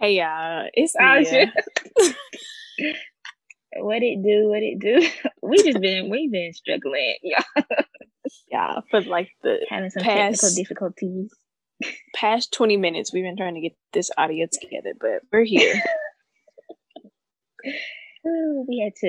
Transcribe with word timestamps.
Hey 0.00 0.16
y'all, 0.16 0.66
it's 0.72 0.94
Oh, 0.98 1.18
Mia. 1.20 1.24
shit. 1.26 2.16
what 3.76 4.02
it 4.02 4.22
do? 4.22 4.48
What 4.48 4.62
it 4.62 4.78
do? 4.78 5.06
We 5.42 5.62
just 5.62 5.80
been 5.80 6.10
we 6.10 6.28
been 6.28 6.52
struggling, 6.52 7.16
y'all, 7.22 7.64
Yeah, 8.50 8.80
for 8.90 9.00
like 9.02 9.28
the 9.42 9.58
having 9.68 9.90
some 9.90 10.02
technical 10.02 10.30
Past- 10.48 10.56
difficulties. 10.56 11.30
past 12.14 12.52
20 12.52 12.76
minutes 12.76 13.12
we've 13.12 13.24
been 13.24 13.36
trying 13.36 13.54
to 13.54 13.60
get 13.60 13.72
this 13.92 14.10
audio 14.16 14.46
together, 14.50 14.92
but 15.00 15.22
we're 15.32 15.44
here. 15.44 15.82
Ooh, 18.26 18.64
we 18.68 18.80
had 18.84 18.94
to, 18.96 19.06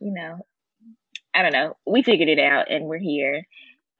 you 0.00 0.12
know, 0.12 0.38
I 1.34 1.42
don't 1.42 1.52
know. 1.52 1.76
We 1.86 2.02
figured 2.02 2.28
it 2.28 2.38
out, 2.40 2.70
and 2.70 2.86
we're 2.86 2.98
here. 2.98 3.46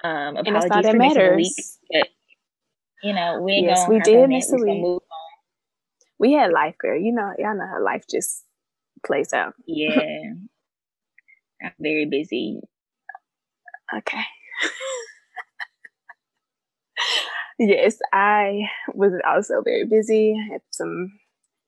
Um, 0.04 0.36
and 0.36 0.38
it's 0.38 0.48
apologies 0.66 0.70
not 0.70 0.84
for 0.92 0.98
missing 0.98 1.22
a 1.32 1.36
week, 1.36 1.54
but 1.92 2.08
you 3.04 3.14
know 3.14 3.40
we 3.40 3.62
Yes, 3.64 3.88
we 3.88 4.00
did 4.00 4.28
miss 4.28 4.52
a 4.52 4.56
week. 4.56 5.00
We 6.22 6.34
had 6.34 6.52
life, 6.52 6.78
girl. 6.78 6.96
You 6.96 7.12
know, 7.12 7.32
y'all 7.36 7.56
know 7.56 7.66
how 7.66 7.82
life 7.84 8.04
just 8.08 8.44
plays 9.04 9.32
out. 9.32 9.54
Yeah, 9.66 9.98
I'm 11.62 11.72
very 11.80 12.06
busy. 12.08 12.60
Okay. 13.92 14.22
yes, 17.58 17.98
I 18.12 18.68
was 18.94 19.14
also 19.26 19.62
very 19.64 19.84
busy. 19.84 20.38
I 20.38 20.52
had 20.52 20.60
some, 20.70 21.18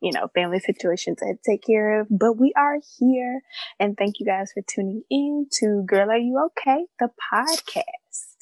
you 0.01 0.12
know, 0.12 0.29
family 0.37 0.61
situations 0.61 1.19
I 1.21 1.27
had 1.31 1.43
to 1.43 1.51
take 1.51 1.65
care 1.65 2.01
of, 2.01 2.07
but 2.09 2.34
we 2.34 2.53
are 2.57 2.79
here. 3.01 3.41
And 3.81 3.97
thank 3.97 4.21
you 4.21 4.27
guys 4.27 4.53
for 4.55 4.62
tuning 4.62 5.03
in 5.11 5.48
to 5.59 5.83
Girl 5.84 6.12
Are 6.12 6.17
You 6.17 6.39
Okay? 6.47 6.84
The 7.01 7.11
podcast, 7.33 8.37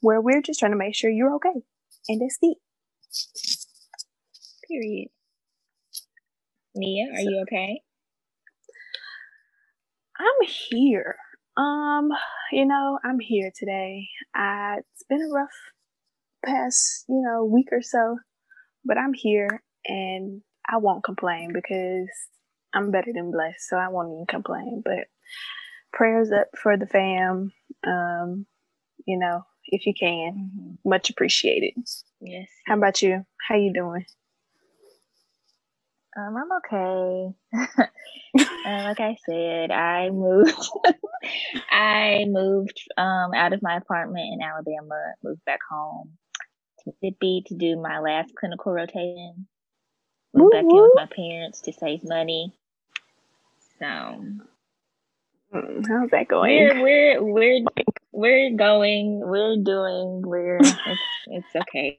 where 0.00 0.20
we're 0.20 0.42
just 0.42 0.60
trying 0.60 0.72
to 0.72 0.78
make 0.78 0.94
sure 0.94 1.08
you're 1.08 1.34
okay. 1.36 1.62
And 2.06 2.20
it's 2.20 2.36
deep. 2.36 2.58
Period. 4.68 5.08
Nia, 6.74 7.12
are 7.12 7.16
So- 7.16 7.22
you 7.30 7.40
okay? 7.42 7.80
I'm 10.18 10.46
here. 10.48 11.16
Um, 11.56 12.10
you 12.52 12.66
know, 12.66 12.98
I'm 13.04 13.18
here 13.20 13.50
today. 13.56 14.08
Uh, 14.36 14.76
it's 14.78 15.02
been 15.08 15.22
a 15.22 15.28
rough 15.34 15.50
past, 16.44 17.04
you 17.08 17.22
know, 17.22 17.44
week 17.44 17.68
or 17.72 17.82
so, 17.82 18.18
but 18.84 18.98
I'm 18.98 19.12
here 19.14 19.62
and 19.86 20.42
I 20.68 20.78
won't 20.78 21.04
complain 21.04 21.52
because 21.52 22.08
I'm 22.74 22.90
better 22.90 23.12
than 23.12 23.30
blessed, 23.32 23.68
so 23.68 23.76
I 23.76 23.88
won't 23.88 24.12
even 24.12 24.26
complain. 24.26 24.82
But 24.84 25.06
prayers 25.92 26.32
up 26.32 26.48
for 26.60 26.76
the 26.76 26.86
fam. 26.86 27.52
Um, 27.86 28.46
you 29.06 29.18
know, 29.18 29.42
if 29.66 29.86
you 29.86 29.94
can, 29.98 30.50
Mhm. 30.56 30.78
much 30.84 31.10
appreciated. 31.10 31.74
Yes. 32.20 32.48
How 32.66 32.76
about 32.76 33.02
you? 33.02 33.26
How 33.48 33.56
you 33.56 33.72
doing? 33.72 34.06
Um, 36.16 36.36
I'm 36.36 36.52
okay. 36.58 37.34
uh, 38.64 38.82
like 38.84 39.00
I 39.00 39.16
said, 39.26 39.70
I 39.72 40.10
moved. 40.10 40.54
I 41.70 42.24
moved 42.28 42.82
um 42.98 43.34
out 43.34 43.52
of 43.54 43.62
my 43.62 43.76
apartment 43.76 44.26
in 44.34 44.42
Alabama, 44.42 45.14
moved 45.24 45.44
back 45.46 45.60
home 45.70 46.12
to 46.80 46.92
Mississippi 47.02 47.44
to 47.48 47.56
do 47.56 47.80
my 47.80 48.00
last 48.00 48.34
clinical 48.38 48.72
rotation. 48.72 49.48
Moved 50.34 50.50
back 50.52 50.68
in 50.72 50.82
with 50.82 50.94
my 50.94 51.06
parents 51.06 51.62
to 51.62 51.72
save 51.72 52.04
money. 52.04 52.54
So 53.80 54.26
Mm, 55.54 55.86
how's 55.88 56.10
that 56.10 56.28
going? 56.28 56.70
we're 56.70 56.76
we're 56.76 57.22
we're 57.22 57.64
we're 58.12 58.56
going. 58.56 59.20
We're 59.20 59.56
doing. 59.62 60.22
We're 60.24 60.80
it's 60.86 61.06
it's 61.26 61.56
okay. 61.56 61.98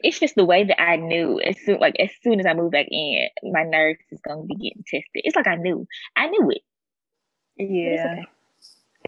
It's 0.00 0.18
just 0.18 0.34
the 0.34 0.44
way 0.44 0.64
that 0.64 0.80
I 0.80 0.96
knew 0.96 1.40
as 1.40 1.56
soon 1.64 1.78
like 1.78 1.96
as 1.98 2.10
soon 2.22 2.40
as 2.40 2.46
I 2.46 2.54
moved 2.54 2.72
back 2.72 2.86
in, 2.90 3.28
my 3.44 3.64
nerves 3.64 4.00
is 4.10 4.20
gonna 4.20 4.44
be 4.44 4.54
getting 4.54 4.84
tested. 4.86 5.06
It's 5.14 5.36
like 5.36 5.46
I 5.46 5.56
knew. 5.56 5.86
I 6.16 6.28
knew 6.28 6.50
it. 6.50 6.62
Yeah, 7.56 8.18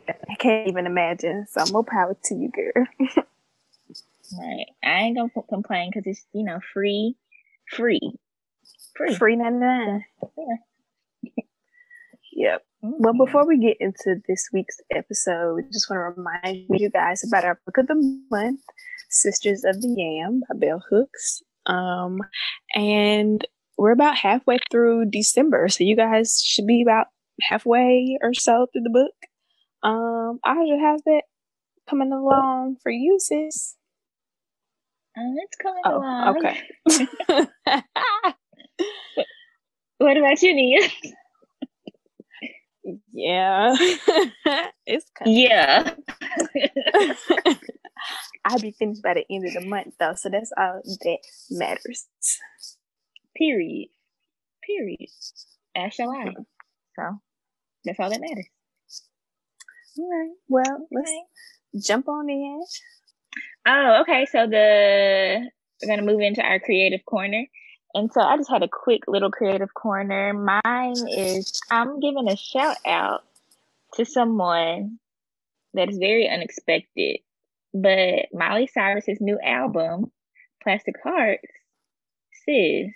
okay. 0.09 0.16
I 0.31 0.34
can't 0.36 0.69
even 0.69 0.86
imagine. 0.86 1.47
So 1.50 1.64
more 1.66 1.84
power 1.84 2.16
to 2.25 2.34
you, 2.34 2.50
girl. 2.50 2.86
Right. 4.38 4.66
I 4.82 5.00
ain't 5.00 5.16
gonna 5.16 5.31
co- 5.31 5.42
complain 5.42 5.91
because 5.91 6.06
it's 6.06 6.25
you 6.32 6.44
know 6.44 6.60
free, 6.72 7.16
free, 7.69 8.00
free. 8.97 9.15
Free 9.15 9.36
99. 9.36 10.04
Yeah. 10.36 10.44
Yep. 12.34 12.65
Well, 12.82 13.15
before 13.15 13.47
we 13.47 13.59
get 13.59 13.76
into 13.78 14.16
this 14.28 14.48
week's 14.53 14.76
episode, 14.91 15.54
we 15.54 15.62
just 15.72 15.88
want 15.88 15.98
to 16.00 16.20
remind 16.20 16.66
you 16.70 16.91
guys 16.91 17.22
about 17.26 17.44
our 17.44 17.60
book 17.65 17.78
of 17.78 17.87
the 17.87 18.20
month, 18.28 18.60
Sisters 19.09 19.62
of 19.65 19.81
the 19.81 19.94
Yam 19.97 20.43
by 20.48 20.59
Bell 20.59 20.82
Hooks. 20.91 21.42
Um, 21.66 22.19
and 22.75 23.47
we're 23.78 23.92
about 23.92 24.16
halfway 24.16 24.59
through 24.71 25.10
December, 25.12 25.69
so 25.69 25.84
you 25.84 25.94
guys 25.97 26.42
should 26.44 26.66
be 26.66 26.82
about 26.82 27.06
halfway 27.42 28.19
or 28.21 28.34
so 28.34 28.66
through 28.72 28.82
the 28.82 28.91
book. 28.91 29.15
Um, 29.88 30.41
I 30.44 30.54
should 30.66 30.81
have 30.81 31.00
that 31.06 31.22
coming 31.88 32.10
along 32.12 32.78
for 32.82 32.91
you, 32.91 33.16
sis. 33.21 33.76
Um, 35.16 35.34
it's 35.44 35.56
coming 35.56 35.82
Oh, 35.87 35.98
along. 35.98 36.37
okay. 36.38 37.48
What 39.98 40.16
about 40.16 40.42
you, 40.42 40.53
Nia? 40.53 40.81
Yeah, 43.12 43.74
it's 44.86 45.10
coming. 45.18 45.36
yeah. 45.36 45.94
I'll 48.44 48.58
be 48.58 48.72
finished 48.72 49.02
by 49.02 49.14
the 49.14 49.24
end 49.30 49.46
of 49.46 49.54
the 49.54 49.68
month, 49.68 49.94
though, 50.00 50.14
so 50.16 50.28
that's 50.28 50.52
all 50.58 50.82
that 50.84 51.18
matters. 51.50 52.06
Period. 53.36 53.88
Period. 54.66 55.08
As 55.76 55.94
shall 55.94 56.10
I. 56.10 56.32
So 56.96 57.18
that's 57.84 58.00
all 58.00 58.10
that 58.10 58.20
matters. 58.20 58.48
All 59.98 60.08
right. 60.10 60.30
Well, 60.48 60.88
let's 60.90 61.10
Okay. 61.10 61.82
jump 61.86 62.08
on 62.08 62.28
in. 62.30 62.62
Oh, 63.66 64.00
okay. 64.02 64.26
So 64.30 64.46
the 64.46 65.50
we're 65.82 65.88
gonna 65.96 66.02
move 66.10 66.20
into 66.20 66.42
our 66.42 66.58
creative 66.60 67.04
corner. 67.06 67.44
And 67.94 68.10
so 68.12 68.20
I 68.20 68.36
just 68.36 68.50
had 68.50 68.62
a 68.62 68.69
quick 68.69 69.03
little 69.06 69.30
creative 69.30 69.75
corner. 69.75 70.32
Mine 70.32 70.94
is 71.08 71.60
I'm 71.70 72.00
giving 72.00 72.28
a 72.28 72.36
shout 72.36 72.76
out 72.86 73.20
to 73.94 74.04
someone 74.04 74.98
that 75.75 75.91
is 75.91 75.98
very 75.98 76.28
unexpected. 76.28 77.19
But 77.75 78.26
Miley 78.32 78.66
Cyrus's 78.66 79.19
new 79.20 79.38
album, 79.41 80.10
Plastic 80.62 80.94
Hearts, 81.03 81.42
sis, 82.44 82.91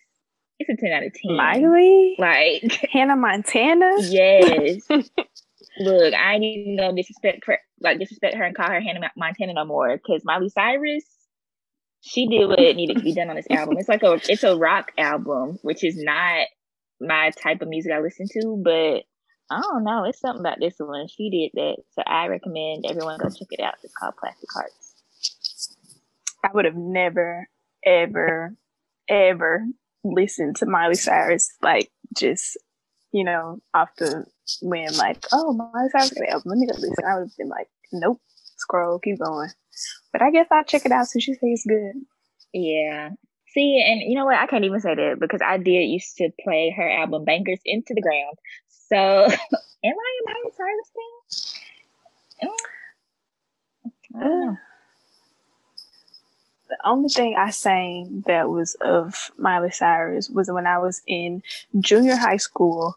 it's 0.59 0.71
a 0.71 0.77
10 0.77 0.93
out 0.93 1.03
of 1.05 1.13
10. 1.13 1.37
Miley, 1.37 2.15
Like, 2.19 2.89
Hannah 2.93 3.17
Montana. 3.17 3.91
yes. 4.01 4.83
Look, 5.79 6.15
I 6.15 6.35
ain't 6.35 6.45
even 6.45 6.77
gonna 6.79 6.97
disrespect 6.97 7.45
her, 7.47 7.59
like 7.81 7.99
disrespect 7.99 8.35
her 8.35 8.45
and 8.45 8.57
call 8.57 8.69
her 8.71 8.81
Hannah 8.81 9.11
Montana 9.17 9.53
no 9.53 9.67
more. 9.67 9.95
Because 9.97 10.23
Miley 10.25 10.49
Cyrus, 10.49 11.05
she 12.07 12.29
did 12.29 12.47
what 12.47 12.59
needed 12.59 12.99
to 12.99 13.03
be 13.03 13.15
done 13.15 13.31
on 13.31 13.37
this 13.37 13.51
album. 13.51 13.77
It's 13.79 13.89
like 13.89 14.03
a, 14.05 14.21
it's 14.29 14.45
a 14.45 14.57
rock 14.57 14.93
album, 14.97 15.59
which 15.63 15.83
is 15.83 15.97
not 15.97 16.47
my 17.01 17.31
type 17.31 17.63
of 17.63 17.69
music 17.69 17.93
I 17.93 18.01
listen 18.01 18.27
to. 18.29 18.63
But 18.63 19.03
I 19.51 19.61
don't 19.61 19.85
know, 19.85 20.05
it's 20.05 20.21
something 20.21 20.41
about 20.41 20.61
this 20.61 20.75
one. 20.79 21.09
She 21.09 21.31
did 21.31 21.51
that, 21.55 21.77
so 21.93 22.03
I 22.07 22.29
recommend 22.29 22.85
everyone 22.89 23.19
go 23.19 23.29
check 23.29 23.49
it 23.51 23.61
out. 23.61 23.75
It's 23.83 23.93
called 23.95 24.15
Plastic 24.17 24.49
Hearts. 24.53 24.95
I 26.45 26.51
would 26.55 26.65
have 26.65 26.77
never, 26.77 27.49
ever, 27.85 28.55
ever 29.09 29.65
listened 30.05 30.57
to 30.57 30.67
Miley 30.67 30.95
Cyrus 30.95 31.51
like 31.61 31.91
just 32.17 32.57
you 33.11 33.25
know 33.25 33.59
off 33.75 33.89
the 33.99 34.25
whim. 34.63 34.95
Like, 34.95 35.25
oh, 35.33 35.53
Miley 35.53 35.89
Cyrus 35.91 36.11
got 36.11 36.23
an 36.23 36.33
album. 36.33 36.51
Let 36.51 36.59
me 36.59 36.67
go 36.67 36.75
listen. 36.75 37.05
I 37.05 37.19
would 37.19 37.29
have 37.29 37.37
been 37.37 37.49
like, 37.49 37.69
nope. 37.93 38.21
Scroll, 38.59 38.99
keep 39.01 39.19
going. 39.19 39.51
But 40.17 40.25
I 40.25 40.31
guess 40.31 40.47
I'll 40.51 40.65
check 40.65 40.87
it 40.87 40.93
out 40.93 41.09
since 41.09 41.29
you 41.29 41.35
say 41.35 41.49
it's 41.49 41.67
good. 41.67 41.93
Yeah. 42.55 43.11
See, 43.49 43.85
and 43.87 44.01
you 44.01 44.17
know 44.17 44.25
what? 44.25 44.39
I 44.39 44.47
can't 44.47 44.65
even 44.65 44.81
say 44.81 44.95
that 44.95 45.21
because 45.21 45.43
I 45.45 45.59
did 45.59 45.73
used 45.73 46.17
to 46.17 46.31
play 46.43 46.73
her 46.75 46.91
album 46.91 47.27
Bangerz 47.27 47.61
into 47.67 47.93
the 47.93 48.01
ground. 48.01 48.39
So, 48.89 48.97
am 48.97 49.29
I 49.29 49.85
a 49.85 50.25
Miley 50.25 50.53
Cyrus 50.57 50.91
fan? 52.41 52.49
Mm. 52.49 52.57
I 54.15 54.25
don't 54.25 54.47
know. 54.47 54.57
The 56.71 56.79
only 56.87 57.11
thing 57.11 57.37
I 57.37 57.51
sang 57.51 58.25
that 58.27 58.49
was 58.49 58.75
of 58.81 59.31
Miley 59.37 59.71
Cyrus 59.71 60.31
was 60.31 60.51
when 60.51 60.67
I 60.67 60.79
was 60.79 61.03
in 61.07 61.43
junior 61.79 62.17
high 62.17 62.39
school 62.39 62.97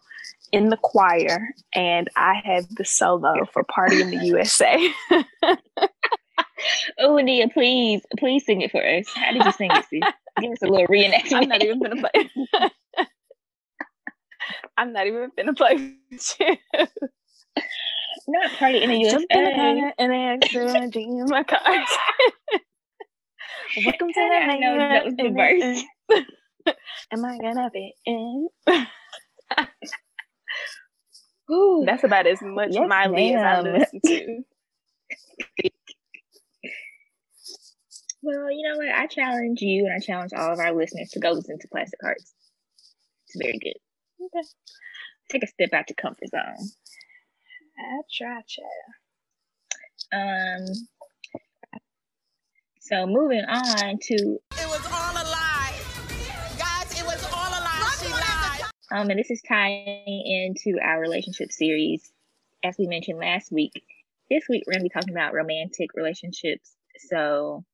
in 0.52 0.70
the 0.70 0.78
choir 0.78 1.50
and 1.74 2.08
I 2.16 2.40
had 2.42 2.66
the 2.78 2.86
solo 2.86 3.44
for 3.52 3.62
Party 3.62 4.00
in 4.00 4.10
the 4.10 4.24
USA. 4.24 4.90
Oh, 6.98 7.16
Nia, 7.18 7.48
please, 7.48 8.02
please 8.18 8.44
sing 8.44 8.60
it 8.62 8.70
for 8.70 8.84
us. 8.86 9.06
How 9.14 9.32
did 9.32 9.44
you 9.44 9.52
sing 9.52 9.70
it? 9.72 9.86
Give 10.40 10.52
us 10.52 10.62
a 10.62 10.66
little 10.66 10.86
reenactment. 10.88 11.32
I'm 11.34 11.48
not 11.48 11.62
even 11.62 11.80
gonna 11.82 11.96
play. 11.96 12.30
I'm 14.76 14.92
not 14.92 15.06
even 15.06 15.30
gonna 15.36 15.54
play 15.54 15.94
with 16.10 16.36
you. 16.40 16.56
Not 18.28 18.52
party 18.58 18.82
in 18.82 18.90
the 18.90 19.04
Jumping 19.10 19.46
upon 19.46 19.76
USA. 19.76 19.88
it 19.88 19.94
and 19.98 20.12
accidentally 20.14 21.04
in 21.04 21.26
my 21.28 21.42
car. 21.42 21.60
Welcome 23.76 24.08
to 24.08 24.14
the 24.14 24.20
I 24.20 24.58
know 24.58 24.76
that 24.78 25.04
was 25.04 25.14
the 25.16 25.30
verse. 25.30 25.84
Am 27.12 27.24
I 27.24 27.38
gonna 27.38 27.70
be 27.72 27.94
in? 28.06 28.48
Ooh, 31.50 31.82
That's 31.86 32.04
about 32.04 32.26
as 32.26 32.40
much 32.42 32.70
Yes, 32.72 32.88
Miley 32.88 33.34
as 33.34 33.42
I 33.42 33.60
listen 33.60 34.00
to. 34.06 34.44
well, 38.22 38.50
you 38.50 38.68
know 38.68 38.76
what? 38.76 38.88
I 38.88 39.06
challenge 39.06 39.60
you 39.62 39.86
and 39.86 39.94
I 39.94 39.98
challenge 40.04 40.32
all 40.32 40.52
of 40.52 40.58
our 40.58 40.72
listeners 40.72 41.10
to 41.10 41.20
go 41.20 41.30
listen 41.30 41.58
to 41.58 41.68
Plastic 41.68 42.00
Hearts. 42.02 42.32
It's 43.26 43.36
very 43.42 43.58
good. 43.58 43.74
Okay. 44.22 44.46
Take 45.30 45.44
a 45.44 45.46
step 45.46 45.72
out 45.72 45.88
your 45.88 45.96
comfort 45.96 46.28
zone. 46.28 46.68
I 47.78 48.00
try, 48.16 48.40
child. 48.46 48.68
Um. 50.12 50.66
So 52.80 53.06
moving 53.06 53.44
on 53.44 53.98
to 54.02 54.14
It 54.14 54.66
was 54.66 54.84
all 54.86 55.12
a 55.12 55.24
lie. 55.30 55.78
Guys, 56.58 57.00
it 57.00 57.06
was 57.06 57.24
all 57.32 57.48
a 57.48 57.62
lie. 57.62 57.96
She 58.02 58.10
lied. 58.10 58.70
um, 58.90 59.08
and 59.10 59.18
this 59.18 59.30
is 59.30 59.40
tying 59.46 60.04
into 60.06 60.78
our 60.82 61.00
relationship 61.00 61.52
series, 61.52 62.10
as 62.64 62.74
we 62.78 62.88
mentioned 62.88 63.18
last 63.18 63.52
week. 63.52 63.84
This 64.28 64.44
week 64.48 64.64
we're 64.66 64.72
gonna 64.72 64.82
be 64.82 64.88
talking 64.88 65.14
about 65.14 65.32
romantic 65.34 65.90
relationships. 65.94 66.74
So 67.08 67.64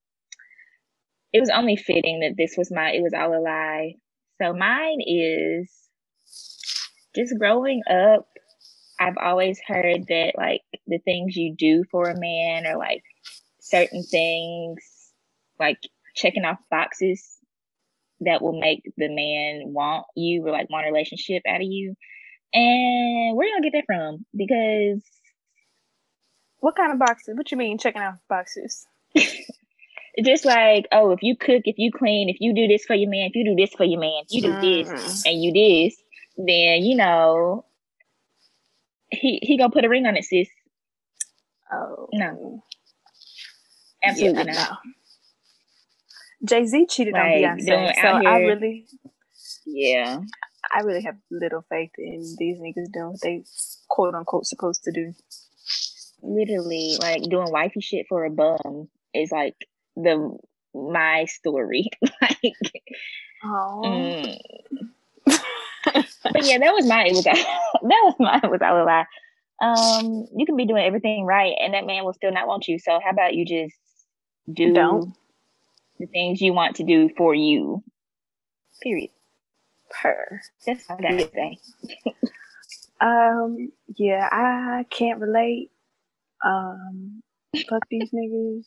it 1.37 1.41
was 1.41 1.50
only 1.50 1.77
fitting 1.77 2.21
that 2.21 2.37
this 2.38 2.56
was 2.59 2.73
my. 2.73 2.93
It 2.93 3.03
was 3.03 3.15
all 3.15 3.37
a 3.37 3.41
lie. 3.43 3.94
So 4.43 4.55
mine 4.55 5.00
is 5.06 5.71
just 7.17 7.35
growing 7.38 7.83
up. 7.91 8.27
I've 9.00 9.19
always 9.23 9.61
heard 9.67 10.06
that 10.09 10.33
like 10.38 10.62
the 10.87 10.99
things 10.99 11.37
you 11.37 11.55
do 11.56 11.85
for 11.91 12.11
a 12.11 12.19
man 12.21 12.67
are 12.67 12.79
like 12.79 13.03
certain 13.61 14.05
things, 14.05 14.79
like 15.61 15.79
checking 16.17 16.44
off 16.47 16.59
boxes 16.71 17.38
that 18.23 18.43
will 18.43 18.59
make 18.61 18.83
the 18.97 19.09
man 19.09 19.73
want 19.73 20.06
you 20.17 20.47
or 20.47 20.53
like 20.53 20.71
want 20.71 20.87
a 20.87 20.93
relationship 20.93 21.43
out 21.49 21.62
of 21.62 21.69
you. 21.69 21.94
And 22.55 23.37
where 23.37 23.49
y'all 23.49 23.62
get 23.62 23.73
that 23.75 23.85
from? 23.87 24.27
Because 24.37 25.03
What 26.61 26.77
kind 26.77 26.93
of 26.93 26.99
boxes? 26.99 27.37
What 27.37 27.50
you 27.53 27.59
mean 27.59 27.79
checking 27.79 28.03
off 28.03 28.17
boxes? 28.29 28.87
just 30.24 30.44
like, 30.44 30.86
oh, 30.92 31.10
if 31.12 31.22
you 31.22 31.36
cook, 31.36 31.62
if 31.64 31.76
you 31.78 31.90
clean, 31.92 32.28
if 32.28 32.36
you 32.40 32.54
do 32.54 32.66
this 32.68 32.84
for 32.84 32.94
your 32.94 33.10
man, 33.10 33.28
if 33.30 33.36
you 33.36 33.44
do 33.44 33.54
this 33.54 33.74
for 33.74 33.84
your 33.84 34.00
man, 34.00 34.22
if 34.24 34.32
you 34.32 34.42
do 34.42 34.52
this 34.60 34.88
Mhm. 34.88 35.22
and 35.26 35.42
you 35.42 35.52
this, 35.52 35.96
then 36.36 36.82
you 36.82 36.96
know 36.96 37.64
he 39.10 39.38
he 39.42 39.56
gonna 39.58 39.70
put 39.72 39.84
a 39.84 39.88
ring 39.88 40.06
on 40.06 40.16
it, 40.16 40.24
sis. 40.24 40.48
Oh 41.72 42.08
No. 42.12 42.62
Absolutely 44.04 44.44
Yeah, 44.44 44.52
not. 44.52 44.70
no. 44.70 44.76
Jay 46.44 46.66
Z 46.66 46.86
cheated 46.88 47.14
Like, 47.14 47.22
on 47.22 47.28
Beyonce, 47.30 47.94
so 47.94 48.02
out 48.06 48.26
I 48.26 48.38
really, 48.38 48.86
Yeah. 49.66 50.20
I 50.74 50.80
really 50.80 51.02
have 51.02 51.16
little 51.30 51.62
faith 51.68 51.90
in 51.98 52.34
these 52.38 52.58
niggas 52.60 52.92
doing 52.92 53.10
what 53.12 53.20
they 53.22 53.44
quote 53.88 54.14
unquote 54.14 54.46
supposed 54.46 54.82
to 54.84 54.92
do. 54.92 55.14
Literally, 56.22 56.96
like 57.00 57.22
doing 57.22 57.50
wifey 57.50 57.80
shit 57.80 58.06
for 58.08 58.24
a 58.24 58.30
bum 58.30 58.88
is 59.14 59.30
like 59.32 59.54
the 59.96 60.37
my 60.75 61.25
story. 61.26 61.88
like 62.20 62.56
Oh, 63.44 63.82
mm. 63.84 64.38
But 65.25 66.44
yeah, 66.44 66.58
that 66.58 66.72
was 66.72 66.87
my 66.87 67.04
it 67.04 67.12
was 67.12 67.25
that 67.25 67.44
was 67.82 68.14
my 68.19 68.40
it 68.43 68.50
was 68.50 68.60
all 68.62 68.82
a 68.82 68.84
lie. 68.84 69.06
Um, 69.62 70.26
you 70.37 70.44
can 70.44 70.56
be 70.56 70.66
doing 70.66 70.84
everything 70.84 71.25
right 71.25 71.54
and 71.58 71.72
that 71.72 71.87
man 71.87 72.04
will 72.04 72.12
still 72.12 72.32
not 72.32 72.46
want 72.46 72.69
you. 72.69 72.78
So 72.78 73.00
how 73.02 73.10
about 73.10 73.34
you 73.34 73.46
just 73.46 73.75
do 74.52 74.72
Don't. 74.75 75.14
the 75.99 76.06
things 76.06 76.40
you 76.42 76.52
want 76.52 76.76
to 76.76 76.84
do 76.84 77.08
for 77.16 77.34
you. 77.34 77.82
Period. 78.82 79.10
her. 80.02 80.42
That's 80.66 80.84
all 80.90 80.99
I 80.99 81.02
gotta 81.02 81.31
say. 81.32 81.58
Um, 83.00 83.72
yeah, 83.96 84.28
I 84.31 84.84
can't 84.90 85.20
relate. 85.20 85.70
Um, 86.44 87.22
fuck 87.69 87.82
these 87.90 88.10
niggas. 88.10 88.64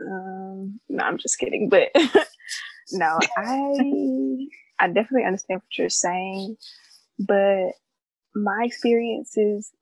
Um, 0.00 0.80
no, 0.88 1.04
I'm 1.04 1.18
just 1.18 1.38
kidding. 1.38 1.68
But 1.68 1.88
no, 2.92 3.18
I 3.36 4.46
I 4.78 4.88
definitely 4.88 5.24
understand 5.24 5.60
what 5.62 5.78
you're 5.78 5.88
saying, 5.88 6.56
but 7.18 7.72
my 8.34 8.64
experiences, 8.64 9.72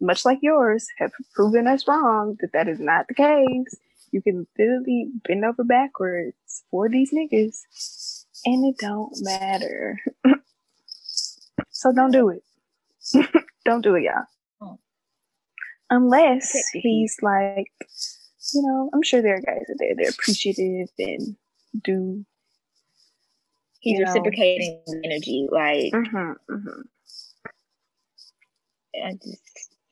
much 0.00 0.24
like 0.24 0.38
yours, 0.40 0.86
have 0.98 1.12
proven 1.34 1.66
us 1.66 1.86
wrong 1.86 2.36
that 2.40 2.52
that 2.52 2.68
is 2.68 2.80
not 2.80 3.06
the 3.08 3.14
case. 3.14 3.74
You 4.10 4.22
can 4.22 4.46
literally 4.58 5.10
bend 5.26 5.44
over 5.44 5.64
backwards 5.64 6.64
for 6.70 6.88
these 6.88 7.12
niggas, 7.12 8.24
and 8.46 8.64
it 8.64 8.78
don't 8.78 9.12
matter. 9.20 9.98
so 11.68 11.92
don't 11.92 12.10
do 12.10 12.30
it. 12.30 12.42
don't 13.64 13.82
do 13.82 13.94
it, 13.96 14.04
y'all. 14.04 14.24
Oh. 14.60 14.78
Unless 15.90 16.56
he's 16.72 17.16
like, 17.22 17.70
you 18.52 18.62
know, 18.62 18.90
I'm 18.92 19.02
sure 19.02 19.22
there 19.22 19.36
are 19.36 19.40
guys 19.40 19.64
out 19.70 19.76
there 19.78 19.94
they're 19.96 20.10
appreciative 20.10 20.88
and 20.98 21.36
do. 21.82 22.24
He's 23.80 23.98
You 23.98 24.04
know. 24.04 24.04
reciprocating 24.04 24.82
energy. 25.04 25.48
Like 25.50 25.92
hmm 25.92 26.32
hmm 26.48 26.80
I 28.94 29.12
just 29.12 29.42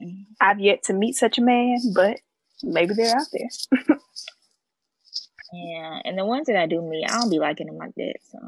mm. 0.02 0.24
I've 0.40 0.60
yet 0.60 0.82
to 0.84 0.92
meet 0.92 1.14
such 1.16 1.38
a 1.38 1.42
man, 1.42 1.92
but 1.94 2.20
maybe 2.62 2.94
they're 2.94 3.16
out 3.16 3.28
there. 3.32 3.98
yeah. 5.52 6.00
And 6.04 6.18
the 6.18 6.24
ones 6.24 6.46
that 6.46 6.56
I 6.56 6.66
do 6.66 6.82
meet, 6.82 7.06
I 7.06 7.18
don't 7.18 7.30
be 7.30 7.38
liking 7.38 7.66
them 7.66 7.76
like 7.76 7.94
that. 7.96 8.14
So 8.30 8.38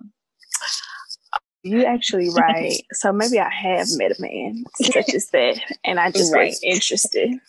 You 1.62 1.84
actually 1.84 2.28
right. 2.34 2.82
so 2.92 3.12
maybe 3.12 3.38
I 3.38 3.50
have 3.50 3.88
met 3.90 4.12
a 4.18 4.20
man 4.22 4.64
such 4.76 5.14
as 5.14 5.28
that, 5.30 5.60
and 5.84 5.98
I 6.00 6.10
just 6.10 6.32
Right. 6.32 6.50
was 6.50 6.60
interested. 6.62 7.40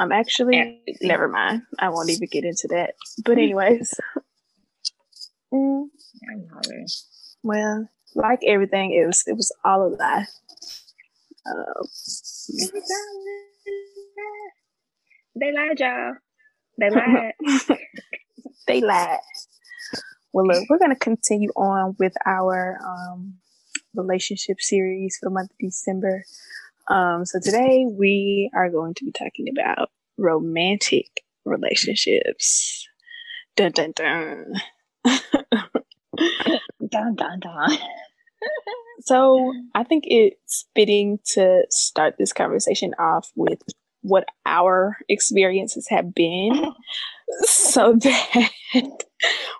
I'm 0.00 0.12
actually 0.12 0.58
Absolutely. 0.58 1.08
never 1.08 1.28
mind. 1.28 1.62
I 1.78 1.90
won't 1.90 2.08
even 2.08 2.28
get 2.32 2.44
into 2.44 2.66
that. 2.70 2.94
But 3.22 3.32
anyways, 3.36 3.92
mm, 5.52 5.84
well, 7.42 7.86
like 8.14 8.40
everything 8.46 8.98
else, 9.04 9.24
it 9.26 9.36
was 9.36 9.54
all 9.62 9.86
a 9.86 9.90
lie. 9.94 10.26
Uh, 11.46 11.84
They 15.38 15.52
lied, 15.52 15.80
y'all. 15.80 16.14
They 16.78 16.90
lied. 16.90 17.32
they 18.66 18.80
lied. 18.80 19.18
Well, 20.32 20.46
look, 20.46 20.64
we're 20.68 20.78
going 20.78 20.94
to 20.94 20.98
continue 20.98 21.50
on 21.56 21.94
with 21.98 22.14
our 22.26 22.78
um, 22.84 23.34
relationship 23.94 24.60
series 24.60 25.18
for 25.20 25.28
the 25.28 25.34
month 25.34 25.50
of 25.50 25.58
December. 25.58 26.24
Um, 26.88 27.24
so 27.24 27.38
today 27.40 27.86
we 27.88 28.50
are 28.54 28.70
going 28.70 28.94
to 28.94 29.04
be 29.04 29.12
talking 29.12 29.46
about 29.48 29.90
romantic 30.18 31.06
relationships. 31.44 32.86
Dun 33.56 33.72
dun 33.72 33.92
dun. 33.92 34.54
dun 36.88 37.14
dun 37.14 37.40
dun. 37.40 37.78
So 39.02 39.54
I 39.74 39.82
think 39.82 40.04
it's 40.06 40.66
fitting 40.74 41.20
to 41.32 41.62
start 41.70 42.16
this 42.18 42.34
conversation 42.34 42.92
off 42.98 43.30
with 43.34 43.58
what 44.02 44.24
our 44.46 44.96
experiences 45.08 45.86
have 45.88 46.14
been 46.14 46.52
so 47.42 47.94
that 47.94 48.50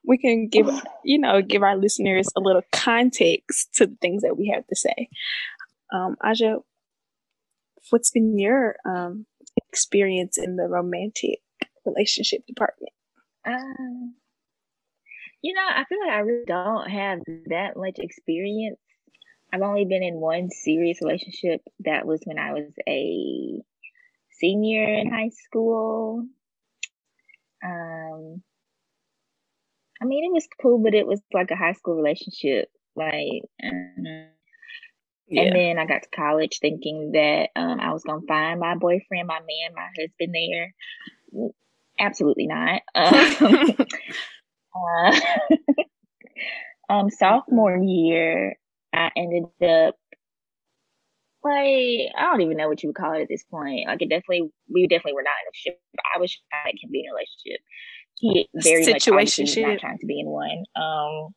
we 0.05 0.19
can 0.19 0.49
give 0.49 0.69
you 1.05 1.19
know 1.19 1.43
give 1.43 1.63
our 1.63 1.77
listeners 1.77 2.29
a 2.37 2.41
little 2.41 2.63
context 2.73 3.75
to 3.75 3.87
the 3.87 3.97
things 4.01 4.23
that 4.23 4.39
we 4.39 4.49
have 4.49 4.67
to 4.67 4.77
say 4.77 5.09
um 5.93 6.17
aja 6.23 6.57
what's 7.91 8.11
been 8.11 8.39
your 8.39 8.77
um 8.85 9.27
experience 9.69 10.39
in 10.39 10.57
the 10.57 10.65
romantic 10.69 11.41
relationship 11.85 12.47
department 12.47 12.93
Um, 13.47 14.15
you 15.43 15.55
know, 15.55 15.67
I 15.69 15.85
feel 15.89 15.99
like 16.01 16.13
I 16.13 16.19
really 16.21 16.45
don't 16.47 16.91
have 16.91 17.21
that 17.47 17.77
much 17.77 17.99
experience. 17.99 18.79
I've 19.53 19.63
only 19.63 19.85
been 19.85 20.03
in 20.03 20.21
one 20.21 20.51
serious 20.51 20.99
relationship. 21.03 21.63
That 21.81 22.07
was 22.07 22.21
when 22.25 22.39
I 22.39 22.53
was 22.53 22.73
a 22.89 23.63
senior 24.39 24.85
in 24.85 25.11
high 25.11 25.31
school. 25.31 26.27
Um, 27.65 28.43
I 30.01 30.05
mean, 30.05 30.25
it 30.25 30.33
was 30.33 30.49
cool, 30.61 30.83
but 30.83 30.95
it 30.95 31.07
was 31.07 31.21
like 31.33 31.51
a 31.51 31.57
high 31.57 31.73
school 31.73 31.95
relationship. 31.97 32.69
Like, 32.97 33.43
uh, 35.35 35.41
and 35.41 35.55
then 35.55 35.79
I 35.79 35.87
got 35.87 36.03
to 36.03 36.09
college 36.11 36.59
thinking 36.61 37.13
that 37.13 37.51
um, 37.57 37.81
I 37.81 37.93
was 37.93 38.03
gonna 38.03 38.27
find 38.27 38.61
my 38.61 38.75
boyfriend, 38.75 39.27
my 39.27 39.39
man, 39.41 39.75
my 39.75 39.89
husband 39.99 40.35
there. 40.35 40.75
Absolutely 41.99 42.47
not. 42.47 42.83
Um, 44.73 45.11
uh, 45.11 45.21
um, 46.89 47.11
sophomore 47.11 47.77
year, 47.77 48.57
I 48.95 49.11
ended 49.17 49.45
up 49.63 49.97
like 51.43 52.13
I 52.17 52.29
don't 52.31 52.43
even 52.43 52.57
know 52.57 52.69
what 52.69 52.83
you 52.83 52.91
would 52.91 52.97
call 52.97 53.15
it 53.15 53.23
at 53.23 53.29
this 53.29 53.43
point. 53.45 53.89
Like 53.89 54.03
it 54.03 54.11
definitely, 54.11 54.51
we 54.73 54.87
definitely 54.87 55.15
were 55.15 55.25
not 55.25 55.33
in 55.43 55.47
a 55.47 55.51
relationship. 55.51 55.81
I 56.15 56.21
was 56.21 56.39
trying 56.51 56.77
to 56.83 56.89
be 56.89 57.01
in 57.01 57.11
a 57.11 57.15
relationship, 57.15 57.61
he 58.21 58.49
very 58.55 58.87
much 58.87 59.09
obviously 59.09 59.45
was 59.45 59.57
not 59.57 59.79
trying 59.81 59.99
to 59.99 60.07
be 60.07 60.21
in 60.21 60.27
one. 60.27 60.65
Um, 60.77 61.35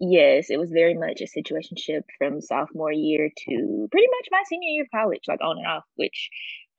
yes, 0.00 0.50
it 0.50 0.58
was 0.58 0.70
very 0.70 0.94
much 0.94 1.20
a 1.20 1.24
situationship 1.24 2.02
from 2.18 2.40
sophomore 2.40 2.92
year 2.92 3.30
to 3.30 3.88
pretty 3.90 4.06
much 4.08 4.28
my 4.30 4.42
senior 4.48 4.68
year 4.68 4.84
of 4.84 4.90
college, 4.90 5.22
like 5.28 5.40
on 5.42 5.58
and 5.58 5.66
off, 5.66 5.84
which 5.96 6.30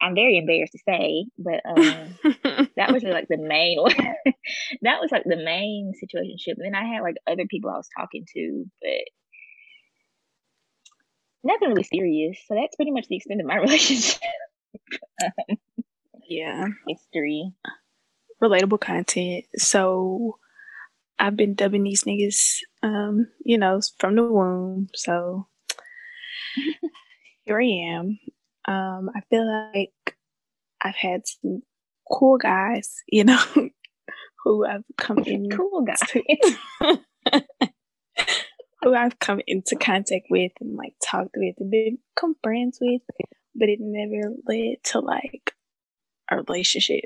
I'm 0.01 0.15
very 0.15 0.38
embarrassed 0.38 0.73
to 0.73 0.79
say, 0.88 1.25
but 1.38 1.61
um, 1.65 2.15
that 2.77 2.91
was 2.91 3.03
like 3.03 3.27
the 3.27 3.38
main 3.38 3.81
one. 3.81 3.95
that 4.81 5.01
was 5.01 5.11
like 5.11 5.23
the 5.25 5.35
main 5.35 5.93
situationship. 6.01 6.55
And 6.57 6.65
then 6.65 6.75
I 6.75 6.85
had 6.85 7.01
like 7.01 7.15
other 7.27 7.45
people 7.49 7.69
I 7.69 7.77
was 7.77 7.89
talking 7.97 8.25
to, 8.35 8.65
but 8.81 9.03
nothing 11.43 11.69
really 11.69 11.83
serious. 11.83 12.38
So 12.47 12.55
that's 12.55 12.75
pretty 12.75 12.91
much 12.91 13.07
the 13.07 13.17
extent 13.17 13.41
of 13.41 13.47
my 13.47 13.55
relationship 13.57 14.21
yeah. 16.29 16.65
history. 16.88 17.51
relatable 18.41 18.79
content. 18.79 19.45
So 19.57 20.38
I've 21.19 21.35
been 21.35 21.53
dubbing 21.53 21.83
these 21.83 22.05
niggas, 22.05 22.59
um, 22.81 23.27
you 23.43 23.57
know, 23.57 23.81
from 23.99 24.15
the 24.15 24.23
womb. 24.23 24.88
So 24.95 25.47
here 27.45 27.59
I 27.59 27.65
am. 27.65 28.19
Um, 28.67 29.09
I 29.15 29.21
feel 29.29 29.71
like 29.73 30.15
I've 30.81 30.95
had 30.95 31.21
some 31.27 31.61
cool 32.11 32.38
guys, 32.38 32.95
you 33.07 33.23
know, 33.25 33.39
who 34.43 34.65
I've 34.65 34.83
come 34.97 35.19
in 35.19 35.49
Cool 35.55 35.85
guy. 35.85 36.95
who 38.81 38.93
I've 38.95 39.19
come 39.19 39.41
into 39.47 39.75
contact 39.75 40.27
with 40.29 40.51
and 40.61 40.75
like 40.75 40.93
talked 41.03 41.35
with 41.35 41.55
and 41.59 41.69
become 41.71 42.35
friends 42.43 42.77
with, 42.81 43.01
but 43.55 43.67
it 43.69 43.79
never 43.81 44.33
led 44.47 44.77
to 44.85 44.99
like 44.99 45.53
a 46.31 46.38
relationship. 46.38 47.05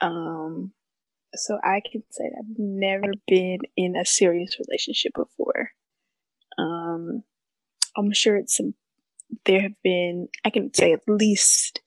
Um, 0.00 0.72
so 1.36 1.58
I 1.62 1.80
can 1.90 2.02
say 2.10 2.24
that 2.24 2.38
I've 2.40 2.58
never 2.58 3.12
been 3.26 3.58
in 3.76 3.96
a 3.96 4.04
serious 4.04 4.56
relationship 4.66 5.12
before. 5.14 5.70
Um, 6.58 7.22
I'm 7.96 8.12
sure 8.12 8.36
it's 8.36 8.56
some. 8.56 8.74
There 9.44 9.60
have 9.62 9.74
been, 9.82 10.28
I 10.44 10.50
can 10.50 10.72
say 10.72 10.92
at 10.92 11.00
least 11.08 11.80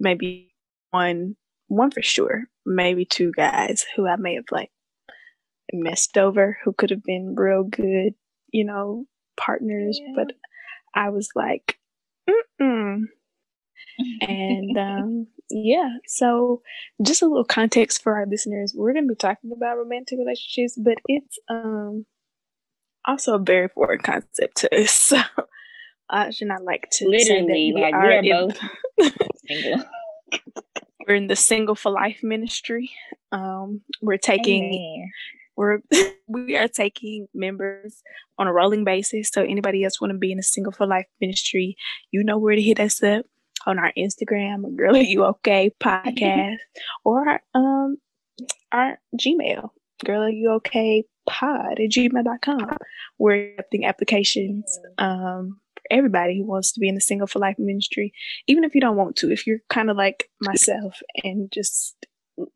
maybe 0.00 0.54
one, 0.90 1.36
one 1.68 1.90
for 1.90 2.02
sure, 2.02 2.44
maybe 2.64 3.04
two 3.04 3.32
guys 3.32 3.84
who 3.96 4.06
I 4.06 4.16
may 4.16 4.34
have 4.34 4.46
like 4.50 4.70
messed 5.72 6.16
over 6.16 6.58
who 6.64 6.72
could 6.72 6.90
have 6.90 7.02
been 7.04 7.34
real 7.36 7.64
good, 7.64 8.14
you 8.52 8.64
know, 8.64 9.06
partners, 9.36 10.00
Yeah. 10.02 10.12
but 10.16 10.32
I 10.94 11.10
was 11.10 11.30
like, 11.34 11.78
mm 12.60 13.04
and 14.20 14.78
um, 14.78 15.26
yeah, 15.50 15.96
so 16.06 16.62
just 17.02 17.22
a 17.22 17.26
little 17.26 17.44
context 17.44 18.02
for 18.02 18.14
our 18.14 18.26
listeners. 18.26 18.74
We're 18.76 18.92
going 18.92 19.06
to 19.06 19.14
be 19.14 19.16
talking 19.16 19.50
about 19.54 19.78
romantic 19.78 20.18
relationships, 20.18 20.78
but 20.78 20.98
it's 21.06 21.38
um 21.48 22.06
also 23.06 23.34
a 23.34 23.38
very 23.38 23.68
foreign 23.68 24.00
concept 24.00 24.56
to 24.58 24.82
us. 24.82 25.12
So 26.10 26.16
I 26.16 26.30
should 26.30 26.48
not 26.48 26.64
like 26.64 26.88
to 26.92 27.04
say 27.04 27.04
that 27.04 27.46
Literally, 27.46 27.72
we 27.74 27.82
like 27.82 27.92
are 27.92 28.10
in, 28.12 28.30
both 28.30 28.58
single. 29.46 29.84
we're 31.06 31.14
in 31.14 31.26
the 31.26 31.36
single 31.36 31.74
for 31.74 31.92
life 31.92 32.20
ministry. 32.22 32.90
Um, 33.30 33.82
we're 34.00 34.16
taking 34.16 34.64
Amen. 34.64 35.10
we're 35.56 35.80
we 36.26 36.56
are 36.56 36.68
taking 36.68 37.28
members 37.34 38.02
on 38.38 38.46
a 38.46 38.52
rolling 38.52 38.84
basis. 38.84 39.28
So 39.28 39.42
anybody 39.42 39.84
else 39.84 40.00
want 40.00 40.12
to 40.12 40.18
be 40.18 40.32
in 40.32 40.38
a 40.38 40.42
single 40.42 40.72
for 40.72 40.86
life 40.86 41.06
ministry, 41.20 41.76
you 42.10 42.24
know 42.24 42.38
where 42.38 42.56
to 42.56 42.62
hit 42.62 42.80
us 42.80 43.02
up 43.02 43.26
on 43.68 43.78
our 43.78 43.92
Instagram, 43.96 44.74
Girl 44.76 44.96
Are 44.96 45.00
You 45.00 45.24
Okay 45.24 45.70
podcast, 45.82 46.56
or 47.04 47.28
our, 47.28 47.42
um 47.54 47.98
our 48.72 48.98
Gmail, 49.20 49.70
Girl 50.04 50.22
Are 50.22 50.30
You 50.30 50.52
Okay 50.52 51.04
pod 51.28 51.78
at 51.78 51.90
gmail.com. 51.90 52.76
We're 53.18 53.52
accepting 53.52 53.84
applications 53.84 54.78
um 54.96 55.60
for 55.76 55.82
everybody 55.90 56.38
who 56.38 56.46
wants 56.46 56.72
to 56.72 56.80
be 56.80 56.88
in 56.88 56.94
the 56.94 57.00
single 57.00 57.26
for 57.26 57.38
life 57.38 57.56
ministry, 57.58 58.12
even 58.46 58.64
if 58.64 58.74
you 58.74 58.80
don't 58.80 58.96
want 58.96 59.16
to, 59.16 59.30
if 59.30 59.46
you're 59.46 59.60
kind 59.68 59.90
of 59.90 59.96
like 59.96 60.30
myself 60.40 61.00
and 61.22 61.52
just 61.52 61.94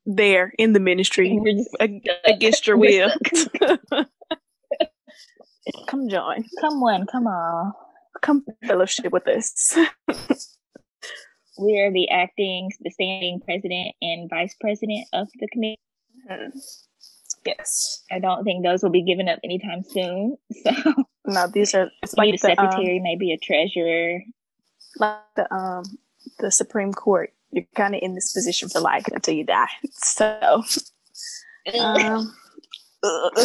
there 0.07 0.52
in 0.59 0.73
the 0.73 0.81
ministry 0.81 1.38
We're 1.40 1.54
just 1.54 1.76
ag- 1.81 2.09
against 2.25 2.66
your 2.66 2.76
will. 2.76 3.11
come 5.87 6.09
join. 6.09 6.45
Come 6.61 6.83
on, 6.83 7.07
come 7.07 7.26
on. 7.26 7.73
Come 8.21 8.45
fellowship 8.66 9.12
with 9.12 9.26
us. 9.28 9.76
We 11.59 11.78
are 11.78 11.92
the 11.92 12.09
acting, 12.11 12.71
the 12.80 12.90
standing 12.90 13.40
president 13.40 13.94
and 14.00 14.28
vice 14.30 14.54
president 14.61 15.06
of 15.12 15.28
the 15.38 15.49
committee. 15.52 15.78
yes. 17.44 18.02
I 18.11 18.18
don't 18.18 18.44
think 18.44 18.64
those 18.64 18.82
will 18.82 18.90
be 18.90 19.02
given 19.02 19.28
up 19.28 19.38
anytime 19.44 19.82
soon. 19.85 20.37
So 20.64 20.73
No, 21.26 21.47
these 21.52 21.75
are 21.75 21.90
it's 22.02 22.16
maybe 22.16 22.32
like 22.32 22.40
the 22.40 22.62
um, 22.62 22.71
secretary, 22.71 23.00
maybe 23.00 23.32
a 23.32 23.38
treasurer. 23.38 24.21
like 24.97 25.18
the 25.37 25.52
um 25.54 25.85
the 26.38 26.50
Supreme 26.50 26.92
Court. 26.92 27.32
You're 27.50 27.64
kind 27.76 27.94
of 27.94 28.00
in 28.02 28.14
this 28.14 28.32
position 28.32 28.68
for 28.71 28.80
life 28.80 29.04
until 29.12 29.35
you 29.35 29.44
die. 29.44 29.68
So, 29.92 30.62
um, 31.78 32.35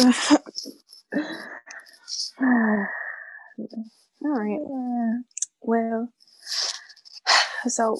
all 2.40 2.86
right. 4.22 4.60
Well, 5.60 6.08
so 7.66 7.98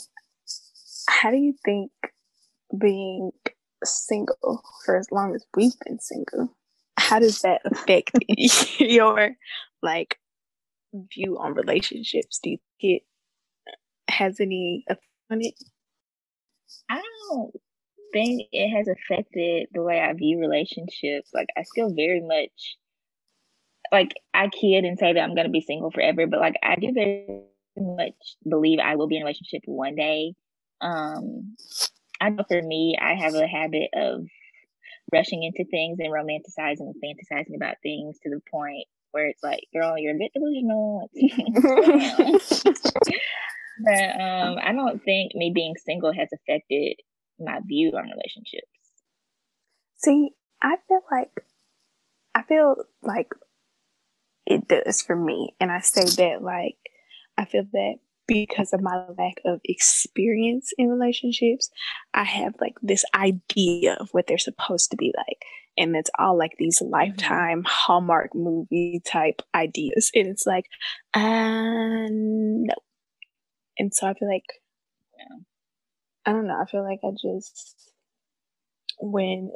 how 1.09 1.31
do 1.31 1.37
you 1.37 1.55
think 1.65 1.91
being 2.79 3.31
single 3.85 4.62
for 4.85 4.97
as 4.97 5.11
long 5.11 5.35
as 5.35 5.45
we've 5.57 5.79
been 5.85 5.99
single, 5.99 6.55
how 6.99 7.19
does 7.19 7.41
that 7.43 7.61
affect 7.65 8.12
your 8.79 9.37
like 9.83 10.19
view 11.15 11.38
on 11.38 11.55
relationships? 11.55 12.41
Do 12.43 12.50
you 12.50 12.59
think 12.81 13.03
it 13.03 14.12
has 14.12 14.41
any 14.41 14.85
effect 14.88 15.05
on 15.31 15.41
it? 15.43 15.55
I 16.91 17.03
don't 17.31 17.53
think 18.12 18.49
it 18.53 18.71
has 18.71 18.88
affected 18.88 19.69
the 19.73 19.83
way 19.83 20.00
I 20.00 20.12
view 20.12 20.38
relationships. 20.41 21.31
Like 21.33 21.49
I 21.57 21.62
still 21.62 21.95
very 21.95 22.21
much 22.21 22.77
like 23.91 24.15
I 24.35 24.49
kid 24.49 24.85
and 24.85 24.99
say 24.99 25.12
that 25.12 25.21
I'm 25.21 25.35
gonna 25.35 25.49
be 25.49 25.61
single 25.61 25.91
forever, 25.91 26.27
but 26.27 26.41
like 26.41 26.57
I 26.62 26.77
do 26.77 26.93
very 26.93 27.43
much 27.80 28.37
believe 28.49 28.78
I 28.78 28.97
will 28.97 29.08
be 29.08 29.16
in 29.16 29.23
a 29.23 29.25
relationship 29.25 29.62
one 29.66 29.94
day. 29.94 30.35
Um 30.80 31.56
I 32.20 32.30
know 32.30 32.44
for 32.49 32.61
me, 32.61 32.97
I 33.00 33.14
have 33.14 33.35
a 33.35 33.47
habit 33.47 33.90
of 33.94 34.26
rushing 35.12 35.42
into 35.44 35.64
things 35.70 35.99
and 36.00 36.12
romanticizing 36.12 36.80
and 36.80 36.94
fantasizing 37.02 37.56
about 37.56 37.76
things 37.82 38.18
to 38.23 38.30
the 38.30 38.40
point 38.50 38.87
where 39.12 39.28
it's 39.28 39.42
like, 39.42 39.64
girl, 39.73 39.97
you're 39.99 40.14
a 40.14 40.18
bit 40.18 40.32
delusional. 40.35 41.11
but 43.85 44.20
um, 44.20 44.58
I 44.62 44.73
don't 44.73 45.02
think 45.02 45.35
me 45.35 45.52
being 45.54 45.75
single 45.76 46.12
has 46.12 46.28
affected 46.32 46.97
my 47.38 47.61
view 47.64 47.92
on 47.97 48.04
relationships. 48.04 48.66
See, 49.97 50.30
I 50.62 50.76
feel 50.88 51.00
like 51.11 51.30
I 52.35 52.42
feel 52.42 52.76
like 53.02 53.28
it 54.47 54.68
does 54.68 55.02
for 55.02 55.16
me, 55.16 55.54
and 55.61 55.70
I 55.70 55.80
say 55.80 56.04
that 56.04 56.42
like 56.42 56.76
I 57.38 57.47
feel 57.47 57.64
that 57.73 57.97
because 58.28 58.75
of 58.75 58.83
my 58.83 59.07
lack 59.18 59.37
of 59.47 59.61
experience 59.64 60.73
in 60.78 60.88
relationships, 60.90 61.71
I 62.14 62.25
have 62.25 62.54
like 62.61 62.75
this 62.83 63.04
idea 63.14 63.95
of 64.00 64.11
what 64.12 64.26
they're 64.28 64.38
supposed 64.38 64.90
to 64.92 64.99
be 64.99 65.14
like, 65.16 65.45
and 65.78 65.97
it's 65.97 66.11
all 66.18 66.38
like 66.38 66.52
these 66.59 66.83
lifetime 66.83 67.64
Hallmark 67.66 68.35
movie 68.35 69.00
type 69.07 69.42
ideas, 69.54 70.11
and 70.14 70.28
it's 70.28 70.47
like, 70.47 70.66
uh, 71.14 72.07
no, 72.11 72.75
and 73.78 73.95
so 73.95 74.09
I 74.09 74.14
feel 74.14 74.28
like 74.28 74.45
Yeah. 75.18 75.37
I 76.26 76.33
don't 76.33 76.47
know. 76.49 76.61
I 76.61 76.66
feel 76.71 76.85
like 76.85 77.00
I 77.04 77.11
just 77.12 77.92
when 79.00 79.52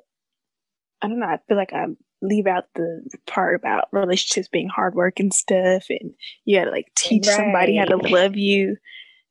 I 1.02 1.08
don't 1.08 1.18
know. 1.18 1.26
I 1.26 1.38
feel 1.48 1.56
like 1.56 1.72
I 1.72 1.86
leave 2.22 2.46
out 2.46 2.64
the 2.74 3.02
part 3.26 3.56
about 3.56 3.88
relationships 3.92 4.48
being 4.48 4.68
hard 4.68 4.94
work 4.94 5.20
and 5.20 5.34
stuff, 5.34 5.84
and 5.90 6.14
you 6.44 6.58
gotta 6.58 6.70
like 6.70 6.90
teach 6.96 7.26
somebody 7.26 7.76
how 7.76 7.84
to 7.84 7.96
love 7.96 8.36
you 8.36 8.76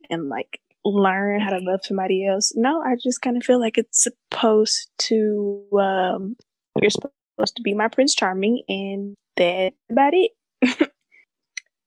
and 0.10 0.30
like 0.30 0.60
learn 0.84 1.40
how 1.40 1.52
to 1.52 1.60
love 1.60 1.80
somebody 1.84 2.26
else. 2.26 2.54
No, 2.56 2.82
I 2.82 2.96
just 3.02 3.22
kind 3.22 3.38
of 3.38 3.44
feel 3.44 3.60
like 3.60 3.78
it's 3.78 4.04
supposed 4.04 4.90
to. 5.00 5.66
um 5.80 6.36
You're 6.80 6.92
supposed 6.92 7.56
to 7.56 7.62
be 7.64 7.74
my 7.74 7.88
prince 7.88 8.14
charming, 8.14 8.62
and 8.68 9.16
that's 9.38 9.76
about 9.90 10.14
it. 10.14 10.32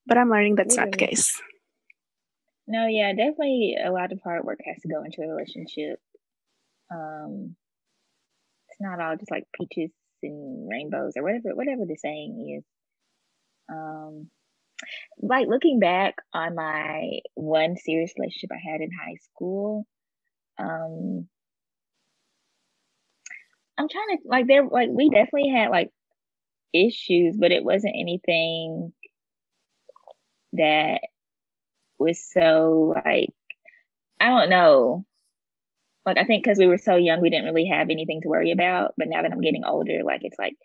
but 0.05 0.17
I'm 0.17 0.29
learning 0.29 0.55
that's 0.55 0.75
not 0.75 0.91
the 0.91 0.97
case. 0.97 1.39
No, 2.67 2.87
yeah, 2.87 3.11
definitely 3.13 3.77
a 3.83 3.91
lot 3.91 4.11
of 4.11 4.19
hard 4.23 4.43
work 4.43 4.59
has 4.65 4.81
to 4.81 4.87
go 4.87 5.03
into 5.03 5.21
a 5.21 5.27
relationship. 5.27 5.99
Um, 6.91 7.55
it's 8.69 8.81
not 8.81 8.99
all 8.99 9.15
just 9.15 9.31
like 9.31 9.45
peaches 9.53 9.91
and 10.25 10.69
rainbows 10.69 11.13
or 11.15 11.23
whatever 11.23 11.55
whatever 11.55 11.83
the 11.87 11.97
saying 11.97 12.57
is. 12.59 12.65
Um, 13.69 14.29
like 15.19 15.47
looking 15.47 15.79
back 15.79 16.15
on 16.33 16.55
my 16.55 17.19
one 17.35 17.77
serious 17.77 18.13
relationship 18.17 18.51
I 18.51 18.71
had 18.71 18.81
in 18.81 18.89
high 18.91 19.17
school, 19.33 19.87
um, 20.59 21.27
I'm 23.77 23.89
trying 23.89 24.17
to 24.17 24.23
like 24.25 24.47
there 24.47 24.65
like 24.67 24.89
we 24.91 25.09
definitely 25.09 25.49
had 25.49 25.69
like 25.69 25.89
issues, 26.73 27.35
but 27.37 27.51
it 27.51 27.63
wasn't 27.63 27.95
anything 27.99 28.93
that 30.53 31.01
was 31.97 32.23
so 32.31 32.93
like 33.05 33.29
I 34.19 34.27
don't 34.27 34.49
know. 34.49 35.05
Like 36.05 36.17
I 36.17 36.23
think 36.23 36.43
because 36.43 36.59
we 36.59 36.67
were 36.67 36.77
so 36.77 36.95
young, 36.95 37.21
we 37.21 37.29
didn't 37.29 37.45
really 37.45 37.67
have 37.67 37.89
anything 37.89 38.21
to 38.21 38.29
worry 38.29 38.51
about. 38.51 38.93
But 38.97 39.07
now 39.09 39.21
that 39.21 39.31
I'm 39.31 39.41
getting 39.41 39.65
older, 39.65 40.01
like 40.03 40.21
it's 40.23 40.37
like, 40.37 40.55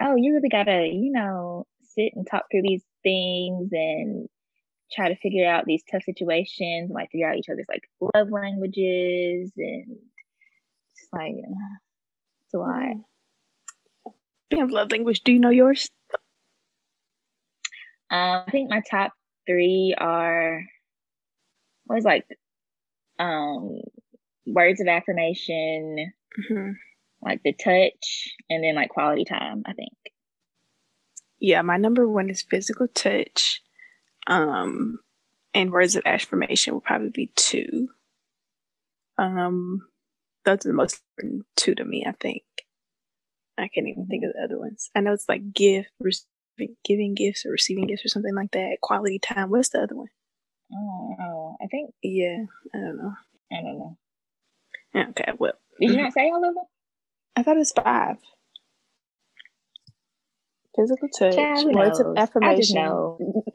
oh, 0.00 0.16
you 0.16 0.34
really 0.34 0.48
gotta, 0.48 0.88
you 0.92 1.12
know, 1.12 1.66
sit 1.94 2.12
and 2.14 2.26
talk 2.26 2.44
through 2.50 2.62
these 2.62 2.82
things 3.02 3.68
and 3.72 4.28
try 4.92 5.08
to 5.08 5.16
figure 5.16 5.48
out 5.48 5.64
these 5.66 5.82
tough 5.90 6.02
situations, 6.02 6.90
like 6.92 7.10
figure 7.10 7.28
out 7.28 7.36
each 7.36 7.48
other's 7.48 7.66
like 7.68 7.82
love 8.14 8.30
languages 8.30 9.52
and 9.56 9.96
just 10.98 11.12
like 11.12 11.34
it's 12.44 12.54
a 12.54 12.58
lot. 12.58 12.96
Speaking 14.46 14.64
of 14.64 14.70
love 14.70 14.90
language, 14.90 15.22
do 15.22 15.32
you 15.32 15.38
know 15.38 15.50
yours? 15.50 15.88
Um, 18.10 18.44
I 18.46 18.50
think 18.50 18.68
my 18.68 18.82
top 18.90 19.12
three 19.46 19.94
are 19.96 20.64
was 21.86 22.04
like 22.04 22.26
um 23.18 23.80
words 24.46 24.80
of 24.80 24.88
affirmation, 24.88 26.12
Mm-hmm. 26.50 26.70
like 27.20 27.42
the 27.44 27.52
touch, 27.52 28.34
and 28.48 28.64
then 28.64 28.74
like 28.74 28.88
quality 28.88 29.24
time. 29.24 29.62
I 29.66 29.74
think. 29.74 29.92
Yeah, 31.38 31.60
my 31.62 31.76
number 31.76 32.08
one 32.08 32.30
is 32.30 32.40
physical 32.42 32.88
touch. 32.88 33.60
Um, 34.26 35.00
and 35.52 35.70
words 35.72 35.96
of 35.96 36.04
affirmation 36.06 36.72
will 36.72 36.80
probably 36.80 37.10
be 37.10 37.32
two. 37.34 37.88
Um, 39.18 39.82
those 40.44 40.64
are 40.64 40.68
the 40.68 40.72
most 40.72 41.00
important 41.18 41.46
two 41.56 41.74
to 41.74 41.84
me, 41.84 42.04
I 42.06 42.12
think. 42.12 42.44
I 43.58 43.68
can't 43.68 43.88
even 43.88 44.06
think 44.06 44.24
of 44.24 44.32
the 44.32 44.42
other 44.42 44.58
ones. 44.58 44.90
I 44.94 45.00
know 45.00 45.12
it's 45.12 45.28
like 45.28 45.52
gift, 45.52 45.90
receiving, 46.00 46.76
giving 46.84 47.14
gifts 47.14 47.44
or 47.44 47.50
receiving 47.50 47.86
gifts 47.86 48.04
or 48.04 48.08
something 48.08 48.34
like 48.34 48.52
that. 48.52 48.78
Quality 48.80 49.18
time. 49.18 49.50
What's 49.50 49.68
the 49.70 49.82
other 49.82 49.96
one? 49.96 50.08
Oh, 50.72 51.16
oh 51.20 51.56
I 51.62 51.66
think 51.66 51.92
Yeah, 52.02 52.44
I 52.74 52.78
don't 52.78 52.96
know. 52.96 53.12
I 53.52 53.56
don't 53.56 53.78
know. 53.78 53.98
Yeah, 54.94 55.06
Okay, 55.10 55.32
well, 55.38 55.52
Did 55.80 55.90
you 55.90 55.96
not 56.02 56.12
say 56.12 56.30
all 56.30 56.44
of 56.48 56.54
them? 56.54 56.64
I 57.36 57.42
thought 57.42 57.56
it 57.56 57.60
was 57.60 57.72
five. 57.72 58.16
Physical 60.76 61.08
touch, 61.08 61.34
Child, 61.34 61.64
who 61.64 61.78
words 61.78 62.00
of 62.00 62.06
knows? 62.06 62.16
I 62.16 62.20
just 62.56 62.74
affirmation. 62.74 62.74
know. 62.76 63.44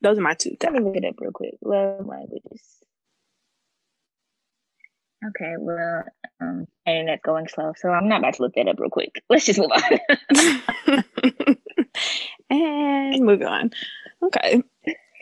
Those 0.00 0.18
are 0.18 0.22
my 0.22 0.34
two 0.34 0.56
Let 0.62 0.72
me 0.72 0.80
look 0.80 0.96
it 0.96 1.04
up 1.04 1.16
real 1.18 1.32
quick. 1.32 1.54
Love 1.60 2.06
languages. 2.06 2.62
Okay, 5.26 5.54
well, 5.58 6.04
um, 6.40 6.66
internet's 6.86 7.22
going 7.24 7.48
slow, 7.48 7.72
so 7.76 7.88
I'm 7.88 8.08
not 8.08 8.20
about 8.20 8.34
to 8.34 8.42
look 8.42 8.54
that 8.54 8.68
up 8.68 8.78
real 8.78 8.90
quick. 8.90 9.20
Let's 9.28 9.44
just 9.46 9.58
move 9.58 9.70
on. 9.72 11.56
and 12.50 13.24
move 13.24 13.42
on. 13.42 13.70
Okay. 14.22 14.62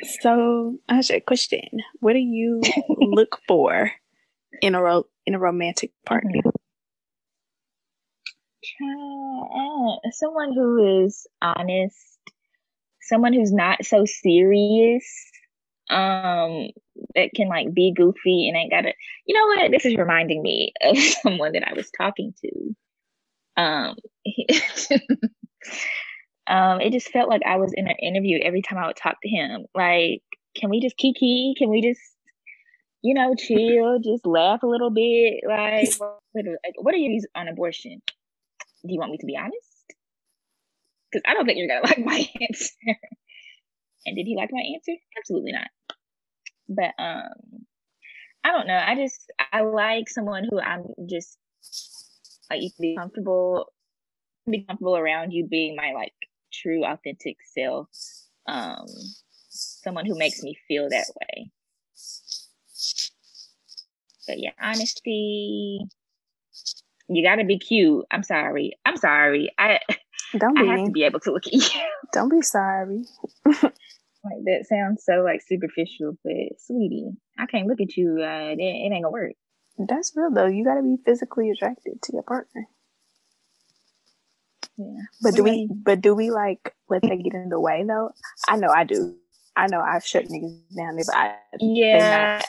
So, 0.03 0.79
Aja, 0.89 1.21
question: 1.21 1.69
What 2.01 2.13
do 2.15 2.19
you 2.19 2.61
look 2.89 3.41
for 3.49 3.93
in 4.63 4.75
a 4.75 4.83
ro- 4.83 5.07
in 5.27 5.35
a 5.35 5.39
romantic 5.39 5.93
partner? 6.05 6.41
Uh, 8.83 9.97
someone 10.13 10.53
who 10.53 11.05
is 11.05 11.27
honest, 11.41 12.19
someone 13.03 13.33
who's 13.33 13.53
not 13.53 13.85
so 13.85 14.05
serious, 14.05 15.05
um, 15.91 16.69
that 17.15 17.31
can 17.35 17.49
like 17.49 17.73
be 17.73 17.93
goofy 17.97 18.49
and 18.49 18.57
ain't 18.57 18.71
gotta. 18.71 18.93
You 19.27 19.35
know 19.35 19.47
what? 19.63 19.71
This 19.71 19.87
is 19.87 19.97
reminding 19.97 20.43
me 20.43 20.73
of 20.83 20.99
someone 21.23 21.53
that 21.53 21.67
I 21.69 21.75
was 21.75 21.91
talking 21.97 22.35
to. 22.43 22.77
Um, 23.63 23.97
um, 26.49 26.81
it 26.81 26.93
just 26.93 27.09
felt 27.09 27.29
like 27.29 27.43
I 27.45 27.57
was 27.57 27.73
in 27.75 27.89
an 27.89 27.97
interview 28.01 28.39
every 28.43 28.63
time 28.63 28.79
I 28.79 28.87
would 28.87 28.97
talk 28.97 29.17
to 29.23 29.29
him. 29.29 29.67
Like, 29.75 30.23
can 30.55 30.71
we 30.71 30.81
just 30.81 30.97
kiki? 30.97 31.55
Can 31.57 31.71
we 31.71 31.83
just, 31.83 32.01
you 33.03 33.15
know, 33.15 33.35
chill, 33.35 33.99
just 33.99 34.27
laugh 34.27 34.63
a 34.63 34.67
little 34.67 34.91
bit? 34.91 35.41
Like, 35.47 35.93
what, 36.79 36.95
are 36.95 36.99
your 36.99 37.11
views 37.11 37.27
on 37.35 37.49
abortion? 37.49 38.01
Do 38.87 38.93
you 38.93 38.99
want 38.99 39.13
me 39.13 39.19
to 39.19 39.27
be 39.27 39.37
honest? 39.37 39.55
Because 41.11 41.23
I 41.27 41.35
don't 41.35 41.47
think 41.47 41.59
you're 41.59 41.69
gonna 41.69 41.81
like 41.87 42.05
my 42.05 42.29
answer. 42.41 42.75
and 44.07 44.17
did 44.17 44.27
he 44.27 44.37
like 44.37 44.51
my 44.53 44.63
answer? 44.75 44.93
Absolutely 45.19 45.53
not. 45.53 45.69
But 46.69 47.03
um, 47.03 47.67
I 48.45 48.53
don't 48.53 48.67
know. 48.67 48.79
I 48.79 48.95
just 48.95 49.33
I 49.53 49.63
like 49.63 50.09
someone 50.09 50.47
who 50.49 50.61
I'm 50.61 50.85
just 51.09 51.39
like 52.51 52.63
you 52.63 52.71
can 52.71 52.83
be 52.83 52.97
comfortable, 52.97 53.67
be 54.49 54.65
comfortable 54.65 54.97
around 54.97 55.33
you 55.33 55.47
being 55.49 55.75
my 55.77 55.93
like 55.93 56.13
true 56.63 56.85
authentic 56.85 57.37
self. 57.55 57.89
Um, 58.49 58.87
someone 59.49 60.07
who 60.07 60.17
makes 60.17 60.43
me 60.43 60.57
feel 60.69 60.89
that 60.91 61.07
way. 61.21 61.51
But 64.27 64.39
yeah, 64.39 64.51
honesty. 64.61 65.81
You 67.09 67.25
gotta 67.25 67.45
be 67.45 67.59
cute. 67.59 68.05
I'm 68.11 68.23
sorry. 68.23 68.73
I'm 68.85 68.97
sorry. 68.97 69.53
I 69.59 69.79
Don't 70.37 70.59
I 70.59 70.63
be. 70.63 70.69
have 70.69 70.85
to 70.87 70.91
be 70.91 71.05
able 71.05 71.21
to 71.21 71.33
look 71.33 71.47
at 71.47 71.53
you. 71.53 71.61
Don't 72.13 72.29
be 72.31 72.43
sorry. 72.43 73.05
like 73.45 74.43
that 74.45 74.67
sounds 74.69 75.05
so 75.05 75.23
like 75.23 75.43
superficial, 75.47 76.19
but 76.25 76.59
sweetie, 76.59 77.11
I 77.39 77.47
can't 77.47 77.69
look 77.69 77.81
at 77.81 77.97
you. 77.97 78.19
Uh, 78.21 78.51
it, 78.53 78.59
it 78.59 78.63
ain't 78.63 79.05
gonna 79.05 79.11
work. 79.11 79.33
That's 79.79 80.13
real 80.17 80.31
though. 80.33 80.47
You 80.47 80.65
got 80.65 80.77
to 80.77 80.83
be 80.83 80.97
physically 81.05 81.51
attracted 81.51 82.01
to 82.03 82.13
your 82.13 82.23
partner. 82.23 82.67
Yeah. 84.79 85.03
But 85.23 85.35
do 85.35 85.43
we? 85.43 85.69
But 85.71 86.01
do 86.01 86.15
we 86.15 86.31
like 86.31 86.75
let 86.89 87.03
that 87.03 87.21
get 87.23 87.35
in 87.35 87.49
the 87.49 87.61
way 87.61 87.85
though? 87.87 88.11
I 88.49 88.57
know 88.57 88.69
I 88.69 88.85
do. 88.85 89.15
I 89.57 89.67
know 89.69 89.81
I've 89.81 90.05
shut 90.05 90.27
niggas 90.27 90.77
down 90.77 90.99
if 90.99 91.07
I 91.13 91.37
Yeah. 91.59 92.41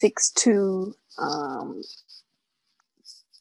six 0.00 0.30
two, 0.30 0.94
um, 1.18 1.82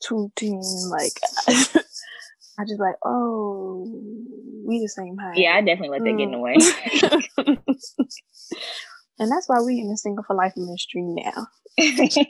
two 0.02 0.32
ten. 0.36 0.62
Like 0.90 1.14
I 1.48 2.66
just 2.68 2.80
like, 2.80 2.96
oh, 3.04 3.88
we 4.66 4.80
the 4.80 4.90
same 4.90 5.18
height. 5.18 5.38
Yeah, 5.38 5.56
I 5.56 5.62
definitely 5.62 5.90
let 5.90 6.04
that 6.04 6.18
get 6.18 6.24
in 6.24 6.32
the 6.32 6.40
way. 6.40 6.56
and 9.20 9.32
that's 9.32 9.48
why 9.48 9.62
we 9.62 9.80
in 9.80 9.90
the 9.90 9.98
single 9.98 10.24
for 10.24 10.36
life 10.36 10.54
ministry 10.58 11.04
now. 11.04 11.48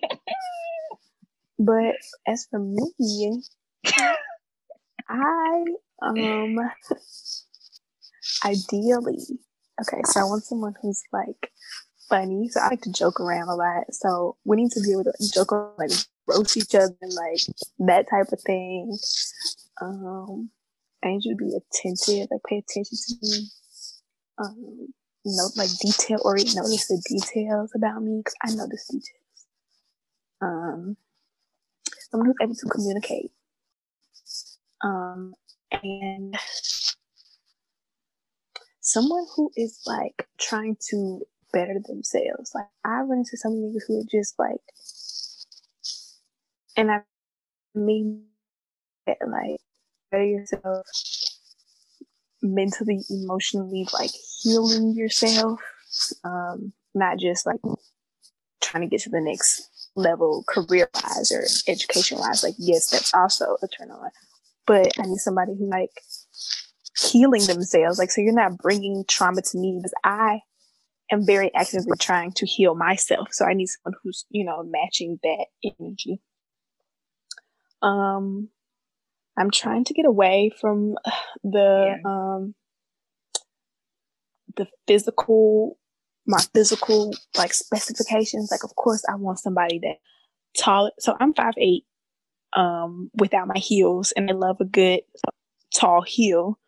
But 1.57 1.95
as 2.27 2.47
for 2.51 2.59
me, 2.59 2.91
I 5.09 5.65
um 6.01 6.57
ideally 8.43 9.39
okay, 9.81 10.01
so 10.05 10.19
I 10.19 10.23
want 10.23 10.43
someone 10.43 10.73
who's 10.81 11.01
like 11.11 11.51
funny. 12.09 12.49
So 12.49 12.61
I 12.61 12.69
like 12.69 12.81
to 12.81 12.91
joke 12.91 13.19
around 13.19 13.49
a 13.49 13.55
lot. 13.55 13.93
So 13.93 14.37
we 14.45 14.57
need 14.57 14.71
to 14.71 14.81
be 14.81 14.91
able 14.91 15.03
to 15.05 15.31
joke 15.33 15.51
around, 15.51 15.77
like 15.77 15.91
roast 16.27 16.57
each 16.57 16.75
other 16.75 16.95
and 17.01 17.13
like 17.13 17.41
that 17.79 18.09
type 18.09 18.31
of 18.31 18.41
thing. 18.41 18.97
Um 19.81 20.49
I 21.03 21.09
need 21.09 21.25
you 21.25 21.37
to 21.37 21.43
be 21.43 21.55
attentive, 21.55 22.27
like 22.31 22.41
pay 22.47 22.57
attention 22.57 22.97
to 23.07 23.15
me. 23.21 23.47
Um 24.37 24.87
note 25.25 25.51
like 25.55 25.69
detail 25.81 26.19
or 26.23 26.35
notice 26.35 26.87
the 26.87 27.01
details 27.07 27.71
about 27.75 28.01
me 28.03 28.21
because 28.23 28.35
I 28.43 28.55
notice 28.55 28.87
details. 28.87 29.47
Um 30.41 30.97
someone 32.11 32.27
who's 32.27 32.35
able 32.41 32.55
to 32.55 32.67
communicate. 32.67 33.31
Um, 34.85 35.33
and 35.71 36.35
someone 38.81 39.25
who 39.35 39.51
is 39.57 39.81
like 39.87 40.27
trying 40.39 40.77
to 40.89 41.21
better 41.51 41.79
themselves. 41.87 42.51
Like 42.53 42.67
I 42.85 43.01
run 43.01 43.19
into 43.19 43.35
some 43.35 43.53
niggas 43.53 43.81
who 43.87 43.99
are 43.99 44.03
just 44.11 44.35
like, 44.37 44.61
and 46.77 46.91
I 46.91 47.01
mean 47.73 48.25
that 49.07 49.17
like 49.27 49.57
better 50.11 50.23
yourself 50.23 50.85
mentally, 52.43 53.01
emotionally, 53.09 53.87
like 53.91 54.11
healing 54.43 54.93
yourself. 54.93 55.59
Um, 56.23 56.73
not 56.93 57.17
just 57.17 57.45
like 57.45 57.61
trying 58.61 58.83
to 58.83 58.87
get 58.89 59.01
to 59.01 59.09
the 59.09 59.21
next 59.21 59.89
level 59.95 60.43
career 60.47 60.89
wise 60.93 61.31
or 61.31 61.45
education 61.71 62.19
wise. 62.19 62.43
Like, 62.43 62.55
yes, 62.57 62.89
that's 62.89 63.13
also 63.13 63.57
a 63.63 63.67
turn 63.67 63.91
on. 63.91 64.11
But 64.67 64.91
I 64.99 65.03
need 65.03 65.17
somebody 65.17 65.53
who 65.57 65.69
like 65.69 65.91
healing 66.97 67.45
themselves. 67.45 67.99
Like, 67.99 68.11
so 68.11 68.21
you're 68.21 68.33
not 68.33 68.57
bringing 68.57 69.03
trauma 69.07 69.41
to 69.41 69.57
me 69.57 69.77
because 69.77 69.93
I 70.03 70.41
am 71.11 71.25
very 71.25 71.53
actively 71.53 71.97
trying 71.99 72.31
to 72.33 72.45
heal 72.45 72.75
myself. 72.75 73.29
So 73.31 73.45
I 73.45 73.53
need 73.53 73.67
someone 73.67 73.99
who's, 74.03 74.25
you 74.29 74.45
know, 74.45 74.63
matching 74.63 75.19
that 75.23 75.45
energy. 75.79 76.21
Um, 77.81 78.49
I'm 79.37 79.51
trying 79.51 79.83
to 79.85 79.93
get 79.93 80.05
away 80.05 80.51
from 80.59 80.95
the, 81.43 81.95
um, 82.05 82.55
the 84.55 84.67
physical 84.87 85.77
my 86.25 86.39
physical 86.53 87.13
like 87.37 87.53
specifications. 87.53 88.49
Like, 88.51 88.63
of 88.63 88.75
course, 88.75 89.03
I 89.09 89.15
want 89.15 89.39
somebody 89.39 89.79
that 89.79 89.97
tall. 90.57 90.91
So 90.99 91.15
I'm 91.19 91.33
five 91.33 91.53
eight, 91.57 91.83
um, 92.55 93.11
without 93.15 93.47
my 93.47 93.59
heels, 93.59 94.11
and 94.13 94.29
I 94.29 94.33
love 94.33 94.57
a 94.59 94.65
good 94.65 95.01
tall 95.73 96.01
heel. 96.01 96.59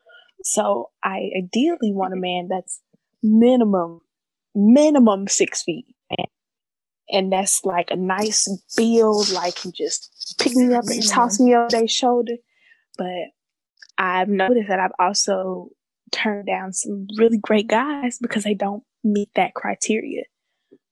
So 0.44 0.92
I 1.04 1.30
ideally 1.38 1.92
want 1.92 2.14
a 2.14 2.18
man 2.18 2.48
that's 2.50 2.82
minimum 3.24 4.02
minimum 4.58 5.28
six 5.28 5.64
feet. 5.64 5.86
And 7.10 7.32
that's 7.32 7.64
like 7.64 7.90
a 7.90 7.96
nice 7.96 8.50
build, 8.76 9.30
like 9.30 9.60
he 9.60 9.72
just 9.72 10.36
pick 10.40 10.54
me 10.56 10.74
up 10.74 10.84
and 10.88 11.08
toss 11.08 11.40
me 11.40 11.56
over 11.56 11.70
their 11.70 11.88
shoulder. 11.88 12.34
But 12.98 13.32
I've 13.98 14.28
noticed 14.28 14.68
that 14.68 14.80
I've 14.80 14.92
also 15.00 15.70
turned 16.12 16.48
down 16.48 16.74
some 16.74 17.08
really 17.18 17.38
great 17.38 17.68
guys 17.68 18.18
because 18.20 18.44
they 18.44 18.56
don't 18.56 18.84
meet 19.06 19.30
that 19.36 19.54
criteria. 19.54 20.24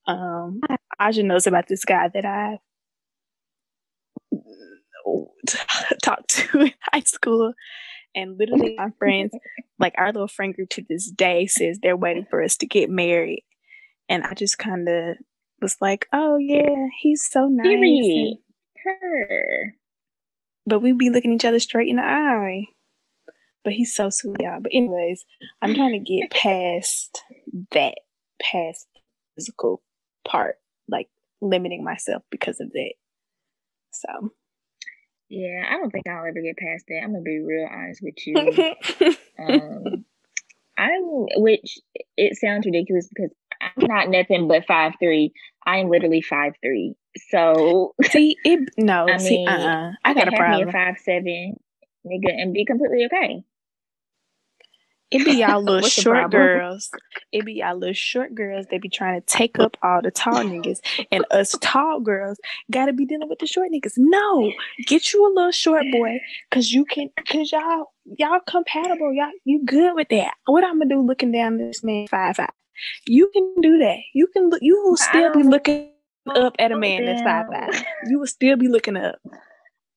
Um, 0.08 0.62
Aja 1.00 1.24
knows 1.24 1.48
about 1.48 1.68
this 1.68 1.84
guy 1.84 2.08
that 2.08 2.24
I 2.24 2.60
talked 6.04 6.30
to 6.30 6.62
in 6.62 6.74
high 6.92 7.02
school. 7.02 7.54
And 8.16 8.38
literally, 8.38 8.76
my 8.78 8.90
friends, 9.00 9.32
like 9.80 9.94
our 9.98 10.08
little 10.08 10.28
friend 10.28 10.54
group 10.54 10.70
to 10.70 10.86
this 10.88 11.12
day, 11.12 11.48
says 11.48 11.80
they're 11.82 11.98
waiting 11.98 12.26
for 12.30 12.42
us 12.42 12.58
to 12.58 12.66
get 12.66 12.90
married. 12.90 13.44
And 14.08 14.24
I 14.24 14.34
just 14.34 14.58
kind 14.58 14.88
of 14.88 15.18
was 15.62 15.78
like, 15.82 16.08
oh, 16.14 16.38
yeah, 16.38 16.88
he's 17.02 17.28
so 17.30 17.48
nice. 17.50 18.36
Her. 18.84 19.74
but 20.68 20.80
we 20.80 20.92
be 20.92 21.10
looking 21.10 21.34
each 21.34 21.46
other 21.46 21.60
straight 21.60 21.90
in 21.90 21.96
the 21.96 22.04
eye. 22.04 22.66
But 23.64 23.74
he's 23.74 23.96
so 23.96 24.12
sweet, 24.12 24.38
y'all. 24.40 24.60
But 24.62 24.74
anyways, 24.76 25.26
I'm 25.60 25.74
trying 25.74 25.94
to 25.94 26.00
get 26.00 26.30
past 26.30 27.24
that, 27.72 27.96
past 28.40 28.86
physical 29.34 29.82
part, 30.26 30.58
like 30.88 31.08
limiting 31.42 31.84
myself 31.84 32.22
because 32.30 32.60
of 32.60 32.72
that. 32.74 32.94
So 33.92 34.32
Yeah, 35.30 35.64
I 35.68 35.78
don't 35.78 35.92
think 35.92 36.08
I'll 36.08 36.26
ever 36.26 36.42
get 36.42 36.58
past 36.58 36.86
that. 36.88 37.02
I'm 37.04 37.12
gonna 37.12 37.22
be 37.24 37.40
real 37.40 37.68
honest 37.72 38.02
with 38.02 38.16
you. 38.26 38.76
um, 39.40 40.06
I'm, 40.78 41.04
which 41.38 41.80
it 42.18 42.38
sounds 42.38 42.66
ridiculous 42.66 43.08
because 43.08 43.32
I'm 43.62 43.88
not 43.88 44.10
nothing 44.10 44.48
but 44.48 44.66
five 44.66 44.94
three. 45.00 45.34
I 45.66 45.78
am 45.78 45.90
literally 45.90 46.22
five 46.22 46.54
three. 46.62 46.96
So 47.30 47.96
see 48.04 48.38
it 48.44 48.70
no, 48.78 49.08
I 49.08 49.18
see 49.18 49.38
mean, 49.38 49.48
uh 49.48 49.52
uh 49.52 49.92
I 50.04 50.10
I 50.10 50.14
got 50.14 50.28
a 50.28 50.32
have 50.32 50.52
me 50.52 50.62
a 50.64 50.72
five 50.72 50.98
seven 51.00 51.56
nigga 52.06 52.30
and 52.30 52.54
be 52.54 52.66
completely 52.66 53.06
okay. 53.06 53.44
It 55.12 55.24
be 55.24 55.34
y'all 55.34 55.62
little 55.64 55.88
short 55.88 56.32
girls. 56.32 56.90
It 57.32 57.46
be 57.46 57.54
y'all 57.54 57.78
little 57.78 57.94
short 57.94 58.34
girls. 58.34 58.66
They 58.70 58.78
be 58.78 58.90
trying 58.90 59.22
to 59.22 59.26
take 59.26 59.60
up 59.60 59.78
all 59.82 60.02
the 60.02 60.12
tall 60.12 60.44
niggas, 60.44 60.80
and 61.12 61.26
us 61.32 61.56
tall 61.62 62.00
girls 62.00 62.40
gotta 62.72 62.94
be 62.94 63.06
dealing 63.06 63.30
with 63.30 63.40
the 63.40 63.48
short 63.48 63.70
niggas. 63.72 63.94
No, 63.98 64.52
get 64.88 65.14
you 65.14 65.26
a 65.26 65.32
little 65.34 65.52
short 65.52 65.86
boy, 65.92 66.20
cause 66.52 66.72
you 66.72 66.86
can, 66.86 67.10
cause 67.28 67.52
y'all 67.52 67.94
y'all 68.18 68.40
compatible. 68.48 69.14
Y'all 69.14 69.32
you 69.44 69.64
good 69.66 69.96
with 69.96 70.10
that. 70.10 70.34
What 70.46 70.64
I'm 70.64 70.80
gonna 70.80 70.90
do 70.90 71.02
looking 71.02 71.32
down 71.32 71.58
this 71.58 71.84
man 71.84 72.08
five 72.08 72.38
five? 72.38 72.50
You 73.06 73.30
can 73.34 73.56
do 73.62 73.78
that. 73.80 73.98
You 74.14 74.28
can 74.28 74.50
look. 74.50 74.60
You 74.62 74.82
will 74.84 74.98
still 74.98 75.32
be 75.34 75.44
looking 75.44 75.92
up 76.28 76.56
at 76.60 76.72
a 76.72 76.78
man 76.78 77.06
that's 77.06 77.22
five 77.22 77.46
five. 77.48 77.86
You 78.08 78.20
will 78.20 78.28
still 78.28 78.58
be 78.58 78.68
looking 78.68 78.98
up. 78.98 79.20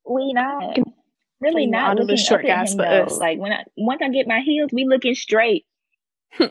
We 0.08 0.32
not 0.32 0.78
really 1.40 1.66
not 1.66 1.96
the 1.96 2.02
looking 2.02 2.16
short 2.16 2.44
up 2.44 2.50
at 2.50 2.70
him 2.70 2.76
though. 2.78 2.84
us. 3.04 3.18
Like 3.18 3.38
when 3.38 3.52
I 3.52 3.64
once 3.76 4.00
I 4.02 4.08
get 4.08 4.26
my 4.26 4.40
heels, 4.40 4.70
we 4.72 4.84
looking 4.84 5.14
straight. 5.14 5.64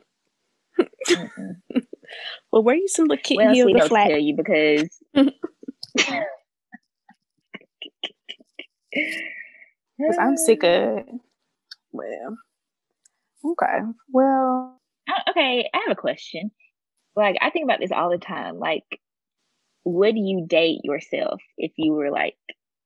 Well, 2.51 2.63
wear 2.63 2.75
you 2.75 2.87
some 2.87 3.07
kitten 3.09 3.37
Well, 3.47 3.53
heels 3.53 3.73
notes 3.73 3.87
flat. 3.89 4.07
tell 4.07 4.17
you 4.17 4.33
because 4.35 4.87
Cause 8.93 10.17
I'm 10.19 10.37
sick 10.37 10.63
of. 10.63 11.03
Well, 11.91 12.37
okay. 13.43 13.79
Well, 14.11 14.79
Uh, 15.09 15.31
okay, 15.31 15.69
I 15.73 15.77
have 15.87 15.97
a 15.97 15.99
question. 15.99 16.51
Like, 17.15 17.35
I 17.41 17.49
think 17.49 17.63
about 17.65 17.79
this 17.79 17.91
all 17.91 18.09
the 18.09 18.17
time. 18.17 18.59
Like, 18.59 18.83
would 19.83 20.17
you 20.17 20.45
date 20.47 20.81
yourself 20.83 21.41
if 21.57 21.71
you 21.77 21.93
were 21.93 22.11
like, 22.11 22.35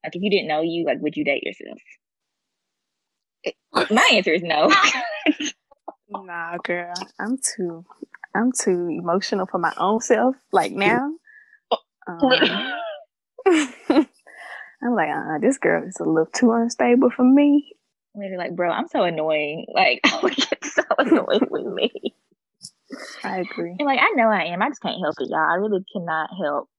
like 0.03 0.15
if 0.15 0.21
you 0.21 0.29
didn't 0.29 0.47
know 0.47 0.61
you, 0.61 0.85
like, 0.85 0.99
would 1.01 1.15
you 1.15 1.23
date 1.23 1.43
yourself? 1.43 1.79
My 3.89 4.09
answer 4.13 4.33
is 4.33 4.43
no. 4.43 4.71
nah, 6.09 6.57
girl. 6.63 6.93
I'm 7.19 7.37
too. 7.37 7.85
I'm 8.35 8.51
too 8.51 8.87
emotional 8.89 9.45
for 9.45 9.57
my 9.57 9.73
own 9.77 9.99
self. 9.99 10.35
Like 10.51 10.71
now. 10.71 11.11
Um, 12.07 12.19
I'm 14.83 14.95
like, 14.95 15.09
uh, 15.09 15.37
this 15.39 15.57
girl 15.57 15.87
is 15.87 15.99
a 15.99 16.03
little 16.03 16.27
too 16.33 16.51
unstable 16.51 17.11
for 17.11 17.23
me. 17.23 17.73
Literally, 18.15 18.37
like, 18.37 18.55
bro, 18.55 18.71
I'm 18.71 18.87
so 18.87 19.03
annoying. 19.03 19.65
Like, 19.73 20.01
I 20.05 20.19
would 20.23 20.35
get 20.35 20.63
so 20.65 20.83
annoyed 20.97 21.47
with 21.49 21.65
me. 21.65 21.91
I 23.23 23.39
agree. 23.39 23.75
And 23.79 23.85
like, 23.85 23.99
I 24.01 24.11
know 24.15 24.29
I 24.29 24.45
am. 24.45 24.61
I 24.61 24.69
just 24.69 24.81
can't 24.81 24.99
help 25.01 25.15
it, 25.19 25.29
y'all. 25.29 25.39
I 25.39 25.55
really 25.55 25.83
cannot 25.93 26.29
help. 26.41 26.69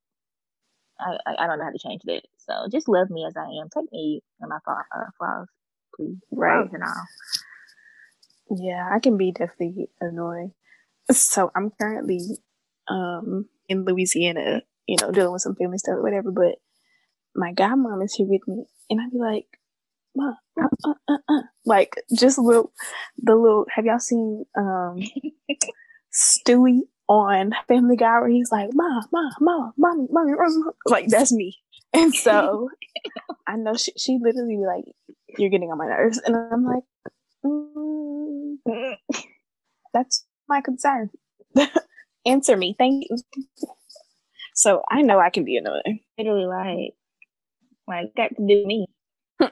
I 1.05 1.45
I, 1.45 1.47
don't 1.47 1.59
know 1.59 1.65
how 1.65 1.71
to 1.71 1.79
change 1.79 2.03
that. 2.05 2.23
So 2.39 2.69
just 2.71 2.89
love 2.89 3.11
me 3.11 3.25
as 3.27 3.37
I 3.37 3.45
am. 3.61 3.69
Take 3.69 3.93
me 3.93 4.23
and 4.41 4.51
my 4.51 4.59
uh, 4.67 5.05
flaws, 5.19 5.49
please. 5.95 6.17
Right. 6.31 6.69
Flaws 6.69 6.75
and 6.75 6.83
all. 6.83 7.07
Yeah, 8.59 8.89
I 8.93 8.99
can 8.99 9.17
be 9.17 9.33
definitely 9.33 9.89
annoying. 10.01 10.53
So 11.11 11.51
I'm 11.55 11.71
currently 11.81 12.21
um 12.89 13.47
in 13.69 13.85
Louisiana, 13.85 14.63
you 14.87 14.97
know, 15.01 15.11
dealing 15.11 15.33
with 15.33 15.43
some 15.43 15.57
family 15.57 15.79
stuff 15.79 15.97
or 15.97 16.03
whatever, 16.03 16.31
but 16.31 16.57
my 17.35 17.53
godmom 17.53 18.05
is 18.05 18.15
here 18.15 18.27
with 18.29 18.47
me 18.47 18.65
and 18.91 19.01
I'd 19.01 19.11
be 19.11 19.19
like, 19.19 19.47
Mom, 20.15 20.37
uh, 20.61 20.69
uh, 20.85 20.95
uh, 21.09 21.19
uh. 21.29 21.43
like 21.65 21.95
just 22.15 22.39
little 22.39 22.73
the 23.17 23.35
little 23.35 23.67
have 23.75 23.87
y'all 23.87 23.99
seen 23.99 24.45
um 24.57 24.99
Stewie 26.13 26.83
on 27.09 27.53
Family 27.69 27.97
Guy 27.97 28.21
where 28.21 28.29
he's 28.29 28.51
like, 28.53 28.71
Mom, 28.73 29.05
Mom, 29.13 29.33
Mom, 29.41 29.73
Mommy, 29.77 30.07
Mommy, 30.11 30.33
Mommy 30.33 30.63
like 30.87 31.09
that's 31.09 31.33
me. 31.33 31.59
And 31.93 32.15
so 32.27 32.71
I 33.47 33.57
know 33.57 33.75
she 33.75 33.93
she 33.99 34.19
literally 34.21 34.57
be 34.57 34.67
like, 34.67 34.85
You're 35.39 35.51
getting 35.51 35.71
on 35.71 35.79
my 35.79 35.87
nerves 35.87 36.19
and 36.25 36.37
I'm 36.37 36.65
like, 36.65 36.85
mm, 37.45 38.97
that's 39.93 40.25
my 40.49 40.61
concern. 40.61 41.11
Answer 42.27 42.57
me, 42.57 42.75
thank 42.79 43.05
you. 43.09 43.17
So 44.55 44.83
I 44.91 45.03
know 45.03 45.19
I 45.19 45.31
can 45.31 45.45
be 45.45 45.57
annoying. 45.57 46.01
Literally, 46.19 46.47
like, 46.47 46.95
like 47.89 48.15
got 48.15 48.37
to 48.37 48.47
do 48.47 48.67
me. 48.67 48.87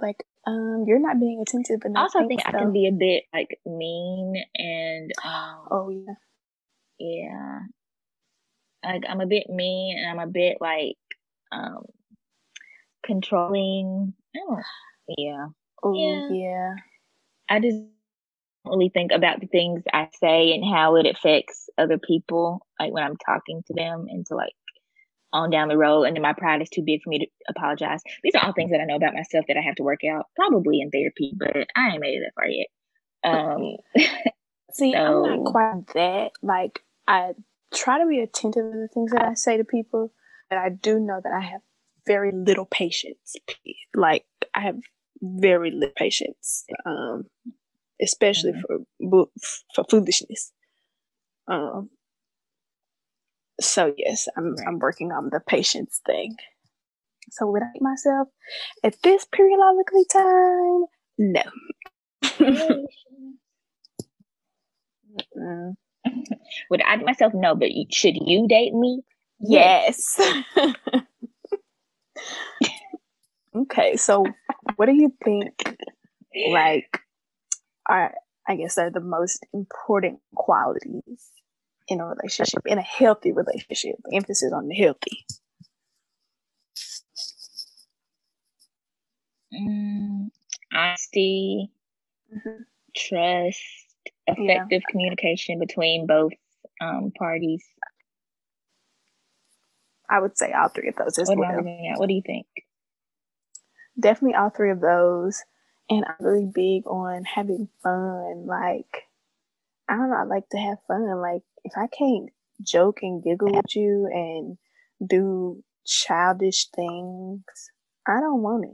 Like, 0.00 0.24
um, 0.46 0.84
you're 0.86 0.98
not 0.98 1.20
being 1.20 1.40
attentive 1.40 1.80
I 1.84 1.88
enough. 1.88 2.02
also 2.14 2.26
think 2.26 2.42
thanks, 2.42 2.56
I 2.56 2.58
can 2.58 2.72
be 2.72 2.88
a 2.88 2.92
bit 2.92 3.24
like 3.32 3.58
mean 3.64 4.34
and 4.56 5.12
um 5.24 5.68
Oh 5.70 5.88
yeah. 5.88 6.14
Yeah. 6.98 7.60
Like 8.84 9.02
I'm 9.08 9.20
a 9.20 9.26
bit 9.26 9.48
mean 9.48 9.98
and 9.98 10.08
I'm 10.20 10.28
a 10.28 10.30
bit 10.30 10.58
like 10.60 10.96
um 11.52 11.84
controlling. 13.04 14.14
Oh, 14.36 14.58
yeah. 15.18 15.46
Oh 15.82 15.94
Yeah. 15.94 16.20
yeah. 16.28 16.74
I 17.48 17.60
just 17.60 17.78
really 18.66 18.90
think 18.90 19.12
about 19.12 19.40
the 19.40 19.46
things 19.46 19.82
I 19.92 20.08
say 20.20 20.52
and 20.54 20.64
how 20.64 20.96
it 20.96 21.06
affects 21.06 21.68
other 21.78 21.98
people, 21.98 22.66
like 22.80 22.92
when 22.92 23.04
I'm 23.04 23.16
talking 23.16 23.62
to 23.66 23.74
them 23.74 24.06
and 24.08 24.26
to 24.26 24.34
like 24.36 24.54
on 25.32 25.50
down 25.50 25.68
the 25.68 25.78
road 25.78 26.04
and 26.04 26.16
then 26.16 26.22
my 26.22 26.32
pride 26.34 26.62
is 26.62 26.70
too 26.70 26.82
big 26.84 27.02
for 27.02 27.10
me 27.10 27.20
to 27.20 27.26
apologize. 27.48 28.02
These 28.22 28.34
are 28.36 28.46
all 28.46 28.52
things 28.52 28.70
that 28.72 28.80
I 28.80 28.84
know 28.84 28.96
about 28.96 29.14
myself 29.14 29.46
that 29.48 29.56
I 29.56 29.62
have 29.62 29.76
to 29.76 29.82
work 29.84 30.00
out, 30.10 30.26
probably 30.36 30.80
in 30.80 30.90
therapy, 30.90 31.34
but 31.36 31.66
I 31.76 31.90
ain't 31.92 32.00
made 32.00 32.16
it 32.16 32.24
that 32.24 32.34
far 32.36 32.48
yet. 32.48 32.68
Um 33.24 33.76
See, 34.74 35.00
I'm 35.06 35.22
not 35.22 35.44
quite 35.44 35.86
that. 35.94 36.32
Like, 36.42 36.82
I 37.08 37.34
try 37.74 38.00
to 38.00 38.06
be 38.06 38.20
attentive 38.20 38.72
to 38.72 38.78
the 38.78 38.88
things 38.94 39.12
that 39.12 39.22
I 39.24 39.34
say 39.34 39.58
to 39.58 39.64
people, 39.64 40.12
but 40.50 40.58
I 40.58 40.70
do 40.70 41.00
know 41.00 41.20
that 41.22 41.32
I 41.32 41.40
have 41.42 41.62
very 42.06 42.32
little 42.32 42.66
patience. 42.66 43.36
Like, 43.94 44.26
I 44.54 44.60
have 44.62 44.78
very 45.22 45.70
little 45.72 45.94
patience, 45.96 46.66
um, 46.86 47.26
especially 48.02 48.52
Mhm. 48.54 48.86
for 49.10 49.26
for 49.74 49.84
foolishness. 49.90 50.52
Um. 51.48 51.90
So 53.60 53.94
yes, 53.96 54.28
I'm 54.36 54.54
Right. 54.54 54.66
I'm 54.68 54.78
working 54.78 55.12
on 55.12 55.30
the 55.30 55.40
patience 55.40 56.00
thing. 56.06 56.36
So 57.30 57.46
would 57.50 57.62
I 57.62 57.68
hate 57.74 57.82
myself 57.82 58.28
at 58.84 58.96
this 59.02 59.26
periodically 59.26 60.06
time? 60.12 60.86
No. 61.18 61.42
Mm. 65.36 65.74
would 66.70 66.82
I 66.82 66.96
myself? 66.96 67.32
No, 67.34 67.54
but 67.54 67.70
should 67.90 68.16
you 68.16 68.46
date 68.48 68.74
me? 68.74 69.02
Yes. 69.40 70.18
okay, 73.56 73.96
so 73.96 74.24
what 74.76 74.86
do 74.86 74.94
you 74.94 75.12
think 75.24 75.78
like 76.50 77.00
are 77.88 78.14
I 78.48 78.56
guess 78.56 78.78
are 78.78 78.90
the 78.90 79.00
most 79.00 79.46
important 79.52 80.20
qualities 80.34 81.30
in 81.88 82.00
a 82.00 82.06
relationship, 82.06 82.62
in 82.66 82.78
a 82.78 82.82
healthy 82.82 83.32
relationship? 83.32 83.96
Emphasis 84.12 84.52
on 84.52 84.68
the 84.68 84.74
healthy. 84.74 85.26
Mm, 89.54 90.30
honesty, 90.72 91.70
Mm-hmm. 92.34 92.62
trust, 92.96 93.60
effective 94.26 94.82
communication 94.88 95.58
between 95.58 96.06
both 96.06 96.32
um, 96.80 97.12
parties. 97.16 97.64
I 100.08 100.20
would 100.20 100.36
say 100.36 100.52
all 100.52 100.68
three 100.68 100.88
of 100.88 100.96
those 100.96 101.18
as 101.18 101.28
What, 101.28 101.38
well. 101.38 101.48
am 101.50 101.54
I 101.54 101.56
looking 101.58 101.90
at? 101.92 101.98
what 101.98 102.08
do 102.08 102.14
you 102.14 102.22
think? 102.24 102.46
Definitely 103.98 104.36
all 104.36 104.50
three 104.50 104.70
of 104.70 104.80
those. 104.80 105.42
And 105.90 106.04
I'm 106.06 106.24
really 106.24 106.46
big 106.52 106.86
on 106.86 107.24
having 107.24 107.68
fun. 107.82 108.46
Like, 108.46 109.02
I 109.88 109.96
don't 109.96 110.10
know, 110.10 110.16
I 110.16 110.24
like 110.24 110.48
to 110.50 110.58
have 110.58 110.78
fun. 110.88 111.20
Like, 111.20 111.42
if 111.64 111.72
I 111.76 111.86
can't 111.86 112.30
joke 112.62 112.98
and 113.02 113.22
giggle 113.22 113.52
with 113.52 113.74
you 113.74 114.08
and 114.12 114.58
do 115.08 115.62
childish 115.84 116.68
things, 116.74 117.42
I 118.06 118.20
don't 118.20 118.42
want 118.42 118.66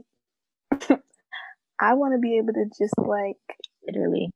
it. 0.79 0.99
I 1.79 1.93
want 1.95 2.13
to 2.13 2.19
be 2.19 2.37
able 2.37 2.53
to 2.53 2.65
just 2.77 2.93
like 2.97 3.37
Literally. 3.85 4.31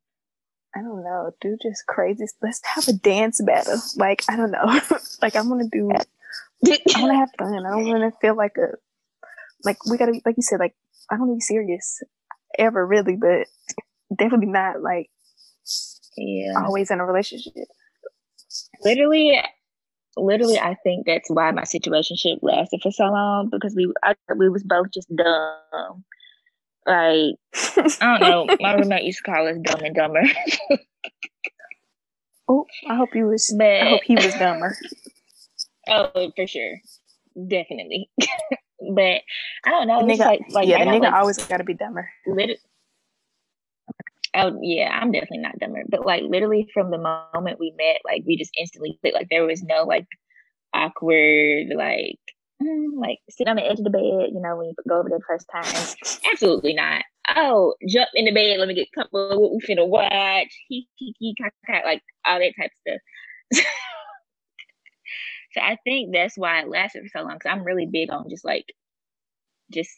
I 0.76 0.82
don't 0.82 1.02
know, 1.02 1.30
do 1.40 1.56
just 1.62 1.86
crazy. 1.86 2.26
Let's 2.42 2.60
have 2.74 2.86
a 2.88 2.92
dance 2.92 3.40
battle. 3.40 3.80
Like 3.96 4.22
I 4.28 4.36
don't 4.36 4.50
know, 4.50 4.80
like 5.22 5.34
I'm 5.34 5.48
gonna 5.48 5.68
do. 5.70 5.90
I 5.90 6.04
want 6.64 7.12
to 7.12 7.14
have 7.14 7.30
fun. 7.38 7.64
I 7.64 7.70
don't 7.70 7.88
want 7.88 8.12
to 8.12 8.18
feel 8.20 8.36
like 8.36 8.56
a 8.58 8.76
like 9.64 9.84
we 9.86 9.96
gotta 9.96 10.20
like 10.26 10.36
you 10.36 10.42
said 10.42 10.60
like 10.60 10.74
I 11.10 11.16
don't 11.16 11.34
be 11.34 11.40
serious 11.40 12.02
ever 12.58 12.86
really, 12.86 13.16
but 13.16 13.46
definitely 14.14 14.48
not 14.48 14.82
like 14.82 15.10
yeah. 16.16 16.52
always 16.56 16.90
in 16.90 17.00
a 17.00 17.06
relationship. 17.06 17.52
literally 18.84 19.40
literally 20.16 20.58
i 20.58 20.74
think 20.82 21.04
that's 21.04 21.28
why 21.28 21.50
my 21.50 21.62
situationship 21.62 22.38
lasted 22.40 22.80
for 22.82 22.90
so 22.90 23.04
long 23.04 23.50
because 23.50 23.74
we 23.76 23.92
I, 24.02 24.14
we 24.34 24.48
was 24.48 24.62
both 24.62 24.90
just 24.90 25.14
dumb 25.14 26.04
like 26.86 27.34
i 28.00 28.18
don't 28.18 28.20
know 28.20 28.56
my 28.60 28.74
roommate 28.74 29.04
used 29.04 29.18
to 29.24 29.30
call 29.30 29.46
us 29.48 29.56
dumb 29.62 29.80
and 29.84 29.94
dumber 29.94 30.22
oh, 32.48 32.64
I 32.88 32.94
hope 32.94 33.10
he 33.12 33.22
was. 33.24 33.52
but 33.58 33.66
I 33.66 33.88
hope 33.90 34.02
he 34.04 34.14
was 34.14 34.34
dumber. 34.34 34.76
oh 35.88 36.32
for 36.36 36.46
sure 36.46 36.80
definitely 37.48 38.08
but 38.94 39.20
i 39.64 39.70
don't 39.70 39.86
know 39.88 40.06
The 40.06 40.12
nigga, 40.14 40.18
like 40.18 40.40
like 40.50 40.68
yeah, 40.68 40.84
the 40.84 40.90
nigga 40.90 41.00
like, 41.02 41.12
always 41.12 41.38
gotta 41.38 41.64
be 41.64 41.74
dumber. 41.74 42.08
lit- 42.26 42.60
Oh 44.38 44.58
yeah, 44.60 44.90
I'm 45.00 45.12
definitely 45.12 45.38
not 45.38 45.58
dumber. 45.58 45.82
But 45.88 46.04
like 46.04 46.22
literally 46.22 46.68
from 46.74 46.90
the 46.90 46.98
moment 46.98 47.58
we 47.58 47.72
met, 47.78 48.02
like 48.04 48.22
we 48.26 48.36
just 48.36 48.50
instantly 48.58 48.98
clicked. 49.00 49.16
Like 49.16 49.28
there 49.30 49.46
was 49.46 49.62
no 49.62 49.84
like 49.84 50.06
awkward 50.74 51.68
like 51.74 52.18
Mm-hmm. 52.62 52.98
like 52.98 53.18
sit 53.28 53.48
on 53.48 53.56
the 53.56 53.64
edge 53.66 53.78
of 53.78 53.84
the 53.84 53.90
bed, 53.90 54.00
you 54.32 54.40
know, 54.40 54.56
when 54.56 54.68
you 54.68 54.74
go 54.88 54.98
over 54.98 55.10
there 55.10 55.18
the 55.18 55.24
first 55.26 55.46
time. 55.52 55.64
Absolutely 56.32 56.72
not. 56.72 57.02
Oh, 57.36 57.74
jump 57.86 58.08
in 58.14 58.24
the 58.24 58.32
bed, 58.32 58.58
let 58.58 58.68
me 58.68 58.74
get 58.74 58.92
comfortable, 58.94 59.42
what 59.42 59.52
we 59.52 59.60
finna 59.60 59.86
watch, 59.86 60.54
he 60.68 60.88
he 60.94 61.14
he 61.18 61.34
like 61.84 62.02
all 62.24 62.38
that 62.38 62.52
type 62.58 62.70
of 62.70 63.00
stuff. 63.52 63.64
so 65.52 65.60
I 65.60 65.76
think 65.84 66.14
that's 66.14 66.38
why 66.38 66.60
it 66.60 66.68
lasted 66.68 67.02
for 67.02 67.18
so 67.18 67.24
long. 67.24 67.38
Cause 67.38 67.50
I'm 67.50 67.62
really 67.64 67.86
big 67.86 68.10
on 68.10 68.30
just 68.30 68.44
like 68.44 68.72
just 69.70 69.90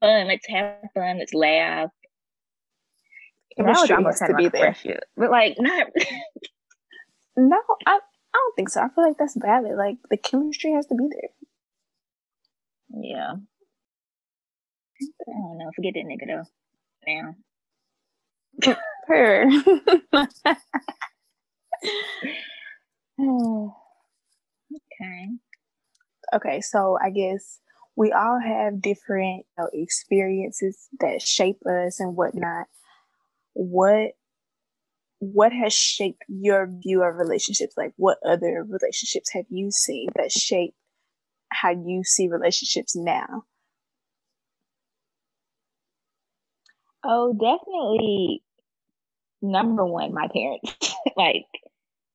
fun. 0.00 0.26
Let's 0.26 0.48
have 0.48 0.74
fun. 0.94 1.18
Let's 1.18 1.34
laugh. 1.34 1.90
Chemistry 3.56 3.96
Now 3.96 4.04
has 4.04 4.18
to 4.18 4.34
be 4.34 4.48
there. 4.48 4.74
but 5.16 5.30
like 5.30 5.56
not. 5.58 5.88
No, 7.38 7.60
I 7.84 7.98
I 8.36 8.38
don't 8.38 8.56
think 8.56 8.68
so. 8.68 8.82
I 8.82 8.88
feel 8.94 9.04
like 9.04 9.16
that's 9.18 9.36
valid. 9.36 9.76
Like 9.76 9.96
the 10.10 10.16
chemistry 10.18 10.72
has 10.72 10.86
to 10.86 10.94
be 10.94 11.08
there. 11.10 11.30
yeah. 13.02 13.32
I 15.00 15.32
don't 15.32 15.58
know. 15.58 15.70
Forget 15.74 15.94
that 15.94 16.04
nigga 16.04 16.26
though. 16.28 16.44
Now. 17.06 17.34
Her. 19.08 19.46
Okay. 25.00 25.28
okay, 26.34 26.60
so 26.60 26.98
I 27.02 27.10
guess 27.10 27.60
we 27.96 28.12
all 28.12 28.38
have 28.38 28.82
different 28.82 29.46
you 29.46 29.64
know, 29.64 29.70
experiences 29.72 30.88
that 31.00 31.22
shape 31.22 31.58
us 31.66 32.00
and 32.00 32.14
whatnot. 32.16 32.66
What 33.54 34.12
what 35.18 35.52
has 35.52 35.72
shaped 35.72 36.22
your 36.28 36.66
view 36.66 37.02
of 37.02 37.16
relationships? 37.16 37.74
Like 37.76 37.92
what 37.96 38.18
other 38.26 38.64
relationships 38.68 39.32
have 39.32 39.46
you 39.48 39.70
seen 39.70 40.08
that 40.16 40.32
shape 40.32 40.74
how 41.50 41.70
you 41.70 42.02
see 42.04 42.28
relationships 42.28 42.94
now? 42.94 43.44
Oh, 47.04 47.32
definitely. 47.32 48.42
Number 49.40 49.84
one, 49.84 50.12
my 50.12 50.28
parents. 50.32 50.94
like 51.16 51.46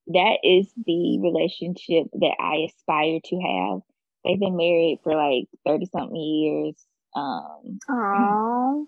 that 0.07 0.37
is 0.43 0.71
the 0.85 1.19
relationship 1.21 2.07
that 2.13 2.35
I 2.39 2.67
aspire 2.67 3.19
to 3.23 3.35
have. 3.39 3.79
They've 4.23 4.39
been 4.39 4.57
married 4.57 4.99
for 5.03 5.15
like 5.15 5.45
thirty 5.65 5.85
something 5.85 6.15
years. 6.15 6.75
Um, 7.15 7.79
Aww. 7.89 8.85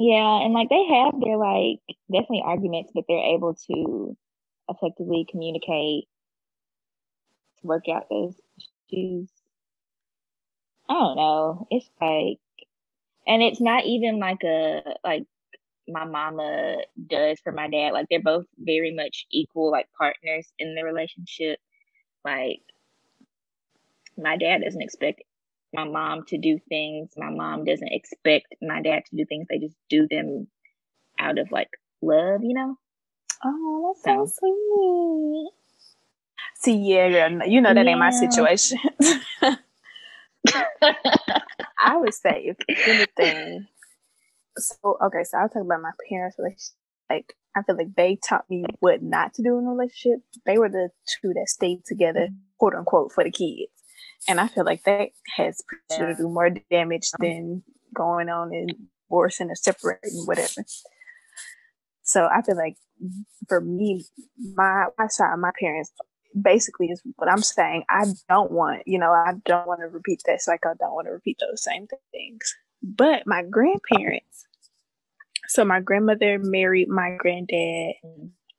Yeah, 0.00 0.40
and 0.42 0.54
like 0.54 0.70
they 0.70 0.84
have 0.86 1.14
their 1.20 1.36
like 1.36 1.80
definitely 2.10 2.42
arguments, 2.44 2.90
but 2.94 3.04
they're 3.06 3.34
able 3.34 3.54
to 3.70 4.16
effectively 4.70 5.26
communicate, 5.30 6.08
to 7.60 7.66
work 7.66 7.84
out 7.92 8.06
those 8.10 8.34
issues. 8.90 9.28
I 10.88 10.94
don't 10.94 11.16
know. 11.16 11.66
It's 11.70 11.90
like, 12.00 12.38
and 13.26 13.42
it's 13.42 13.60
not 13.60 13.84
even 13.84 14.18
like 14.18 14.42
a 14.44 14.82
like 15.04 15.24
my 15.88 16.04
mama 16.04 16.78
does 17.08 17.38
for 17.40 17.52
my 17.52 17.68
dad. 17.68 17.92
Like 17.92 18.06
they're 18.10 18.22
both 18.22 18.46
very 18.58 18.94
much 18.94 19.26
equal, 19.30 19.70
like 19.70 19.88
partners 19.98 20.50
in 20.58 20.74
the 20.74 20.84
relationship. 20.84 21.58
Like 22.24 22.62
my 24.16 24.36
dad 24.38 24.62
doesn't 24.64 24.82
expect 24.82 25.22
my 25.72 25.84
mom 25.84 26.24
to 26.28 26.38
do 26.38 26.58
things. 26.68 27.10
My 27.16 27.30
mom 27.30 27.64
doesn't 27.64 27.92
expect 27.92 28.54
my 28.62 28.82
dad 28.82 29.04
to 29.10 29.16
do 29.16 29.24
things. 29.24 29.46
They 29.48 29.58
just 29.58 29.76
do 29.88 30.06
them 30.10 30.48
out 31.18 31.38
of 31.38 31.50
like 31.52 31.70
love, 32.02 32.40
you 32.42 32.54
know? 32.54 32.76
Oh, 33.44 33.94
that's 33.94 34.04
so 34.04 34.26
So- 34.26 34.32
sweet. 34.38 35.50
See, 36.56 36.76
yeah, 36.76 37.08
girl, 37.28 37.48
you 37.48 37.60
know 37.62 37.72
that 37.72 37.86
ain't 37.86 37.98
my 37.98 38.10
situation. 38.10 38.78
I 41.82 41.96
would 41.96 42.12
say, 42.14 42.54
if 42.54 42.56
anything, 42.86 43.66
so 44.56 44.98
okay, 45.02 45.24
so 45.24 45.38
I'll 45.38 45.48
talk 45.48 45.62
about 45.62 45.80
my 45.82 45.92
parents' 46.08 46.36
relationship. 46.38 46.74
Like, 47.08 47.34
I 47.56 47.62
feel 47.62 47.76
like 47.76 47.94
they 47.96 48.16
taught 48.16 48.48
me 48.50 48.64
what 48.80 49.02
not 49.02 49.34
to 49.34 49.42
do 49.42 49.58
in 49.58 49.64
a 49.64 49.70
relationship. 49.70 50.20
They 50.46 50.58
were 50.58 50.68
the 50.68 50.90
two 51.06 51.32
that 51.34 51.48
stayed 51.48 51.84
together, 51.86 52.28
quote 52.58 52.74
unquote, 52.74 53.12
for 53.12 53.24
the 53.24 53.30
kids. 53.30 53.72
And 54.28 54.40
I 54.40 54.48
feel 54.48 54.64
like 54.64 54.84
that 54.84 55.08
has 55.36 55.62
potential 55.88 56.14
to 56.14 56.22
do 56.22 56.28
more 56.28 56.50
damage 56.70 57.10
than 57.18 57.62
going 57.94 58.28
on 58.28 58.52
and 58.52 58.74
divorcing 59.08 59.50
or 59.50 59.54
separating, 59.54 60.24
whatever. 60.26 60.64
So 62.02 62.28
I 62.32 62.42
feel 62.42 62.56
like 62.56 62.76
for 63.48 63.60
me, 63.60 64.04
my 64.54 64.86
my 64.98 65.06
side, 65.08 65.36
my 65.38 65.52
parents 65.58 65.92
basically 66.40 66.88
is 66.88 67.02
what 67.16 67.30
I'm 67.30 67.42
saying. 67.42 67.84
I 67.88 68.04
don't 68.28 68.52
want, 68.52 68.82
you 68.86 68.98
know, 68.98 69.10
I 69.10 69.32
don't 69.44 69.66
want 69.66 69.80
to 69.80 69.88
repeat 69.88 70.22
that 70.26 70.40
cycle. 70.40 70.70
I 70.70 70.74
don't 70.78 70.94
want 70.94 71.06
to 71.06 71.12
repeat 71.12 71.38
those 71.40 71.62
same 71.62 71.86
things. 72.12 72.54
But 72.82 73.22
my 73.26 73.42
grandparents, 73.42 74.46
so 75.48 75.64
my 75.64 75.80
grandmother 75.80 76.38
married 76.38 76.88
my 76.88 77.16
granddad 77.18 77.94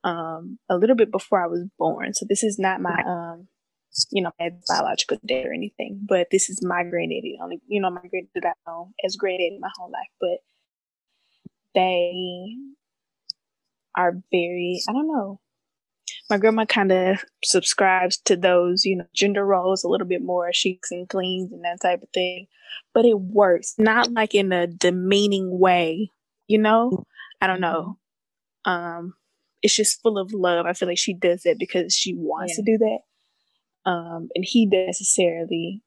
um 0.04 0.58
a 0.68 0.76
little 0.76 0.96
bit 0.96 1.12
before 1.12 1.42
I 1.42 1.46
was 1.46 1.64
born. 1.78 2.14
So 2.14 2.26
this 2.28 2.42
is 2.42 2.58
not 2.58 2.80
my 2.80 3.02
um 3.06 3.48
you 4.10 4.22
know, 4.22 4.32
my 4.38 4.50
biological 4.68 5.18
dad 5.24 5.46
or 5.46 5.52
anything, 5.52 6.00
but 6.08 6.28
this 6.30 6.48
is 6.48 6.62
my 6.62 6.82
granddaddy. 6.82 7.38
Only 7.42 7.60
you 7.66 7.80
know, 7.80 7.90
my 7.90 8.00
granddad 8.08 8.44
I 8.44 8.52
know 8.66 8.92
as 9.04 9.16
granddaddy 9.16 9.58
my 9.60 9.70
whole 9.76 9.90
life, 9.90 10.10
but 10.20 10.38
they 11.74 12.56
are 13.96 14.12
very 14.30 14.80
I 14.88 14.92
don't 14.92 15.08
know. 15.08 15.40
My 16.30 16.38
grandma 16.38 16.64
kind 16.64 16.92
of 16.92 17.24
subscribes 17.44 18.16
to 18.24 18.36
those, 18.36 18.84
you 18.84 18.96
know, 18.96 19.04
gender 19.14 19.44
roles 19.44 19.84
a 19.84 19.88
little 19.88 20.06
bit 20.06 20.22
more. 20.22 20.50
She 20.52 20.74
cooks 20.76 20.90
and 20.90 21.08
cleans 21.08 21.52
and 21.52 21.64
that 21.64 21.80
type 21.82 22.02
of 22.02 22.08
thing. 22.14 22.46
But 22.94 23.04
it 23.04 23.20
works. 23.20 23.74
Not 23.76 24.10
like 24.12 24.34
in 24.34 24.50
a 24.52 24.66
demeaning 24.66 25.58
way, 25.58 26.10
you 26.46 26.58
know? 26.58 27.04
I 27.40 27.46
don't 27.46 27.60
know. 27.60 27.98
Um, 28.64 29.14
it's 29.62 29.76
just 29.76 30.00
full 30.00 30.18
of 30.18 30.32
love. 30.32 30.64
I 30.64 30.72
feel 30.72 30.88
like 30.88 30.98
she 30.98 31.12
does 31.12 31.42
that 31.42 31.58
because 31.58 31.94
she 31.94 32.14
wants 32.14 32.56
to 32.56 32.62
do 32.62 32.78
that. 32.78 32.98
Um, 33.84 34.28
and 34.34 34.44
he 34.46 34.66
doesn't 34.66 34.86
necessarily 34.86 35.82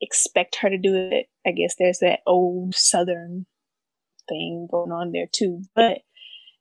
expect 0.00 0.56
her 0.56 0.70
to 0.70 0.78
do 0.78 0.94
it. 0.94 1.26
I 1.46 1.52
guess 1.52 1.74
there's 1.78 1.98
that 2.00 2.20
old 2.26 2.74
southern 2.74 3.46
thing 4.28 4.68
going 4.70 4.92
on 4.92 5.12
there 5.12 5.28
too. 5.32 5.62
But 5.74 6.00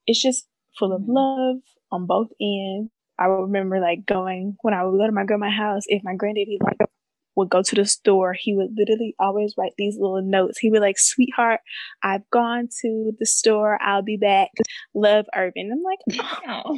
it's 0.08 0.22
just 0.22 0.48
full 0.80 0.94
of 0.94 1.04
Mhm. 1.04 1.08
love 1.16 1.62
on 1.92 2.06
both 2.06 2.32
ends. 2.42 2.92
I 3.20 3.26
remember 3.26 3.80
like 3.80 4.06
going 4.06 4.58
when 4.62 4.74
I 4.74 4.84
would 4.86 4.98
go 4.98 5.06
to 5.08 5.12
my 5.14 5.26
grandma's 5.26 5.54
house, 5.56 5.84
if 5.88 6.04
my 6.04 6.16
granddaddy 6.16 6.58
like 6.62 6.80
would 7.36 7.50
go 7.50 7.62
to 7.62 7.76
the 7.76 7.86
store, 7.86 8.34
he 8.38 8.54
would 8.56 8.72
literally 8.76 9.16
always 9.20 9.54
write 9.58 9.74
these 9.78 9.98
little 10.00 10.22
notes. 10.22 10.60
He 10.60 10.70
would 10.70 10.82
like, 10.82 11.00
"Sweetheart, 11.00 11.62
I've 12.04 12.30
gone 12.30 12.68
to 12.82 13.12
the 13.20 13.26
store. 13.26 13.82
I'll 13.82 14.02
be 14.02 14.18
back. 14.18 14.50
Love, 14.94 15.26
Urban." 15.36 15.72
I'm 15.72 15.84
like, 15.84 16.00
oh, 16.48 16.78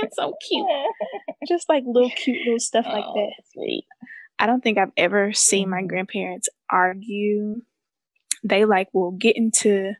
that's 0.00 0.16
so 0.18 0.34
cute. 0.48 0.66
Just 1.48 1.68
like 1.68 1.84
little 1.86 2.10
cute 2.10 2.38
little 2.44 2.60
stuff 2.60 2.86
oh, 2.88 2.92
like 2.92 3.04
that. 3.14 3.32
Sweet. 3.52 3.84
I 4.38 4.46
don't 4.46 4.62
think 4.62 4.78
I've 4.78 4.92
ever 4.96 5.32
seen 5.32 5.68
my 5.68 5.78
mm-hmm. 5.78 5.86
grandparents 5.86 6.48
argue. 6.70 7.62
They 8.42 8.64
like 8.64 8.88
will 8.94 9.12
get 9.12 9.36
into 9.36 9.92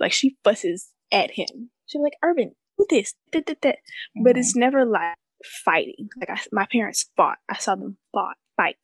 like 0.00 0.12
she 0.12 0.36
fusses 0.42 0.90
at 1.12 1.30
him. 1.32 1.70
She's 1.86 2.00
like, 2.00 2.14
Urban, 2.22 2.52
do 2.78 2.86
this, 2.88 3.14
da, 3.30 3.40
da, 3.40 3.54
da. 3.60 3.70
Mm-hmm. 3.70 4.24
but 4.24 4.36
it's 4.36 4.56
never 4.56 4.84
like 4.84 5.16
fighting. 5.64 6.08
Like 6.18 6.30
I, 6.30 6.40
my 6.52 6.66
parents 6.70 7.10
fought. 7.16 7.38
I 7.48 7.58
saw 7.58 7.74
them 7.74 7.98
fought, 8.12 8.36
fight, 8.56 8.76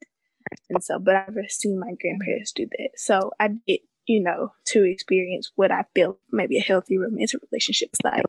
and 0.69 0.83
so. 0.83 0.99
But 0.99 1.17
I've 1.17 1.35
seen 1.49 1.79
my 1.79 1.95
grandparents 2.01 2.53
do 2.53 2.67
that. 2.67 2.91
So 2.97 3.33
I 3.41 3.49
did, 3.67 3.81
you 4.07 4.23
know, 4.23 4.53
to 4.67 4.85
experience 4.85 5.53
what 5.57 5.71
I 5.71 5.85
feel 5.95 6.19
maybe 6.33 6.59
a 6.59 6.63
healthy 6.63 6.99
romantic 6.99 7.41
relationship 7.51 7.91
is 7.93 8.01
like. 8.05 8.25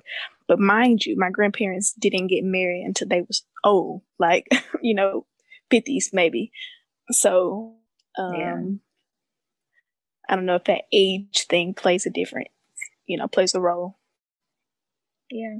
But 0.48 0.60
mind 0.60 1.06
you, 1.06 1.16
my 1.18 1.30
grandparents 1.30 1.94
didn't 1.94 2.28
get 2.28 2.44
married 2.44 2.84
until 2.86 3.08
they 3.08 3.22
was 3.22 3.44
old, 3.64 4.02
like 4.20 4.48
you 4.82 4.94
know, 4.94 5.26
50s 5.72 6.14
maybe. 6.14 6.52
So, 7.12 7.76
um, 8.18 8.34
yeah. 8.36 8.58
I 10.30 10.36
don't 10.36 10.46
know 10.46 10.56
if 10.56 10.66
that 10.66 10.84
age 10.94 11.46
thing 11.50 11.74
plays 11.74 12.06
a 12.06 12.10
different, 12.10 12.48
you 13.06 13.18
know, 13.18 13.28
plays 13.28 13.54
a 13.54 13.60
role. 13.60 13.98
Yeah. 15.30 15.58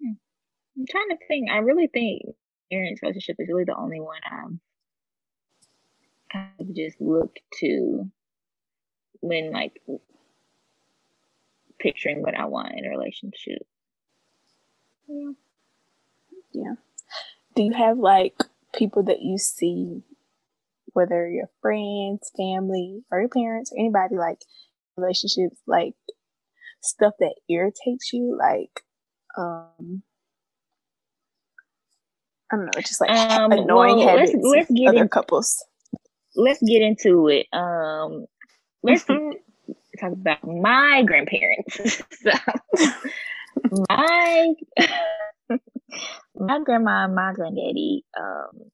Hmm. 0.00 0.12
I'm 0.76 0.84
trying 0.88 1.08
to 1.10 1.26
think. 1.26 1.50
I 1.50 1.58
really 1.58 1.88
think 1.88 2.22
parents' 2.70 3.02
relationship 3.02 3.36
is 3.38 3.48
really 3.48 3.64
the 3.64 3.76
only 3.76 4.00
one 4.00 4.20
I'm 4.30 4.60
kind 6.32 6.50
of 6.58 6.74
just 6.74 7.00
look 7.00 7.36
to 7.60 8.10
when 9.20 9.52
like 9.52 9.80
picturing 11.78 12.22
what 12.22 12.36
I 12.36 12.46
want 12.46 12.74
in 12.76 12.86
a 12.86 12.90
relationship. 12.90 13.66
Yeah. 15.08 15.32
Yeah. 16.52 16.74
Do 17.54 17.62
you 17.62 17.72
have 17.72 17.98
like 17.98 18.34
people 18.74 19.04
that 19.04 19.22
you 19.22 19.38
see, 19.38 20.02
whether 20.92 21.28
your 21.28 21.50
friends, 21.60 22.30
family, 22.36 23.02
or 23.10 23.20
your 23.20 23.28
parents, 23.28 23.72
or 23.72 23.78
anybody 23.78 24.16
like 24.16 24.38
relationships, 24.96 25.56
like 25.66 25.94
stuff 26.80 27.14
that 27.20 27.34
irritates 27.48 28.12
you, 28.12 28.36
like 28.38 28.82
um 29.36 30.02
I 32.50 32.56
don't 32.56 32.66
know, 32.66 32.80
just 32.80 33.00
like 33.00 33.10
um, 33.10 33.50
annoying 33.50 33.96
well, 33.98 34.08
habits 34.08 34.32
let's, 34.34 34.46
let's 34.46 34.70
get 34.70 34.88
other 34.88 35.02
in, 35.02 35.08
couples. 35.08 35.64
Let's 36.36 36.62
get 36.62 36.82
into 36.82 37.28
it. 37.28 37.46
Um 37.52 38.26
let's 38.82 39.04
talk 40.00 40.12
about 40.12 40.46
my 40.46 41.02
grandparents. 41.02 41.76
so 42.22 42.30
my 43.88 44.54
my 46.36 46.60
grandma 46.64 47.04
and 47.04 47.14
my 47.14 47.32
granddaddy, 47.32 48.04
um, 48.18 48.70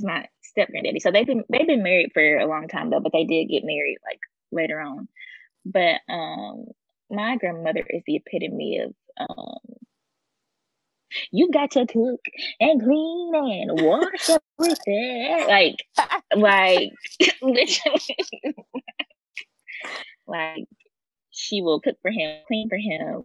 my 0.00 0.26
step 0.42 0.68
granddaddy. 0.70 1.00
So 1.00 1.10
they've 1.10 1.26
been 1.26 1.44
they've 1.48 1.66
been 1.66 1.82
married 1.82 2.10
for 2.12 2.38
a 2.38 2.46
long 2.46 2.68
time 2.68 2.90
though, 2.90 3.00
but 3.00 3.12
they 3.12 3.24
did 3.24 3.46
get 3.46 3.64
married 3.64 3.98
like 4.04 4.20
later 4.52 4.80
on. 4.80 5.08
But 5.64 6.00
um, 6.08 6.66
my 7.10 7.36
grandmother 7.36 7.84
is 7.88 8.02
the 8.06 8.16
epitome 8.16 8.78
of 8.78 8.94
um, 9.18 9.58
you 11.30 11.50
got 11.52 11.72
to 11.72 11.86
cook 11.86 12.24
and 12.60 12.82
clean 12.82 13.32
and 13.34 13.82
wash 13.82 14.30
everything. 14.60 15.46
Like, 15.48 15.76
like 16.36 16.92
literally, 17.42 18.16
like 20.26 20.64
she 21.30 21.62
will 21.62 21.80
cook 21.80 21.96
for 22.02 22.10
him, 22.10 22.40
clean 22.46 22.68
for 22.68 22.78
him, 22.78 23.24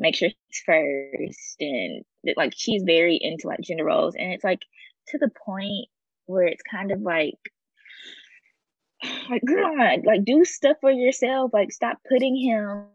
make 0.00 0.16
sure 0.16 0.30
he's 0.48 0.62
first 0.64 1.56
and 1.60 2.02
like 2.36 2.54
she's 2.56 2.82
very 2.82 3.18
into 3.20 3.46
like 3.46 3.60
gender 3.60 3.84
roles 3.84 4.14
and 4.18 4.32
it's 4.32 4.42
like 4.42 4.62
to 5.08 5.18
the 5.18 5.30
point 5.44 5.86
where 6.24 6.46
it's 6.46 6.62
kind 6.62 6.90
of 6.90 7.02
like 7.02 7.38
like 9.30 9.42
god 9.46 10.00
like 10.04 10.24
do 10.24 10.44
stuff 10.44 10.78
for 10.80 10.90
yourself 10.90 11.50
like 11.52 11.70
stop 11.70 11.98
putting 12.08 12.34
him 12.34 12.86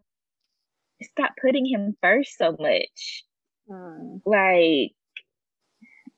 stop 1.03 1.31
putting 1.39 1.65
him 1.65 1.95
first 2.01 2.37
so 2.37 2.55
much 2.59 3.23
mm. 3.69 4.19
like 4.25 4.91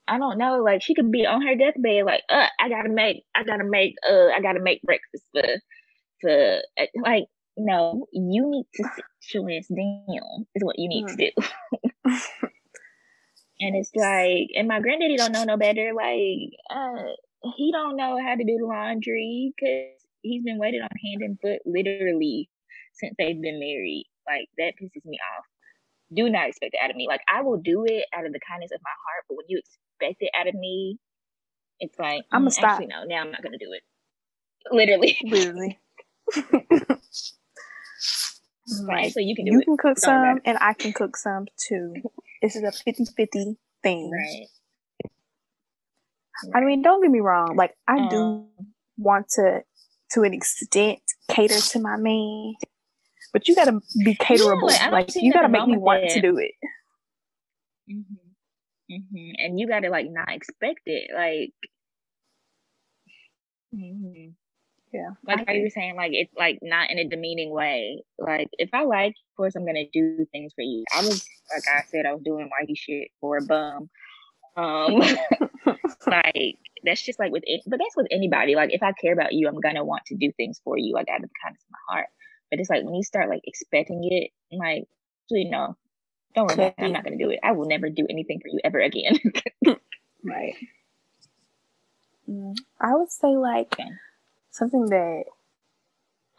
I 0.08 0.18
don't 0.18 0.38
know, 0.38 0.62
like 0.64 0.82
she 0.82 0.96
could 0.96 1.12
be 1.12 1.26
on 1.26 1.42
her 1.42 1.56
deathbed, 1.56 2.06
like, 2.06 2.24
uh, 2.30 2.48
I 2.60 2.70
gotta 2.70 2.90
make, 2.90 3.24
I 3.36 3.44
gotta 3.44 3.64
make, 3.64 3.96
uh, 4.10 4.28
I 4.28 4.42
gotta 4.42 4.62
make 4.62 4.82
breakfast 4.82 5.24
for, 5.34 5.44
for, 6.22 6.62
uh, 6.80 6.86
like, 7.04 7.26
no, 7.58 8.06
you 8.14 8.50
need 8.50 8.66
to 8.76 8.84
sit 8.96 9.34
your 9.34 9.50
ass 9.52 9.68
down 9.68 10.46
is 10.56 10.64
what 10.64 10.78
you 10.78 10.88
need 10.88 11.06
mm. 11.06 11.08
to 11.08 11.16
do. 11.16 11.32
and 13.60 13.76
it's 13.76 13.92
like, 13.96 14.50
and 14.56 14.68
my 14.68 14.80
granddaddy 14.80 15.18
don't 15.18 15.32
know 15.32 15.44
no 15.44 15.58
better. 15.58 15.92
Like, 15.96 16.54
uh, 16.70 17.14
he 17.56 17.72
don't 17.72 17.98
know 17.98 18.18
how 18.22 18.36
to 18.36 18.44
do 18.44 18.58
the 18.60 18.66
laundry 18.66 19.54
because 19.56 20.06
he's 20.22 20.44
been 20.44 20.60
waiting 20.60 20.82
on 20.82 20.90
hand 21.04 21.22
and 21.22 21.40
foot 21.42 21.62
literally 21.66 22.50
since 22.94 23.16
they've 23.18 23.42
been 23.42 23.60
married. 23.60 24.08
Like 24.28 24.50
that 24.58 24.74
pisses 24.82 25.06
me 25.06 25.18
off. 25.38 25.46
Do 26.14 26.30
not 26.30 26.50
expect 26.50 26.74
it 26.74 26.80
out 26.84 26.90
of 26.90 26.96
me. 26.96 27.08
Like 27.08 27.22
I 27.32 27.42
will 27.42 27.58
do 27.58 27.86
it 27.86 28.06
out 28.14 28.26
of 28.26 28.34
the 28.34 28.40
kindness 28.48 28.72
of 28.74 28.82
my 28.84 28.96
heart, 29.06 29.26
but 29.28 29.38
when 29.38 29.46
you 29.50 29.62
expect 30.00 30.22
it 30.22 30.32
out 30.40 30.48
of 30.48 30.56
me, 30.56 31.00
it's 31.80 31.98
like 32.00 32.24
I'm 32.32 32.42
gonna 32.42 32.50
mm, 32.50 32.54
stop. 32.54 32.72
Actually, 32.72 32.88
no, 32.88 33.04
now 33.06 33.22
I'm 33.22 33.32
not 33.32 33.44
gonna 33.44 33.58
do 33.58 33.72
it. 33.74 33.84
Literally, 34.72 35.18
literally. 35.24 35.80
Right. 38.84 39.14
So 39.14 39.20
you 39.22 39.36
can 39.36 39.46
do 39.46 39.52
you 39.54 39.60
it. 39.62 39.66
can 39.66 39.78
cook 39.78 39.98
some 39.98 40.42
and 40.44 40.58
I 40.60 40.74
can 40.74 40.92
cook 40.94 41.16
some 41.18 41.48
too. 41.58 41.94
This 42.42 42.56
is 42.56 42.62
a 42.62 42.68
50-50 42.68 43.56
thing. 43.82 44.12
Right. 44.12 44.46
I 46.54 46.60
mean, 46.62 46.84
don't 46.84 47.02
get 47.02 47.10
me 47.10 47.20
wrong. 47.20 47.56
Like 47.56 47.76
I 47.88 47.98
um, 47.98 48.10
do 48.10 48.46
want 48.96 49.30
to, 49.30 49.64
to 50.12 50.22
an 50.22 50.36
extent, 50.36 51.00
cater 51.32 51.60
to 51.60 51.80
my 51.80 51.96
man, 51.98 52.54
but 53.34 53.48
you 53.48 53.56
gotta 53.56 53.80
be 54.06 54.16
caterable. 54.16 54.70
Yeah, 54.70 54.90
like, 54.92 55.16
you 55.16 55.34
gotta 55.34 55.50
make 55.50 55.66
me 55.66 55.78
want 55.78 56.10
to 56.10 56.22
do 56.22 56.38
it. 56.38 56.52
Mm-hmm. 57.92 58.27
Mm-hmm. 58.92 59.32
And 59.38 59.60
you 59.60 59.68
gotta 59.68 59.90
like 59.90 60.08
not 60.10 60.32
expect 60.32 60.82
it. 60.86 61.12
Like, 61.14 61.54
mm-hmm. 63.76 64.30
Yeah. 64.94 65.10
Like 65.26 65.46
how 65.46 65.54
you 65.54 65.64
were 65.64 65.70
saying, 65.70 65.96
like 65.96 66.12
it's 66.14 66.34
like 66.38 66.60
not 66.62 66.90
in 66.90 66.98
a 66.98 67.08
demeaning 67.08 67.52
way. 67.52 68.04
Like 68.18 68.48
if 68.54 68.70
I 68.74 68.84
like, 68.84 69.12
of 69.12 69.36
course 69.36 69.56
I'm 69.56 69.66
gonna 69.66 69.90
do 69.92 70.26
things 70.32 70.54
for 70.56 70.62
you. 70.62 70.86
I 70.96 71.02
was 71.02 71.26
like 71.54 71.64
I 71.68 71.84
said, 71.90 72.06
I 72.06 72.14
was 72.14 72.24
doing 72.24 72.50
whitey 72.50 72.78
shit 72.78 73.10
for 73.20 73.38
a 73.38 73.42
bum. 73.42 73.90
Um 74.56 75.02
like 76.08 76.58
that's 76.84 77.02
just 77.02 77.20
like 77.20 77.32
with 77.32 77.44
it 77.46 77.62
but 77.68 77.80
that's 77.80 77.98
with 77.98 78.08
anybody. 78.12 78.56
Like 78.56 78.74
if 78.74 78.82
I 78.82 78.94
care 78.94 79.14
about 79.14 79.34
you, 79.34 79.48
I'm 79.48 79.60
gonna 79.60 79.84
want 79.84 80.06
to 80.08 80.16
do 80.16 80.32
things 80.38 80.62
for 80.64 80.78
you, 80.78 80.94
like 80.94 81.10
out 81.10 81.24
of 81.24 81.30
the 81.30 81.36
kindness 81.44 81.64
of 81.64 81.72
my 81.72 81.96
heart. 81.96 82.08
But 82.50 82.60
it's 82.62 82.70
like 82.70 82.84
when 82.84 82.96
you 82.96 83.04
start 83.04 83.30
like 83.30 83.42
expecting 83.44 84.02
it, 84.10 84.32
like 84.56 84.86
you 85.30 85.50
know, 85.50 85.76
don't 86.38 86.58
worry, 86.58 86.74
I'm 86.78 86.92
not 86.92 87.04
gonna 87.04 87.18
do 87.18 87.32
it. 87.32 87.40
I 87.44 87.52
will 87.54 87.66
never 87.66 87.90
do 87.90 88.06
anything 88.10 88.40
for 88.40 88.48
you 88.48 88.60
ever 88.64 88.80
again. 88.80 89.20
right. 90.24 90.54
Mm, 92.30 92.56
I 92.80 92.96
would 92.96 93.12
say 93.12 93.36
like 93.36 93.74
okay 93.74 93.90
something 94.52 94.86
that 94.88 95.24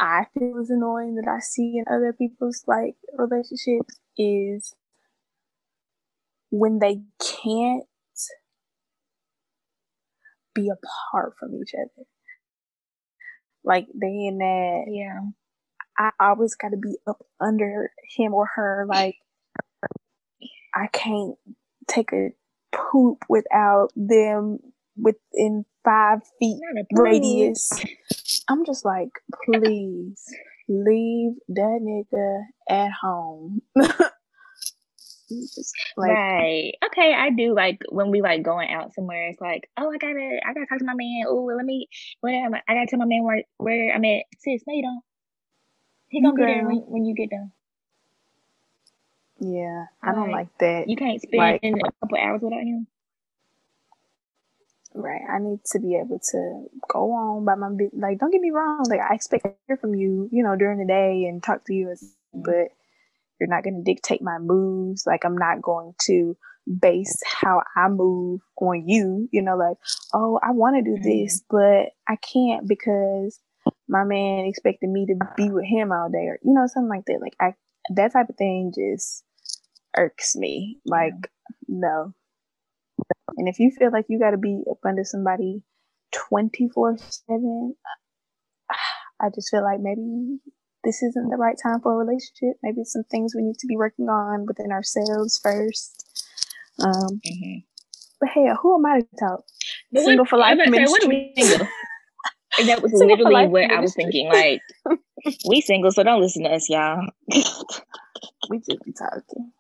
I 0.01 0.27
feel 0.35 0.59
is 0.59 0.71
annoying 0.71 1.17
that 1.17 1.29
I 1.29 1.41
see 1.41 1.79
in 1.79 1.85
other 1.93 2.13
people's 2.13 2.65
like 2.67 2.95
relationships 3.17 3.99
is 4.17 4.75
when 6.51 6.79
they 6.79 7.03
can't 7.19 7.85
be 10.55 10.71
apart 10.71 11.35
from 11.39 11.55
each 11.55 11.73
other. 11.75 12.07
Like 13.65 13.87
they 13.95 14.27
in 14.27 14.39
that 14.39 14.85
yeah. 14.89 15.21
I 15.99 16.11
always 16.21 16.55
gotta 16.55 16.77
be 16.77 16.99
up 17.09 17.25
under 17.41 17.91
him 18.17 18.33
or 18.35 18.47
her. 18.55 18.87
Like 18.89 19.17
I 20.75 20.89
can't 20.93 21.37
take 21.89 22.13
a 22.13 22.31
poop 22.73 23.25
without 23.29 23.89
them 23.97 24.59
within 24.97 25.65
five 25.85 26.21
feet 26.39 26.61
radius. 26.93 27.71
I'm 28.49 28.65
just 28.65 28.85
like, 28.85 29.11
please 29.45 30.25
leave 30.69 31.33
that 31.49 31.81
nigga 31.83 32.43
at 32.69 32.91
home. 32.93 33.63
like, 33.75 34.11
right. 35.97 36.73
Okay, 36.87 37.15
I 37.15 37.31
do 37.31 37.55
like 37.55 37.81
when 37.91 38.11
we 38.11 38.21
like 38.23 38.43
going 38.43 38.71
out 38.71 38.95
somewhere. 38.95 39.29
It's 39.29 39.41
like, 39.41 39.69
oh, 39.79 39.91
I 39.91 39.99
gotta, 39.99 40.41
I 40.47 40.55
gotta 40.55 40.67
talk 40.67 40.79
to 40.79 40.85
my 40.85 40.95
man. 40.95 41.25
Oh, 41.27 41.51
let 41.57 41.65
me, 41.65 41.89
whatever. 42.21 42.61
I 42.69 42.75
gotta 42.75 42.87
tell 42.87 42.99
my 42.99 43.07
man 43.07 43.25
where 43.25 43.43
where 43.57 43.95
I'm 43.95 44.05
at. 44.05 44.25
Sis, 44.39 44.63
no, 44.67 44.75
you 44.75 44.83
don't. 44.83 45.03
He 46.09 46.23
gonna 46.23 46.35
okay. 46.35 46.47
be 46.47 46.53
there 46.53 46.67
when, 46.67 46.77
when 46.87 47.05
you 47.05 47.15
get 47.15 47.31
done. 47.31 47.53
Yeah, 49.41 49.87
I 50.03 50.13
don't 50.13 50.33
like 50.33 50.49
that. 50.59 50.89
You 50.89 50.97
can't 50.97 51.21
spend 51.21 51.39
like, 51.39 51.63
a 51.63 51.93
couple 52.01 52.19
hours 52.19 52.41
without 52.43 52.61
him. 52.61 52.87
Right. 54.95 55.21
I 55.31 55.39
need 55.39 55.61
to 55.73 55.79
be 55.79 55.95
able 55.95 56.19
to 56.33 56.65
go 56.89 57.13
on 57.13 57.45
by 57.45 57.55
my. 57.55 57.69
Like, 57.93 58.19
don't 58.19 58.33
get 58.33 58.41
me 58.41 58.51
wrong. 58.51 58.85
Like, 58.89 59.01
I 59.01 59.15
expect 59.15 59.45
to 59.45 59.55
hear 59.69 59.77
from 59.77 59.95
you, 59.95 60.29
you 60.33 60.43
know, 60.43 60.57
during 60.57 60.79
the 60.79 60.87
day 60.87 61.25
and 61.29 61.43
talk 61.43 61.65
to 61.67 61.75
you, 61.75 61.87
mm-hmm. 61.87 62.43
but 62.43 62.73
you're 63.39 63.49
not 63.49 63.63
going 63.63 63.77
to 63.85 63.93
dictate 63.93 64.23
my 64.23 64.39
moves. 64.39 65.07
Like, 65.07 65.25
I'm 65.25 65.39
not 65.39 65.63
going 65.63 65.95
to 66.07 66.37
base 66.81 67.23
how 67.25 67.63
I 67.77 67.89
move 67.89 68.41
on 68.57 68.89
you. 68.89 69.29
You 69.31 69.43
know, 69.43 69.57
like, 69.57 69.77
oh, 70.15 70.41
I 70.43 70.51
want 70.51 70.77
to 70.77 70.83
do 70.83 70.97
mm-hmm. 70.99 71.09
this, 71.09 71.45
but 71.49 71.91
I 72.09 72.17
can't 72.17 72.67
because 72.67 73.39
my 73.89 74.03
man 74.03 74.47
expected 74.47 74.89
me 74.91 75.07
to 75.07 75.15
be 75.37 75.51
with 75.51 75.65
him 75.65 75.93
all 75.93 76.11
day, 76.11 76.27
or 76.27 76.41
you 76.43 76.55
know, 76.55 76.67
something 76.67 76.89
like 76.89 77.05
that. 77.07 77.21
Like, 77.21 77.37
I 77.41 77.55
that 77.95 78.13
type 78.13 78.29
of 78.31 78.37
thing 78.37 78.73
just 78.75 79.23
irks 79.97 80.37
me. 80.37 80.79
Like, 80.85 81.15
no. 81.67 82.15
And 83.37 83.49
if 83.49 83.59
you 83.59 83.71
feel 83.79 83.91
like 83.93 84.07
you 84.09 84.19
got 84.19 84.31
to 84.33 84.37
be 84.39 84.63
up 84.71 84.79
under 84.85 85.05
somebody 85.05 85.63
24 86.13 86.97
7, 86.99 87.75
I 89.21 89.29
just 89.35 89.51
feel 89.51 89.63
like 89.63 89.81
maybe 89.81 90.39
this 90.85 91.03
isn't 91.03 91.29
the 91.31 91.37
right 91.37 91.57
time 91.63 91.81
for 91.81 91.93
a 91.95 91.97
relationship. 92.05 92.57
Maybe 92.63 92.85
some 92.85 93.03
things 93.11 93.35
we 93.35 93.43
need 93.43 93.59
to 93.59 93.67
be 93.67 93.77
working 93.77 94.09
on 94.09 94.47
within 94.47 94.71
ourselves 94.73 95.39
first. 95.43 96.05
Um, 96.81 97.21
Mhm. 97.27 97.65
but 98.21 98.29
hey, 98.31 98.49
who 98.63 98.77
am 98.79 98.87
I 98.87 99.01
to 99.01 99.07
talk? 99.19 99.45
But 99.93 100.03
Single 100.05 100.23
what- 100.23 100.29
for 100.31 100.39
life 100.39 100.59
was 100.59 100.75
say, 100.75 100.85
what 100.85 101.05
are 101.05 101.09
we 101.09 101.33
single? 101.37 101.67
And 102.59 102.69
that 102.69 102.83
was 102.83 102.93
Single 102.93 103.09
literally 103.09 103.47
what 103.49 103.71
I 103.71 103.81
was 103.81 103.95
thinking. 103.95 104.29
Like, 104.29 104.63
we 105.49 105.61
single, 105.61 105.91
so 105.93 106.03
don't 106.03 106.21
listen 106.21 106.45
to 106.45 106.51
us, 106.51 106.69
y'all. 106.71 107.07
We 108.51 108.59
just 108.61 108.83
be 108.85 108.93
talking. 108.93 109.53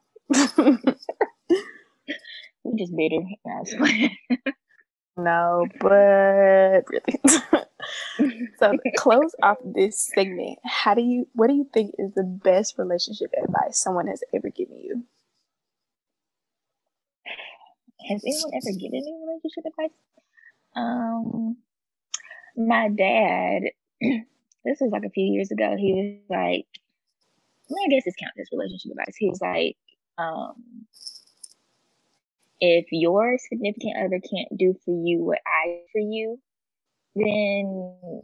We 2.64 2.76
just 2.76 2.94
bitter. 2.96 3.20
Nah, 3.46 3.58
I'm 3.58 3.64
just 3.64 3.78
playing. 3.78 4.16
no, 5.16 5.66
but 5.80 6.84
really. 6.88 7.20
so 8.58 8.72
to 8.72 8.90
close 8.96 9.34
off 9.42 9.58
this 9.64 10.10
segment, 10.14 10.58
how 10.64 10.94
do 10.94 11.02
you 11.02 11.26
what 11.34 11.48
do 11.48 11.54
you 11.54 11.68
think 11.72 11.94
is 11.98 12.12
the 12.14 12.24
best 12.24 12.74
relationship 12.78 13.32
advice 13.42 13.78
someone 13.78 14.06
has 14.08 14.22
ever 14.34 14.50
given 14.50 14.78
you? 14.78 15.04
Has 18.08 18.22
anyone 18.24 18.50
ever 18.54 18.78
given 18.78 18.98
any 18.98 19.14
relationship 19.26 19.64
advice? 19.66 19.96
Um, 20.76 21.56
my 22.56 22.88
dad. 22.88 23.62
this 24.64 24.78
was 24.80 24.90
like 24.92 25.04
a 25.04 25.10
few 25.10 25.24
years 25.24 25.50
ago. 25.50 25.74
He 25.78 25.92
was 25.92 26.30
like, 26.30 26.66
well, 27.68 27.84
I 27.84 27.88
guess 27.90 28.04
this 28.04 28.14
counts 28.16 28.38
as 28.40 28.48
relationship 28.52 28.92
advice. 28.92 29.16
He 29.16 29.28
was 29.28 29.40
like, 29.40 29.76
um, 30.18 30.54
if 32.60 32.86
your 32.90 33.38
significant 33.38 33.96
other 33.98 34.20
can't 34.20 34.58
do 34.58 34.74
for 34.84 34.90
you 34.90 35.24
what 35.24 35.38
I 35.46 35.66
do 35.66 35.80
for 35.92 36.00
you, 36.00 36.40
then 37.14 38.22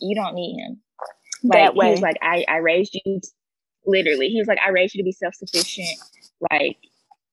you 0.00 0.14
don't 0.14 0.34
need 0.34 0.60
him. 0.60 0.80
Like 1.44 1.58
that 1.58 1.72
he 1.72 1.78
way. 1.78 1.90
was 1.90 2.00
like, 2.00 2.16
I, 2.22 2.44
I 2.48 2.56
raised 2.58 2.98
you 3.04 3.20
literally. 3.84 4.28
He 4.28 4.38
was 4.38 4.46
like, 4.46 4.60
I 4.64 4.70
raised 4.70 4.94
you 4.94 5.02
to 5.02 5.04
be 5.04 5.12
self 5.12 5.34
sufficient. 5.34 5.98
Like 6.50 6.78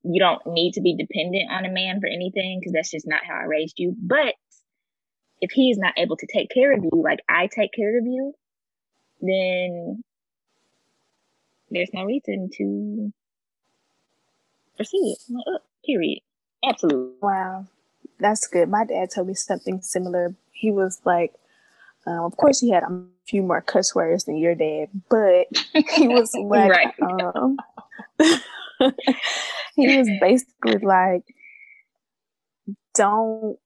you 0.04 0.20
don't 0.20 0.42
need 0.48 0.74
to 0.74 0.82
be 0.82 0.96
dependent 0.96 1.52
on 1.52 1.66
a 1.66 1.72
man 1.72 2.00
for 2.00 2.08
anything 2.08 2.60
because 2.60 2.74
that's 2.74 2.92
just 2.92 3.08
not 3.08 3.22
how 3.26 3.36
I 3.36 3.44
raised 3.44 3.78
you. 3.78 3.96
But 4.02 4.34
if 5.42 5.52
he 5.52 5.70
is 5.70 5.78
not 5.78 5.94
able 5.98 6.18
to 6.18 6.28
take 6.28 6.50
care 6.50 6.74
of 6.74 6.84
you 6.84 6.90
like 6.94 7.20
I 7.30 7.48
take 7.48 7.72
care 7.74 7.98
of 7.98 8.06
you, 8.06 8.34
then 9.22 10.04
there's 11.70 11.92
no 11.94 12.04
reason 12.04 12.50
to 12.58 13.14
I'm 14.80 15.36
like, 15.36 15.46
oh, 15.48 15.60
period. 15.86 16.20
Absolutely. 16.64 17.14
Wow, 17.22 17.66
that's 18.20 18.48
good. 18.48 18.70
My 18.70 18.86
dad 18.86 19.10
told 19.14 19.28
me 19.28 19.34
something 19.34 19.82
similar. 19.82 20.36
He 20.52 20.72
was 20.72 21.00
like, 21.06 21.34
um, 22.08 22.26
of 22.26 22.38
course, 22.38 22.60
he 22.60 22.72
had 22.72 22.84
a 22.84 23.04
few 23.28 23.42
more 23.44 23.62
cuss 23.62 23.94
words 23.96 24.26
than 24.26 24.38
your 24.38 24.56
dad, 24.56 24.88
but 25.10 25.48
he 25.96 26.08
was 26.08 26.34
like, 26.36 26.72
Right. 26.72 26.94
um, 27.02 27.58
he 29.76 29.98
was 29.98 30.10
basically 30.20 30.78
like, 30.78 31.24
don't 32.96 33.58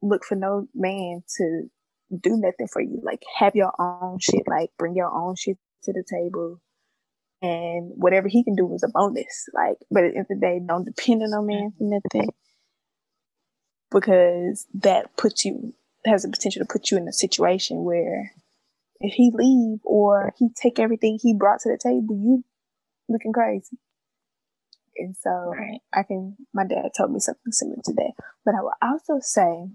look 0.00 0.24
for 0.24 0.34
no 0.34 0.66
man 0.74 1.22
to 1.36 1.64
do 2.20 2.36
nothing 2.36 2.68
for 2.68 2.80
you. 2.82 3.00
Like, 3.02 3.22
have 3.38 3.54
your 3.54 3.72
own 3.80 4.18
shit. 4.18 4.42
Like, 4.48 4.70
bring 4.78 4.94
your 4.96 5.10
own 5.12 5.36
shit 5.36 5.58
to 5.84 5.92
the 5.92 6.04
table. 6.08 6.60
And 7.42 7.90
whatever 7.96 8.28
he 8.28 8.44
can 8.44 8.54
do 8.54 8.72
is 8.72 8.84
a 8.84 8.88
bonus. 8.88 9.48
Like, 9.52 9.76
but 9.90 10.04
at 10.04 10.12
the 10.12 10.18
end 10.18 10.26
of 10.30 10.40
the 10.40 10.46
day, 10.46 10.60
don't 10.64 10.84
depend 10.84 11.22
on 11.22 11.30
no 11.30 11.42
man 11.42 11.72
for 11.76 11.84
nothing 11.84 12.30
because 13.92 14.66
that 14.74 15.16
puts 15.16 15.44
you 15.44 15.74
has 16.04 16.22
the 16.22 16.28
potential 16.28 16.60
to 16.60 16.72
put 16.72 16.90
you 16.90 16.96
in 16.96 17.06
a 17.06 17.12
situation 17.12 17.84
where 17.84 18.32
if 19.00 19.14
he 19.14 19.30
leave 19.32 19.78
or 19.84 20.32
he 20.38 20.48
take 20.60 20.78
everything 20.80 21.18
he 21.20 21.34
brought 21.34 21.60
to 21.60 21.68
the 21.68 21.78
table, 21.78 22.16
you 22.16 22.44
looking 23.08 23.32
crazy. 23.32 23.78
And 24.96 25.16
so 25.16 25.30
Right. 25.30 25.80
I 25.92 26.02
can 26.02 26.36
my 26.52 26.64
dad 26.64 26.90
told 26.96 27.12
me 27.12 27.20
something 27.20 27.52
similar 27.52 27.80
to 27.84 27.92
that. 27.94 28.12
But 28.44 28.54
I 28.54 28.62
will 28.62 28.72
also 28.82 29.18
say 29.20 29.68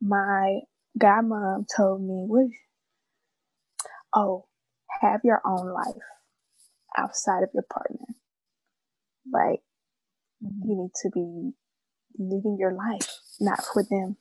my 0.00 0.60
godmom 0.98 1.66
told 1.74 2.02
me 2.02 2.24
what 2.26 2.46
oh, 4.14 4.46
have 5.00 5.20
your 5.24 5.40
own 5.44 5.72
life 5.72 6.02
outside 6.96 7.42
of 7.42 7.50
your 7.54 7.64
partner. 7.72 8.06
Like 9.32 9.60
you 10.40 10.76
need 10.76 10.90
to 11.02 11.10
be 11.10 11.52
living 12.18 12.56
your 12.58 12.72
life, 12.72 13.18
not 13.40 13.62
for 13.64 13.82
them. 13.88 14.16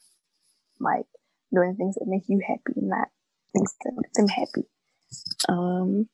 Like 0.79 1.05
doing 1.53 1.75
things 1.75 1.95
that 1.95 2.07
make 2.07 2.23
you 2.27 2.41
happy, 2.45 2.79
not 2.81 3.09
things 3.53 3.73
that 3.83 3.93
make 3.95 4.13
them 4.13 4.27
happy. 4.27 4.67
Um, 5.47 6.09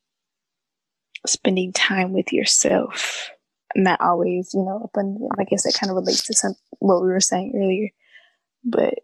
spending 1.25 1.73
time 1.73 2.13
with 2.13 2.31
yourself, 2.31 3.29
not 3.75 3.99
always, 4.01 4.53
you 4.53 4.63
know, 4.63 4.89
them. 4.93 5.17
I 5.37 5.43
guess 5.43 5.63
that 5.63 5.77
kind 5.79 5.89
of 5.89 5.97
relates 5.97 6.25
to 6.27 6.33
some 6.33 6.55
what 6.79 7.01
we 7.01 7.07
were 7.07 7.19
saying 7.19 7.53
earlier. 7.55 7.89
But 8.63 8.95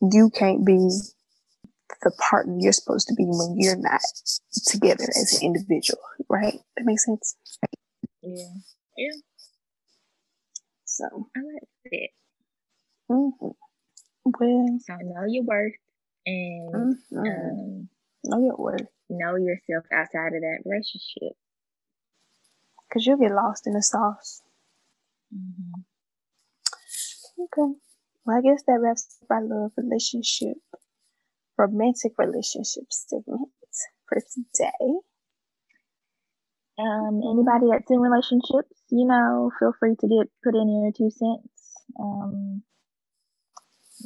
you 0.00 0.30
can't 0.30 0.64
be 0.64 0.88
the 2.02 2.12
partner 2.30 2.56
you're 2.60 2.72
supposed 2.72 3.08
to 3.08 3.14
be 3.14 3.24
when 3.26 3.56
you're 3.58 3.76
not 3.76 4.00
together 4.66 5.04
as 5.08 5.38
an 5.40 5.46
individual, 5.46 6.00
right? 6.28 6.60
That 6.76 6.84
makes 6.84 7.04
sense. 7.06 7.36
Yeah. 8.22 8.44
Yeah. 8.96 9.12
So, 10.84 11.28
I 11.36 11.40
like 11.40 11.68
it. 11.86 12.10
mhm. 13.10 13.54
well, 14.24 14.78
So 14.80 14.96
know 15.02 15.24
your 15.26 15.44
worth 15.44 15.74
and 16.26 16.96
mhm. 17.12 17.18
um, 17.18 17.88
know 18.24 18.40
your 18.40 18.56
worth. 18.56 18.88
know 19.08 19.36
yourself 19.36 19.84
outside 19.92 20.34
of 20.34 20.42
that 20.42 20.62
relationship. 20.64 21.36
Because 22.88 23.06
you'll 23.06 23.18
get 23.18 23.32
lost 23.32 23.66
in 23.66 23.74
the 23.74 23.82
sauce. 23.82 24.42
Mm-hmm. 25.34 25.80
Okay. 27.40 27.74
Well, 28.24 28.36
I 28.38 28.40
guess 28.42 28.62
that 28.66 28.80
wraps 28.80 29.18
up 29.22 29.30
our 29.30 29.44
love 29.44 29.72
relationship, 29.76 30.58
romantic 31.58 32.12
relationship 32.18 32.84
segment 32.90 33.48
for 34.08 34.18
today. 34.18 35.00
Um, 36.78 37.20
anybody 37.26 37.66
that's 37.72 37.90
in 37.90 37.98
relationships, 37.98 38.78
you 38.90 39.06
know, 39.06 39.50
feel 39.58 39.74
free 39.78 39.96
to 39.98 40.06
get 40.06 40.30
put 40.44 40.54
in 40.54 40.68
your 40.68 40.92
two 40.92 41.10
cents. 41.10 41.74
Um, 41.98 42.62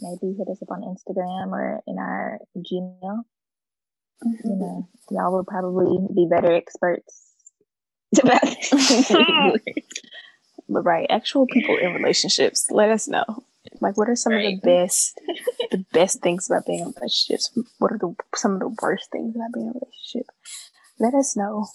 maybe 0.00 0.34
hit 0.38 0.48
us 0.50 0.62
up 0.62 0.70
on 0.70 0.80
Instagram 0.82 1.48
or 1.52 1.82
in 1.86 1.98
our 1.98 2.38
Gmail. 2.56 3.24
You 4.24 4.56
know, 4.56 4.88
y'all 5.10 5.32
will 5.32 5.44
probably 5.44 5.98
be 6.14 6.28
better 6.30 6.52
experts 6.52 7.32
about 8.22 8.40
this. 8.42 9.08
than 9.08 9.26
we 9.28 9.50
would. 9.50 9.62
But 10.68 10.84
right, 10.84 11.06
actual 11.10 11.46
people 11.46 11.76
in 11.76 11.92
relationships, 11.92 12.66
let 12.70 12.88
us 12.88 13.08
know. 13.08 13.24
Like, 13.80 13.96
what 13.96 14.08
are 14.08 14.16
some 14.16 14.32
of 14.32 14.40
the 14.40 14.56
best, 14.62 15.20
the 15.72 15.84
best 15.92 16.22
things 16.22 16.48
about 16.48 16.66
being 16.66 16.80
in 16.80 16.94
relationships? 16.96 17.50
What 17.78 17.92
are 17.92 17.98
the 17.98 18.14
some 18.36 18.52
of 18.52 18.60
the 18.60 18.76
worst 18.80 19.10
things 19.10 19.34
about 19.34 19.52
being 19.52 19.66
in 19.66 19.72
a 19.72 19.80
relationship? 19.80 20.26
Let 21.00 21.14
us 21.14 21.36
know. 21.36 21.66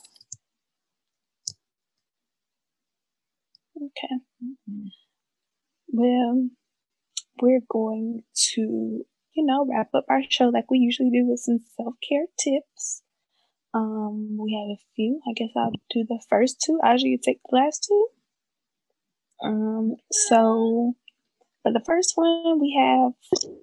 Okay. 3.76 4.16
Well, 5.90 6.50
we're 7.42 7.62
going 7.70 8.24
to, 8.54 8.62
you 8.62 9.46
know, 9.46 9.68
wrap 9.70 9.90
up 9.94 10.06
our 10.10 10.22
show 10.30 10.46
like 10.46 10.72
we 10.72 10.80
usually 10.80 11.10
do 11.10 11.26
with 11.26 11.40
some 11.40 11.60
self 11.76 11.96
care 12.08 12.26
tips. 12.40 13.04
Um, 13.74 14.38
we 14.40 14.54
have 14.54 14.78
a 14.78 14.82
few. 14.96 15.20
I 15.28 15.34
guess 15.36 15.50
I'll 15.56 15.72
do 15.92 16.06
the 16.08 16.24
first 16.30 16.62
two. 16.66 16.80
Aja, 16.84 17.08
you 17.08 17.20
take 17.22 17.40
the 17.50 17.58
last 17.58 17.86
two. 17.88 18.08
Um, 19.44 19.96
so 20.12 20.96
for 21.68 21.74
the 21.74 21.86
first 21.86 22.14
one, 22.16 22.60
we 22.60 22.78
have 22.80 23.12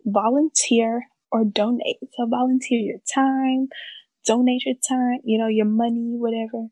volunteer 0.05 1.07
or 1.33 1.45
donate. 1.45 1.97
So 2.13 2.27
volunteer 2.29 2.79
your 2.81 2.99
time, 3.15 3.69
donate 4.27 4.65
your 4.67 4.75
time, 4.87 5.21
you 5.25 5.39
know, 5.39 5.49
your 5.49 5.67
money, 5.67 6.17
whatever. 6.19 6.69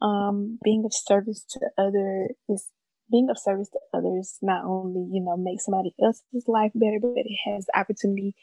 Um, 0.00 0.58
being 0.62 0.84
of 0.84 0.92
service 0.94 1.44
to 1.50 1.60
other 1.78 2.28
is 2.48 2.68
being 3.10 3.28
of 3.30 3.38
service 3.38 3.70
to 3.70 3.78
others 3.94 4.38
not 4.42 4.64
only, 4.64 5.08
you 5.10 5.22
know, 5.24 5.36
makes 5.36 5.64
somebody 5.64 5.94
else's 6.02 6.44
life 6.46 6.72
better, 6.74 6.98
but 7.00 7.14
it 7.16 7.38
has 7.46 7.66
the 7.66 7.78
opportunity 7.78 8.34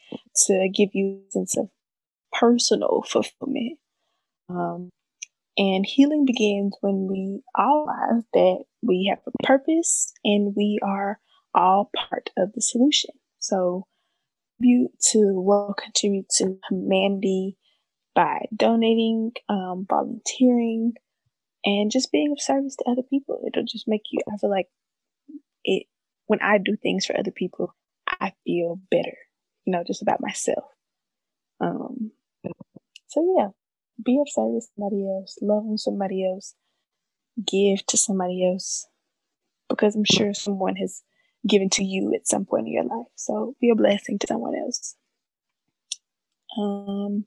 to 0.47 0.69
give 0.73 0.89
you 0.93 1.21
a 1.27 1.31
sense 1.31 1.57
of 1.57 1.69
personal 2.31 3.03
fulfillment. 3.07 3.77
Um, 4.49 4.89
and 5.57 5.85
healing 5.85 6.25
begins 6.25 6.75
when 6.81 7.07
we 7.09 7.41
all 7.55 7.85
realize 7.87 8.23
that 8.33 8.63
we 8.81 9.07
have 9.09 9.19
a 9.27 9.43
purpose 9.45 10.11
and 10.25 10.53
we 10.55 10.79
are 10.83 11.19
all 11.53 11.91
part 11.95 12.29
of 12.37 12.53
the 12.53 12.61
solution. 12.61 13.11
So, 13.39 13.87
you 14.59 14.89
to 15.11 15.19
what 15.33 15.77
contribute 15.77 16.29
to 16.37 16.57
humanity 16.69 17.57
by 18.15 18.45
donating, 18.55 19.31
um, 19.49 19.85
volunteering, 19.89 20.93
and 21.65 21.91
just 21.91 22.11
being 22.11 22.31
of 22.31 22.41
service 22.41 22.75
to 22.77 22.89
other 22.89 23.01
people. 23.09 23.43
It'll 23.47 23.65
just 23.65 23.87
make 23.87 24.03
you, 24.11 24.19
I 24.31 24.37
feel 24.37 24.49
like 24.49 24.67
it, 25.63 25.87
when 26.27 26.39
I 26.41 26.57
do 26.57 26.75
things 26.75 27.05
for 27.05 27.17
other 27.17 27.31
people, 27.31 27.75
I 28.07 28.33
feel 28.45 28.79
better, 28.91 29.17
you 29.65 29.73
know, 29.73 29.83
just 29.85 30.01
about 30.01 30.21
myself. 30.21 30.65
Um, 31.59 32.11
so 33.07 33.35
yeah, 33.37 33.49
be 34.03 34.19
of 34.19 34.29
service 34.29 34.65
to 34.65 34.71
somebody 34.75 35.05
else, 35.07 35.37
love 35.41 35.63
on 35.65 35.77
somebody 35.77 36.27
else, 36.27 36.55
give 37.45 37.85
to 37.87 37.97
somebody 37.97 38.49
else, 38.51 38.87
because 39.69 39.95
I'm 39.95 40.03
sure 40.03 40.33
someone 40.33 40.75
has 40.77 41.01
given 41.47 41.69
to 41.71 41.83
you 41.83 42.13
at 42.15 42.27
some 42.27 42.45
point 42.45 42.67
in 42.67 42.73
your 42.73 42.83
life. 42.83 43.07
So 43.15 43.55
be 43.59 43.69
a 43.69 43.75
blessing 43.75 44.19
to 44.19 44.27
someone 44.27 44.55
else. 44.55 44.95
Um, 46.57 47.25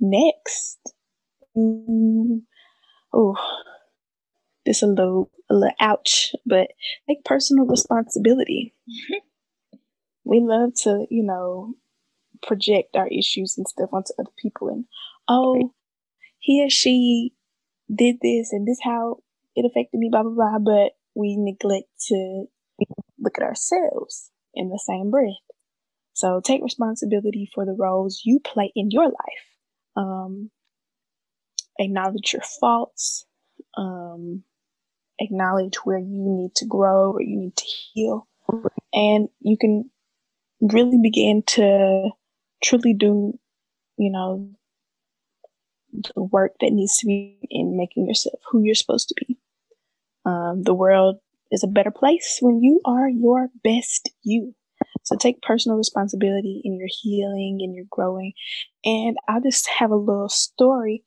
next, 0.00 0.78
oh, 1.56 3.36
this 4.64 4.82
a 4.82 4.86
little, 4.86 5.30
a 5.50 5.54
little 5.54 5.76
ouch, 5.80 6.34
but 6.46 6.68
take 7.08 7.24
personal 7.24 7.66
responsibility. 7.66 8.74
we 10.24 10.40
love 10.40 10.74
to, 10.82 11.06
you 11.10 11.22
know, 11.22 11.74
project 12.42 12.96
our 12.96 13.08
issues 13.08 13.56
and 13.56 13.68
stuff 13.68 13.90
onto 13.92 14.12
other 14.18 14.30
people 14.38 14.68
and, 14.68 14.86
oh, 15.28 15.72
he 16.38 16.62
or 16.64 16.70
she 16.70 17.32
did 17.94 18.16
this 18.20 18.52
and 18.52 18.66
this 18.66 18.78
how 18.82 19.18
it 19.54 19.64
affected 19.64 19.98
me, 19.98 20.08
blah, 20.10 20.22
blah, 20.22 20.32
blah. 20.32 20.58
But 20.58 20.92
we 21.14 21.36
neglect 21.38 21.88
to 22.08 22.46
look 23.24 23.38
at 23.38 23.44
ourselves 23.44 24.30
in 24.54 24.68
the 24.68 24.80
same 24.86 25.10
breath. 25.10 25.32
So 26.12 26.40
take 26.40 26.62
responsibility 26.62 27.50
for 27.54 27.64
the 27.66 27.76
roles 27.76 28.22
you 28.24 28.38
play 28.38 28.72
in 28.76 28.90
your 28.90 29.06
life. 29.06 29.44
Um, 29.96 30.50
acknowledge 31.78 32.32
your 32.32 32.42
faults, 32.60 33.26
um, 33.76 34.44
acknowledge 35.18 35.76
where 35.84 35.98
you 35.98 36.22
need 36.24 36.54
to 36.56 36.66
grow 36.66 37.12
or 37.12 37.22
you 37.22 37.36
need 37.36 37.56
to 37.56 37.64
heal. 37.64 38.28
And 38.92 39.28
you 39.40 39.56
can 39.58 39.90
really 40.60 40.98
begin 41.02 41.42
to 41.46 42.10
truly 42.62 42.94
do, 42.94 43.38
you 43.96 44.10
know, 44.10 44.50
the 46.14 46.22
work 46.22 46.52
that 46.60 46.72
needs 46.72 46.98
to 46.98 47.06
be 47.06 47.38
in 47.50 47.76
making 47.76 48.06
yourself 48.06 48.38
who 48.50 48.62
you're 48.62 48.74
supposed 48.74 49.08
to 49.08 49.14
be. 49.26 49.38
Um, 50.24 50.62
the 50.62 50.74
world 50.74 51.16
is 51.54 51.64
a 51.64 51.68
better 51.68 51.90
place 51.90 52.38
when 52.42 52.62
you 52.62 52.80
are 52.84 53.08
your 53.08 53.48
best 53.62 54.10
you. 54.22 54.54
So 55.04 55.16
take 55.16 55.42
personal 55.42 55.78
responsibility 55.78 56.60
in 56.64 56.76
your 56.76 56.88
healing 56.90 57.58
and 57.60 57.74
your 57.74 57.86
growing. 57.90 58.32
And 58.84 59.16
I'll 59.28 59.40
just 59.40 59.68
have 59.78 59.90
a 59.90 59.96
little 59.96 60.28
story 60.28 61.04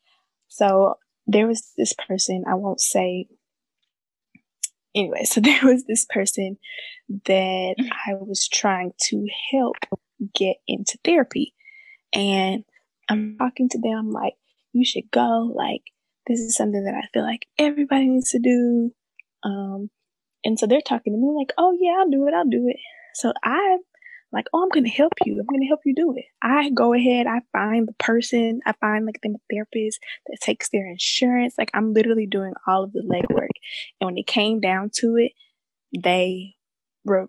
so 0.48 0.96
there 1.26 1.48
was 1.48 1.74
this 1.78 1.94
person, 2.08 2.44
I 2.50 2.56
won't 2.56 2.82
say 2.82 3.28
anyway, 4.96 5.24
so 5.26 5.42
there 5.42 5.62
was 5.64 5.86
this 5.86 6.06
person 6.10 6.58
that 7.26 7.76
I 8.08 8.14
was 8.16 8.48
trying 8.48 8.94
to 9.10 9.28
help 9.52 9.78
get 10.34 10.58
into 10.68 10.98
therapy. 11.04 11.54
And 12.14 12.64
I'm 13.10 13.38
talking 13.38 13.70
to 13.70 13.80
them 13.80 14.12
like, 14.12 14.34
you 14.74 14.86
should 14.86 15.10
go. 15.12 15.52
Like, 15.56 15.84
this 16.28 16.40
is 16.40 16.56
something 16.56 16.84
that 16.84 16.96
I 16.96 17.08
feel 17.14 17.24
like 17.24 17.46
everybody 17.58 18.08
needs 18.08 18.32
to 18.32 18.40
do. 18.40 18.92
Um, 19.44 19.90
and 20.48 20.58
so 20.58 20.66
they're 20.66 20.82
talking 20.82 21.14
to 21.14 21.20
me 21.20 21.34
like, 21.38 21.52
oh, 21.58 21.78
yeah, 21.78 21.98
I'll 22.00 22.10
do 22.10 22.26
it. 22.26 22.34
I'll 22.34 22.50
do 22.50 22.70
it. 22.70 22.78
So 23.14 23.34
I'm 23.44 23.80
like, 24.32 24.46
oh, 24.54 24.64
I'm 24.64 24.70
going 24.70 24.86
to 24.86 24.90
help 24.90 25.12
you. 25.26 25.34
I'm 25.34 25.46
going 25.46 25.60
to 25.60 25.68
help 25.68 25.82
you 25.86 25.94
do 25.94 26.14
it. 26.16 26.24
I 26.42 26.70
go 26.70 26.94
ahead, 26.94 27.28
I 27.28 27.42
find 27.52 27.86
the 27.86 27.94
person, 27.94 28.62
I 28.66 28.74
find 28.80 29.06
like 29.06 29.20
the 29.22 29.36
therapist 29.52 30.00
that 30.28 30.38
takes 30.42 30.70
their 30.70 30.88
insurance. 30.90 31.56
Like, 31.58 31.72
I'm 31.74 31.94
literally 31.94 32.28
doing 32.28 32.54
all 32.66 32.86
of 32.86 32.94
the 32.94 33.02
legwork. 33.02 33.50
And 34.00 34.06
when 34.06 34.18
it 34.18 34.26
came 34.26 34.62
down 34.62 34.90
to 34.96 35.18
it, 35.18 35.34
they 36.02 36.56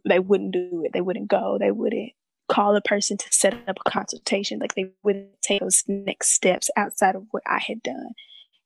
they 0.04 0.18
wouldn't 0.20 0.52
do 0.52 0.82
it. 0.84 0.92
They 0.92 1.00
wouldn't 1.00 1.28
go. 1.28 1.56
They 1.58 1.70
wouldn't 1.72 2.12
call 2.48 2.76
a 2.76 2.80
person 2.80 3.16
to 3.16 3.26
set 3.30 3.54
up 3.68 3.78
a 3.84 3.90
consultation. 3.90 4.60
Like, 4.60 4.74
they 4.76 4.92
wouldn't 5.02 5.42
take 5.42 5.60
those 5.60 5.82
next 5.88 6.32
steps 6.32 6.70
outside 6.76 7.16
of 7.16 7.24
what 7.32 7.42
I 7.46 7.58
had 7.58 7.82
done. 7.82 8.10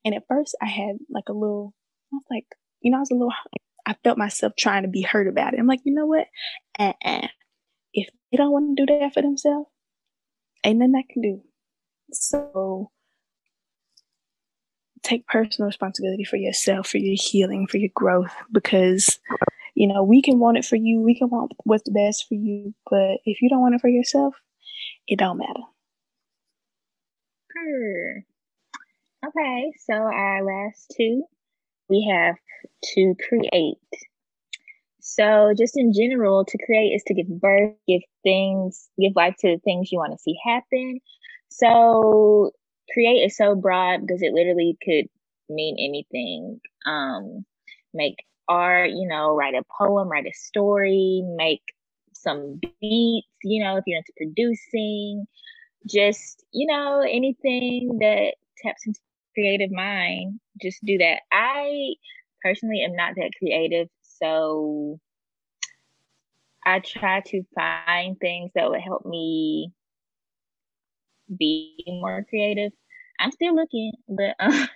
And 0.05 0.13
at 0.13 0.27
first, 0.27 0.55
I 0.61 0.67
had 0.67 0.97
like 1.09 1.29
a 1.29 1.33
little, 1.33 1.73
I 2.11 2.17
was 2.17 2.25
like, 2.29 2.45
you 2.81 2.91
know, 2.91 2.97
I 2.97 2.99
was 2.99 3.11
a 3.11 3.15
little, 3.15 3.33
I 3.85 3.95
felt 4.03 4.17
myself 4.17 4.53
trying 4.57 4.83
to 4.83 4.89
be 4.89 5.01
hurt 5.01 5.27
about 5.27 5.53
it. 5.53 5.59
I'm 5.59 5.67
like, 5.67 5.81
you 5.83 5.93
know 5.93 6.05
what? 6.05 6.27
Uh-uh 6.79 7.27
if 7.93 8.09
they 8.31 8.37
don't 8.37 8.51
want 8.51 8.75
to 8.75 8.85
do 8.85 8.99
that 8.99 9.13
for 9.13 9.21
themselves, 9.21 9.69
ain't 10.63 10.79
nothing 10.79 10.95
I 10.95 11.11
can 11.11 11.21
do. 11.21 11.41
So 12.11 12.91
take 15.03 15.27
personal 15.27 15.67
responsibility 15.67 16.23
for 16.23 16.37
yourself, 16.37 16.87
for 16.87 16.97
your 16.97 17.15
healing, 17.19 17.67
for 17.67 17.77
your 17.77 17.91
growth, 17.93 18.33
because 18.51 19.19
you 19.75 19.87
know 19.87 20.03
we 20.03 20.21
can 20.21 20.39
want 20.39 20.57
it 20.57 20.65
for 20.65 20.75
you, 20.75 21.01
we 21.01 21.17
can 21.17 21.29
want 21.29 21.51
what's 21.63 21.83
the 21.83 21.91
best 21.91 22.25
for 22.27 22.35
you, 22.35 22.73
but 22.89 23.19
if 23.25 23.41
you 23.41 23.49
don't 23.49 23.61
want 23.61 23.75
it 23.75 23.81
for 23.81 23.89
yourself, 23.89 24.35
it 25.07 25.19
don't 25.19 25.37
matter. 25.37 25.61
Okay, 29.25 29.71
so 29.85 29.93
our 29.93 30.43
last 30.43 30.93
two, 30.97 31.23
we 31.93 32.11
have 32.11 32.35
to 32.95 33.15
create. 33.27 33.77
So, 34.99 35.53
just 35.55 35.77
in 35.77 35.93
general, 35.93 36.45
to 36.45 36.57
create 36.65 36.89
is 36.89 37.03
to 37.07 37.13
give 37.13 37.27
birth, 37.27 37.75
give 37.87 38.01
things, 38.23 38.89
give 38.99 39.13
life 39.15 39.35
to 39.39 39.55
the 39.55 39.59
things 39.63 39.91
you 39.91 39.99
want 39.99 40.13
to 40.13 40.17
see 40.17 40.35
happen. 40.43 40.99
So, 41.49 42.51
create 42.91 43.25
is 43.25 43.37
so 43.37 43.55
broad 43.55 44.01
because 44.01 44.21
it 44.21 44.33
literally 44.33 44.77
could 44.83 45.05
mean 45.49 45.75
anything. 45.77 46.59
Um, 46.85 47.45
make 47.93 48.15
art, 48.47 48.89
you 48.89 49.07
know, 49.07 49.35
write 49.35 49.55
a 49.55 49.63
poem, 49.77 50.07
write 50.07 50.25
a 50.25 50.33
story, 50.33 51.21
make 51.35 51.61
some 52.13 52.59
beats, 52.61 53.27
you 53.43 53.63
know, 53.63 53.77
if 53.77 53.83
you're 53.85 53.97
into 53.97 54.13
producing, 54.15 55.25
just, 55.85 56.43
you 56.53 56.65
know, 56.65 57.01
anything 57.01 57.97
that 57.99 58.35
taps 58.63 58.87
into 58.87 58.99
creative 59.35 59.71
mind, 59.71 60.39
just 60.61 60.79
do 60.85 60.97
that. 60.99 61.21
I 61.31 61.95
personally 62.43 62.83
am 62.83 62.95
not 62.95 63.13
that 63.15 63.31
creative. 63.39 63.87
So 64.01 64.99
I 66.65 66.79
try 66.79 67.21
to 67.27 67.43
find 67.55 68.17
things 68.19 68.51
that 68.55 68.69
would 68.69 68.81
help 68.81 69.05
me 69.05 69.71
be 71.37 71.83
more 71.87 72.25
creative. 72.29 72.71
I'm 73.19 73.31
still 73.31 73.55
looking, 73.55 73.93
but 74.07 74.35
um, 74.39 74.69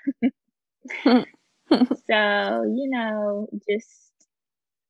so 2.08 2.64
you 2.64 2.90
know, 2.90 3.48
just 3.70 4.12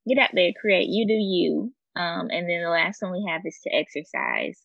get 0.07 0.19
out 0.19 0.29
there, 0.33 0.51
create. 0.59 0.87
You 0.89 1.07
do 1.07 1.13
you. 1.13 1.73
Um, 1.95 2.27
and 2.29 2.47
then 2.47 2.61
the 2.61 2.69
last 2.69 3.01
one 3.01 3.11
we 3.11 3.25
have 3.27 3.41
is 3.45 3.59
to 3.63 3.73
exercise. 3.73 4.61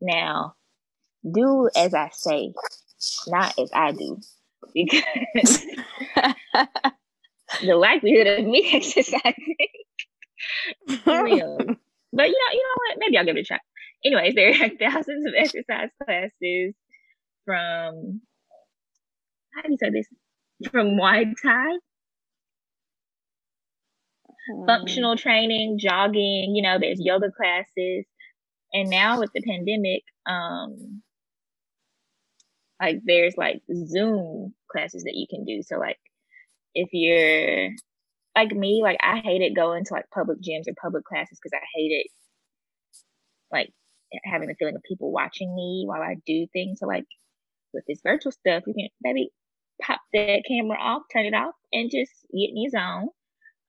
Now, 0.00 0.54
do 1.32 1.68
as 1.76 1.94
I 1.94 2.10
say, 2.12 2.52
not 3.28 3.58
as 3.58 3.70
I 3.72 3.92
do, 3.92 4.20
because 4.74 5.64
the 7.62 7.74
likelihood 7.74 8.26
of 8.26 8.44
me 8.44 8.70
exercising 8.74 9.56
real. 11.06 11.58
But 12.12 12.28
you 12.28 12.32
know, 12.32 12.52
you 12.52 12.62
know 12.62 12.74
what? 12.76 12.98
Maybe 12.98 13.18
I'll 13.18 13.26
give 13.26 13.36
it 13.36 13.40
a 13.40 13.44
try. 13.44 13.58
Anyways, 14.02 14.34
there 14.36 14.50
are 14.50 14.70
thousands 14.78 15.26
of 15.26 15.34
exercise 15.36 15.90
classes 16.02 16.74
from 17.44 18.22
how 19.52 19.62
do 19.62 19.70
you 19.70 19.76
say 19.76 19.90
this? 19.90 20.06
From 20.70 20.96
Muay 20.96 21.34
Thai, 21.42 21.72
hmm. 24.50 24.66
functional 24.66 25.16
training, 25.16 25.78
jogging. 25.78 26.54
You 26.54 26.62
know, 26.62 26.78
there's 26.80 27.00
yoga 27.00 27.30
classes, 27.36 28.06
and 28.72 28.88
now 28.88 29.18
with 29.20 29.30
the 29.34 29.42
pandemic, 29.42 30.02
um, 30.26 31.02
like 32.80 33.00
there's 33.04 33.34
like 33.36 33.62
Zoom 33.86 34.54
classes 34.70 35.04
that 35.04 35.14
you 35.14 35.26
can 35.28 35.44
do. 35.44 35.62
So 35.62 35.78
like 35.78 35.98
if 36.74 36.88
you're 36.92 37.70
like 38.36 38.52
me, 38.52 38.80
like 38.82 38.98
I 39.02 39.18
hated 39.18 39.56
going 39.56 39.84
to 39.84 39.94
like 39.94 40.04
public 40.12 40.38
gyms 40.38 40.68
or 40.68 40.74
public 40.80 41.04
classes 41.04 41.38
because 41.42 41.56
I 41.56 41.64
hated 41.74 42.06
like 43.50 43.70
having 44.24 44.48
the 44.48 44.54
feeling 44.58 44.76
of 44.76 44.82
people 44.82 45.12
watching 45.12 45.54
me 45.54 45.84
while 45.86 46.02
I 46.02 46.16
do 46.26 46.46
things. 46.52 46.80
So 46.80 46.86
like 46.86 47.06
with 47.72 47.84
this 47.88 48.00
virtual 48.02 48.32
stuff, 48.32 48.64
you 48.66 48.74
can 48.74 48.88
maybe 49.02 49.30
pop 49.82 50.00
that 50.12 50.42
camera 50.46 50.78
off, 50.78 51.02
turn 51.12 51.26
it 51.26 51.34
off, 51.34 51.54
and 51.72 51.90
just 51.90 52.12
get 52.32 52.50
in 52.50 52.62
your 52.62 52.70
zone. 52.70 53.08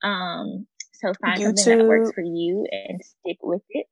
Um, 0.04 0.68
So 0.94 1.14
find 1.22 1.40
YouTube. 1.40 1.58
something 1.58 1.78
that 1.80 1.88
works 1.88 2.12
for 2.14 2.24
you 2.24 2.66
and 2.72 3.02
stick 3.04 3.38
with 3.44 3.62
it. 3.70 3.86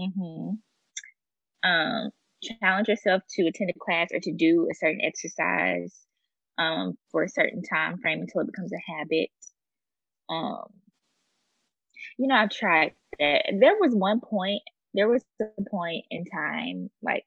Mm-hmm. 0.00 1.68
Um, 1.68 2.10
challenge 2.60 2.88
yourself 2.88 3.22
to 3.30 3.46
attend 3.46 3.70
a 3.70 3.78
class 3.78 4.08
or 4.12 4.20
to 4.20 4.32
do 4.32 4.68
a 4.70 4.74
certain 4.74 5.00
exercise 5.02 5.94
um, 6.58 6.94
for 7.10 7.22
a 7.22 7.28
certain 7.28 7.62
time 7.62 7.98
frame 7.98 8.20
until 8.20 8.42
it 8.42 8.46
becomes 8.46 8.72
a 8.72 8.92
habit. 8.92 9.30
Um, 10.28 10.66
you 12.18 12.28
know, 12.28 12.34
I've 12.34 12.50
tried 12.50 12.92
that. 13.18 13.44
There 13.60 13.76
was 13.80 13.94
one 13.94 14.20
point, 14.20 14.62
there 14.94 15.08
was 15.08 15.24
a 15.40 15.62
point 15.70 16.04
in 16.10 16.24
time, 16.24 16.90
like 17.02 17.26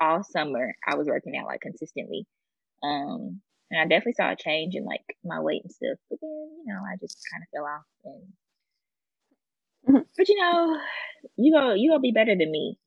all 0.00 0.22
summer, 0.22 0.74
I 0.86 0.96
was 0.96 1.06
working 1.06 1.36
out 1.36 1.46
like 1.46 1.60
consistently. 1.60 2.26
Um, 2.82 3.40
and 3.70 3.80
I 3.80 3.84
definitely 3.84 4.14
saw 4.14 4.32
a 4.32 4.36
change 4.36 4.74
in 4.74 4.84
like 4.84 5.04
my 5.24 5.40
weight 5.40 5.62
and 5.62 5.72
stuff. 5.72 5.98
But 6.10 6.18
then, 6.20 6.48
you 6.66 6.74
know, 6.74 6.80
I 6.80 6.96
just 7.00 7.18
kind 7.32 7.42
of 7.42 7.48
fell 7.54 7.64
off. 7.64 7.84
And 8.04 8.22
mm-hmm. 9.88 10.08
but 10.16 10.28
you 10.28 10.36
know, 10.38 10.78
you 11.36 11.52
go, 11.52 11.72
you 11.72 11.90
gonna 11.90 12.00
be 12.00 12.12
better 12.12 12.36
than 12.36 12.50
me. 12.50 12.78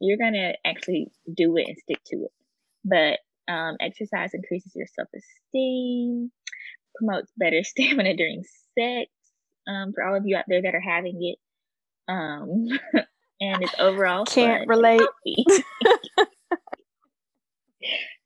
You're 0.00 0.18
gonna 0.18 0.54
actually 0.64 1.10
do 1.32 1.56
it 1.56 1.68
and 1.68 1.78
stick 1.78 2.00
to 2.06 2.16
it. 2.24 2.32
But 2.84 3.18
um, 3.52 3.76
exercise 3.80 4.34
increases 4.34 4.72
your 4.74 4.86
self 4.86 5.08
esteem, 5.14 6.30
promotes 6.96 7.32
better 7.36 7.62
stamina 7.64 8.16
during 8.16 8.44
sex. 8.78 9.10
Um, 9.66 9.92
for 9.94 10.04
all 10.04 10.14
of 10.14 10.26
you 10.26 10.36
out 10.36 10.44
there 10.46 10.60
that 10.60 10.74
are 10.74 10.80
having 10.80 11.18
it, 11.22 11.38
um, 12.06 12.66
and 13.40 13.62
it's 13.62 13.74
overall 13.78 14.26
can't 14.26 14.68
relate. 14.68 15.00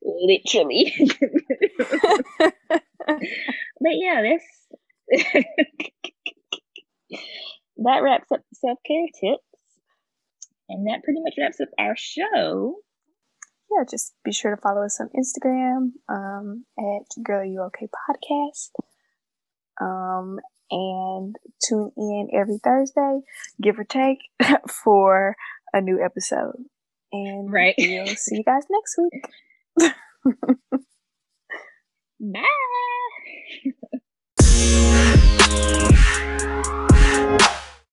Literally. 0.03 0.93
but 2.39 3.93
yeah, 3.93 4.23
that's 4.23 4.45
that 7.79 8.03
wraps 8.03 8.31
up 8.33 8.41
self 8.55 8.79
care 8.87 9.07
tips. 9.21 9.48
And 10.69 10.87
that 10.87 11.03
pretty 11.03 11.21
much 11.21 11.35
wraps 11.39 11.61
up 11.61 11.69
our 11.79 11.97
show. 11.97 12.77
Yeah, 13.71 13.85
just 13.91 14.15
be 14.25 14.33
sure 14.33 14.55
to 14.55 14.61
follow 14.61 14.85
us 14.85 15.01
on 15.01 15.11
Instagram 15.17 15.93
um, 16.09 16.65
at 16.79 17.23
Girl 17.23 17.45
You 17.45 17.63
Okay 17.63 17.87
Podcast. 17.87 18.71
Um, 19.81 20.39
and 20.71 21.37
tune 21.67 21.93
in 21.97 22.29
every 22.35 22.59
Thursday, 22.63 23.21
give 23.61 23.79
or 23.79 23.85
take, 23.85 24.19
for 24.85 25.37
a 25.73 25.81
new 25.81 26.03
episode. 26.03 26.57
And 27.13 27.51
right. 27.53 27.75
we'll 27.79 28.07
see 28.07 28.37
you 28.37 28.45
guys 28.45 28.65
next 28.71 28.99
week. 28.99 29.25
Bye. 32.21 32.43